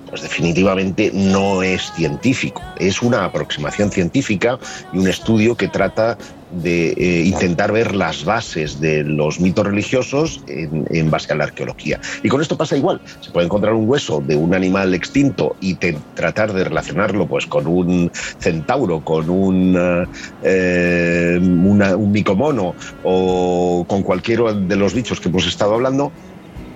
[0.09, 4.57] Pues definitivamente no es científico, es una aproximación científica
[4.93, 6.17] y un estudio que trata
[6.51, 11.99] de eh, intentar ver las bases de los mitos religiosos en, base a la arqueología.
[12.23, 13.01] Y con esto pasa igual.
[13.19, 17.67] Se puede encontrar un hueso de un animal extinto y tratar de relacionarlo pues, con
[17.67, 20.07] un centauro, con un,
[20.41, 26.13] eh, un micomono o con cualquiera de los bichos que hemos estado hablando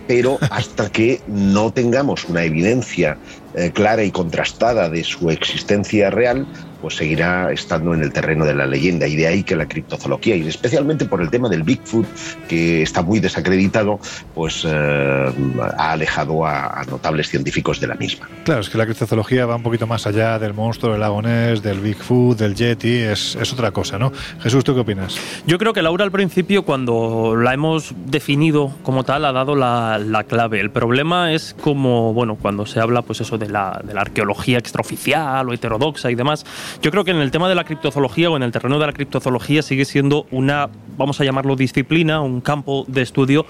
[0.07, 3.17] pero hasta que no tengamos una evidencia
[3.53, 6.47] eh, clara y contrastada de su existencia real,
[6.81, 10.35] pues seguirá estando en el terreno de la leyenda y de ahí que la criptozoología,
[10.35, 12.05] y especialmente por el tema del Bigfoot,
[12.47, 13.99] que está muy desacreditado,
[14.33, 15.33] pues eh,
[15.77, 18.27] ha alejado a, notables científicos de la misma.
[18.43, 21.61] Claro, es que la criptozoología va un poquito más allá del monstruo del lago Ness,
[21.61, 24.11] del Bigfoot, del Yeti, es, es otra cosa, ¿no?
[24.41, 25.17] Jesús, ¿tú qué opinas?
[25.45, 29.99] Yo creo que Laura al principio, cuando la hemos definido como tal, ha dado la,
[29.99, 30.59] la clave.
[30.59, 34.57] El problema es como, bueno, cuando se habla, pues eso, de la, de la arqueología
[34.57, 36.45] extraoficial o heterodoxa y demás,
[36.81, 38.93] yo creo que en el tema de la criptozoología o en el terreno de la
[38.93, 43.45] criptozoología sigue siendo una, vamos a llamarlo disciplina, un campo de estudio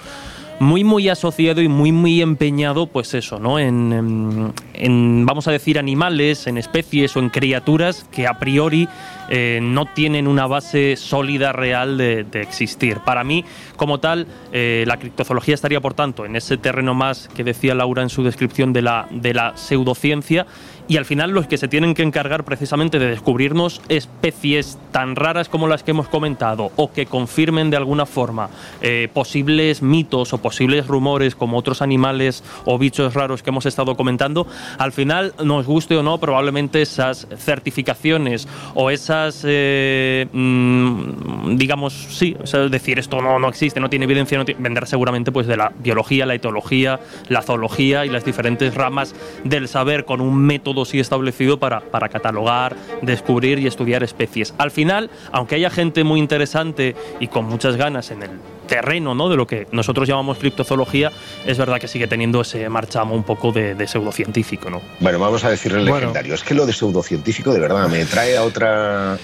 [0.61, 6.45] muy muy asociado y muy muy empeñado pues eso no en, vamos a decir animales
[6.45, 8.88] en especies o en criaturas que a priori
[9.27, 12.99] eh, no tienen una base sólida real de, existir.
[12.99, 13.43] Para mí
[13.76, 18.03] como tal eh, la criptozoología estaría por tanto en ese terreno más que decía Laura
[18.03, 20.45] en su descripción de la de la pseudociencia
[20.91, 25.47] y al final los que se tienen que encargar precisamente de descubrirnos especies tan raras
[25.47, 28.49] como las que hemos comentado o que confirmen de alguna forma
[28.81, 33.95] eh, posibles mitos o posibles rumores como otros animales o bichos raros que hemos estado
[33.95, 34.47] comentando,
[34.77, 42.35] al final nos guste o no, probablemente esas certificaciones o esas, eh, mm, digamos, sí,
[42.43, 45.72] es decir, esto no, no existe, no tiene evidencia, no vendrá seguramente pues de la
[45.80, 46.99] biología, la etología,
[47.30, 49.15] la zoología y las diferentes ramas
[49.45, 54.53] del saber con un método sí establecido para, para catalogar, descubrir y estudiar especies.
[54.57, 58.31] Al final, aunque haya gente muy interesante y con muchas ganas en el
[58.67, 59.27] terreno ¿no?
[59.27, 61.11] de lo que nosotros llamamos criptozoología,
[61.45, 64.69] es verdad que sigue teniendo ese marchamo un poco de, pseudocientífico.
[64.69, 64.81] ¿no?
[64.99, 66.33] Bueno, vamos a decirle legendario.
[66.33, 69.17] Es que lo de pseudocientífico de verdad me trae a otra.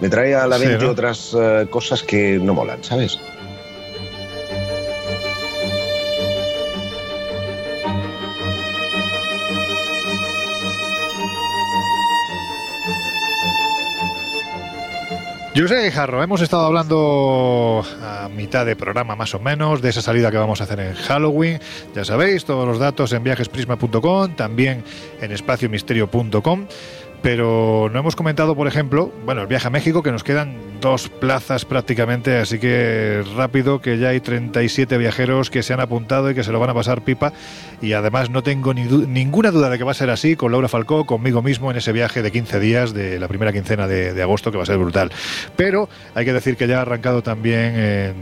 [0.00, 3.20] Me trae a la mente otras eh, cosas que no molan, ¿sabes?
[15.56, 20.32] José Guijarro, hemos estado hablando a mitad de programa más o menos de esa salida
[20.32, 21.60] que vamos a hacer en Halloween.
[21.94, 24.82] Ya sabéis, todos los datos en viajesprisma.com, también
[25.20, 26.66] en espaciomisterio.com
[27.24, 31.08] pero no hemos comentado, por ejemplo, bueno, el viaje a México, que nos quedan dos
[31.08, 36.34] plazas prácticamente, así que rápido, que ya hay 37 viajeros que se han apuntado y
[36.34, 37.32] que se lo van a pasar pipa.
[37.80, 41.06] Y además no tengo ninguna duda de que va a ser así con Laura Falcó,
[41.06, 44.50] conmigo mismo en ese viaje de 15 días de la primera quincena de, de agosto,
[44.50, 45.10] que va a ser brutal.
[45.56, 48.14] Pero hay que decir que ya ha arrancado también en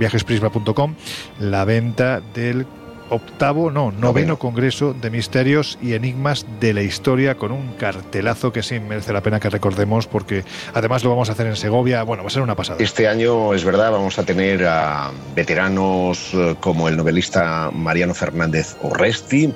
[0.00, 0.96] viajesprisma.com
[1.38, 2.66] la venta del
[3.10, 8.62] octavo, no, noveno Congreso de Misterios y Enigmas de la Historia con un cartelazo que
[8.62, 10.44] sí merece la pena que recordemos porque
[10.74, 12.02] además lo vamos a hacer en Segovia.
[12.02, 12.78] Bueno, va a ser una pasada.
[12.82, 18.76] Este año, es verdad, vamos a tener a veteranos eh, como el novelista Mariano Fernández
[18.82, 19.52] Orresti,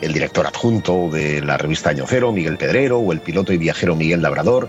[0.00, 3.94] el director adjunto de la revista Año Cero, Miguel Pedrero, o el piloto y viajero
[3.94, 4.68] Miguel Labrador,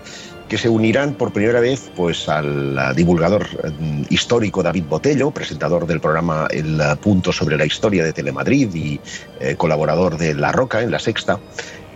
[0.54, 3.44] que se unirán por primera vez pues, al divulgador
[3.76, 9.00] mm, histórico David Botello, presentador del programa El Punto sobre la Historia de Telemadrid y
[9.40, 11.40] eh, colaborador de La Roca en La Sexta,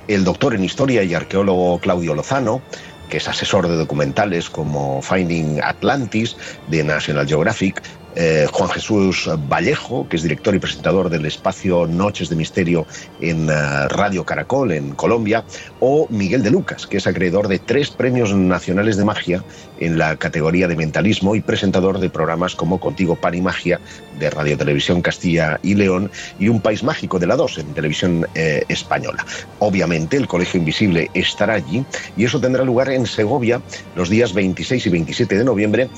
[0.08, 2.60] el doctor en Historia y arqueólogo Claudio Lozano,
[3.08, 6.36] que es asesor de documentales como Finding Atlantis
[6.66, 7.80] de National Geographic,
[8.16, 12.86] eh, Juan Jesús Vallejo, que es director y presentador del espacio Noches de Misterio
[13.20, 15.44] en eh, Radio Caracol, en Colombia,
[15.80, 19.44] o Miguel de Lucas, que es acreedor de tres premios nacionales de magia
[19.80, 23.80] en la categoría de mentalismo y presentador de programas como Contigo Pan y Magia
[24.18, 28.26] de Radio Televisión Castilla y León y Un País Mágico de la 2 en televisión
[28.34, 29.24] eh, española.
[29.58, 31.84] Obviamente el Colegio Invisible estará allí
[32.16, 33.60] y eso tendrá lugar en Segovia
[33.94, 35.88] los días 26 y 27 de noviembre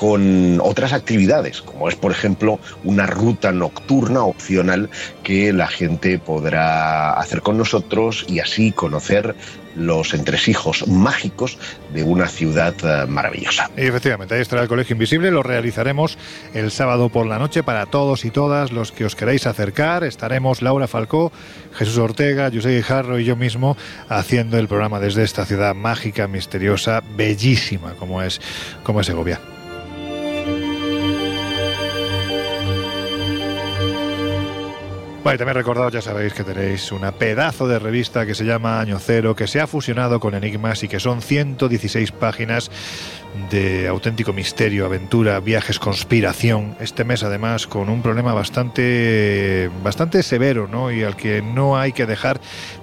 [0.00, 4.88] con otras actividades, como es, por ejemplo, una ruta nocturna opcional
[5.22, 9.36] que la gente podrá hacer con nosotros y así conocer
[9.76, 11.58] los entresijos mágicos
[11.92, 13.70] de una ciudad eh, maravillosa.
[13.76, 16.16] Y efectivamente, ahí estará el Colegio Invisible, lo realizaremos
[16.54, 20.02] el sábado por la noche para todos y todas los que os queráis acercar.
[20.02, 21.30] Estaremos Laura Falcó,
[21.74, 23.76] Jesús Ortega, José Guijarro y yo mismo
[24.08, 28.40] haciendo el programa desde esta ciudad mágica, misteriosa, bellísima como es,
[28.82, 29.38] como es Segovia.
[35.22, 38.98] Bueno, también recordados, ya sabéis que tenéis una pedazo de revista que se llama Año
[38.98, 42.70] Cero, que se ha fusionado con Enigmas y que son 116 páginas
[43.50, 46.76] de auténtico misterio, aventura, viajes, conspiración.
[46.80, 50.90] Este mes además con un problema bastante, bastante severo ¿no?
[50.90, 52.40] y al que no hay que dejar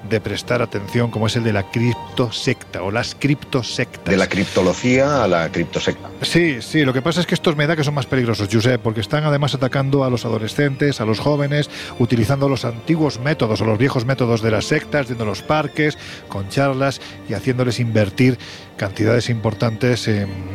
[0.09, 4.05] de prestar atención como es el de la criptosecta o las criptosectas.
[4.05, 6.09] De la criptología a la criptosecta.
[6.21, 8.81] Sí, sí, lo que pasa es que estos me da que son más peligrosos, Josep,
[8.81, 11.69] porque están además atacando a los adolescentes, a los jóvenes,
[11.99, 15.97] utilizando los antiguos métodos o los viejos métodos de las sectas, yendo a los parques,
[16.27, 18.37] con charlas y haciéndoles invertir
[18.77, 20.09] cantidades importantes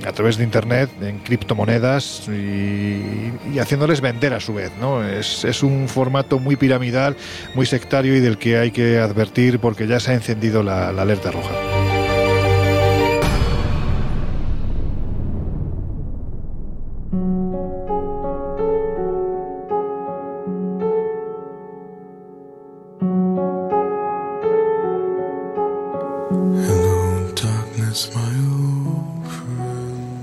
[0.06, 4.72] a través de Internet en criptomonedas y, haciéndoles vender a su vez.
[4.80, 5.04] ¿no?
[5.04, 7.16] Es, es, un formato muy piramidal,
[7.54, 11.30] muy sectario y del que hay que advertir porque ya se ha encendido la alerta
[11.30, 11.81] roja.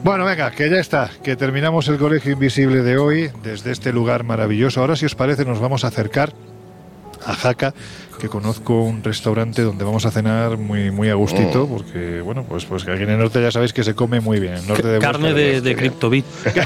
[0.03, 4.23] Bueno, venga, que ya está, que terminamos el Colegio Invisible de hoy desde este lugar
[4.23, 4.79] maravilloso.
[4.79, 6.31] Ahora, si os parece, nos vamos a acercar
[7.25, 7.73] a Jaca,
[8.17, 11.69] que conozco un restaurante donde vamos a cenar muy muy a gustito, mm.
[11.69, 14.65] porque, bueno, pues, pues aquí en el norte ya sabéis que se come muy bien.
[14.67, 16.25] norte de Carne de, de Cryptobit.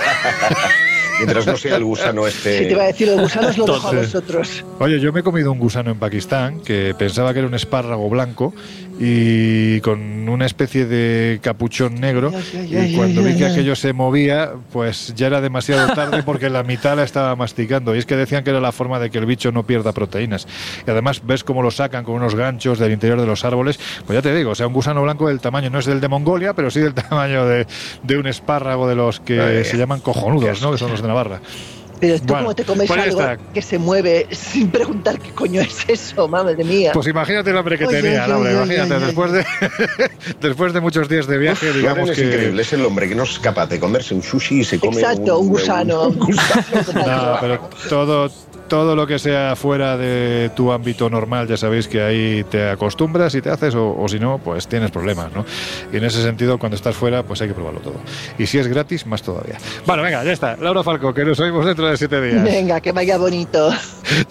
[1.20, 2.60] Mientras no sea el gusano este.
[2.60, 4.66] Sí, te iba a decir, el gusano es lo dejo a vosotros.
[4.80, 8.10] Oye, yo me he comido un gusano en Pakistán que pensaba que era un espárrago
[8.10, 8.54] blanco
[9.00, 12.32] y con una especie de capuchón negro.
[12.54, 16.96] y cuando vi que aquello se movía, pues ya era demasiado tarde porque la mitad
[16.96, 17.96] la estaba masticando.
[17.96, 20.48] Y es que decían que era la forma de que el bicho no pierda proteínas.
[20.86, 23.80] Y además ves cómo lo sacan con unos ganchos del interior de los árboles.
[24.06, 26.08] Pues ya te digo, o sea, un gusano blanco del tamaño, no es del de
[26.08, 27.68] Mongolia, pero sí del tamaño de,
[28.04, 30.72] de un espárrago de los que se llaman cojonudos, ¿no?
[30.72, 31.42] Que son los de Navarra.
[32.00, 33.22] Pero tú cómo te comes pues algo
[33.54, 36.92] que se mueve sin preguntar qué coño es eso, madre mía.
[36.94, 39.46] Pues imagínate el hambre que tenía, imagínate, después, de,
[40.42, 43.40] después de muchos días de viaje, digamos es increíble, es el hombre que no es
[43.40, 46.10] capaz de comerse un sushi y se come Exacto, un, gusano.
[46.10, 46.64] Un gusano.
[46.94, 48.30] no, pero todo
[48.74, 53.36] todo lo que sea fuera de tu ámbito normal, ya sabéis que ahí te acostumbras
[53.36, 55.46] y te haces, o, si no, pues tienes problemas, ¿no?
[55.92, 57.98] Y en ese sentido, cuando estás fuera, pues hay que probarlo todo.
[58.40, 59.60] Y si es gratis, más todavía.
[59.86, 60.58] Bueno, venga, ya está.
[60.58, 62.44] Laura Falco, que nos oímos dentro de siete días.
[62.44, 63.70] Venga, que vaya bonito.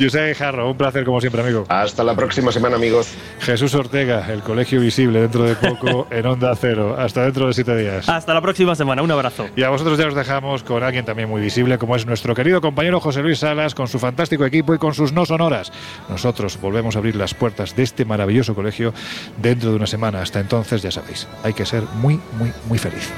[0.01, 1.65] José Jarro, un placer como siempre, amigo.
[1.69, 3.15] Hasta la próxima semana, amigos.
[3.39, 6.97] Jesús Ortega, el Colegio Visible, dentro de poco en Onda Cero.
[6.99, 8.09] Hasta dentro de siete días.
[8.09, 9.47] Hasta la próxima semana, un abrazo.
[9.55, 12.61] Y a vosotros ya os dejamos con alguien también muy visible, como es nuestro querido
[12.61, 14.01] compañero José Luis Salas, con su
[14.33, 15.73] fantástico equipo y con sus no sonoras.
[16.09, 18.95] Nosotros volvemos a abrir las puertas de este maravilloso colegio
[19.41, 20.23] dentro de una semana.
[20.23, 23.11] Hasta entonces, ya sabéis, hay que ser muy, muy, muy feliz.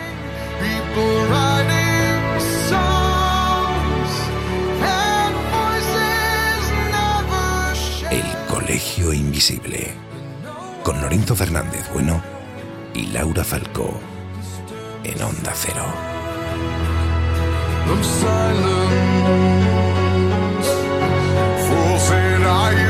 [8.11, 9.93] El Colegio Invisible.
[10.83, 12.23] Con Lorenzo Fernández Bueno
[12.95, 14.01] y Laura Falcó.
[15.05, 15.85] En Onda Cero.
[22.55, 22.84] are you?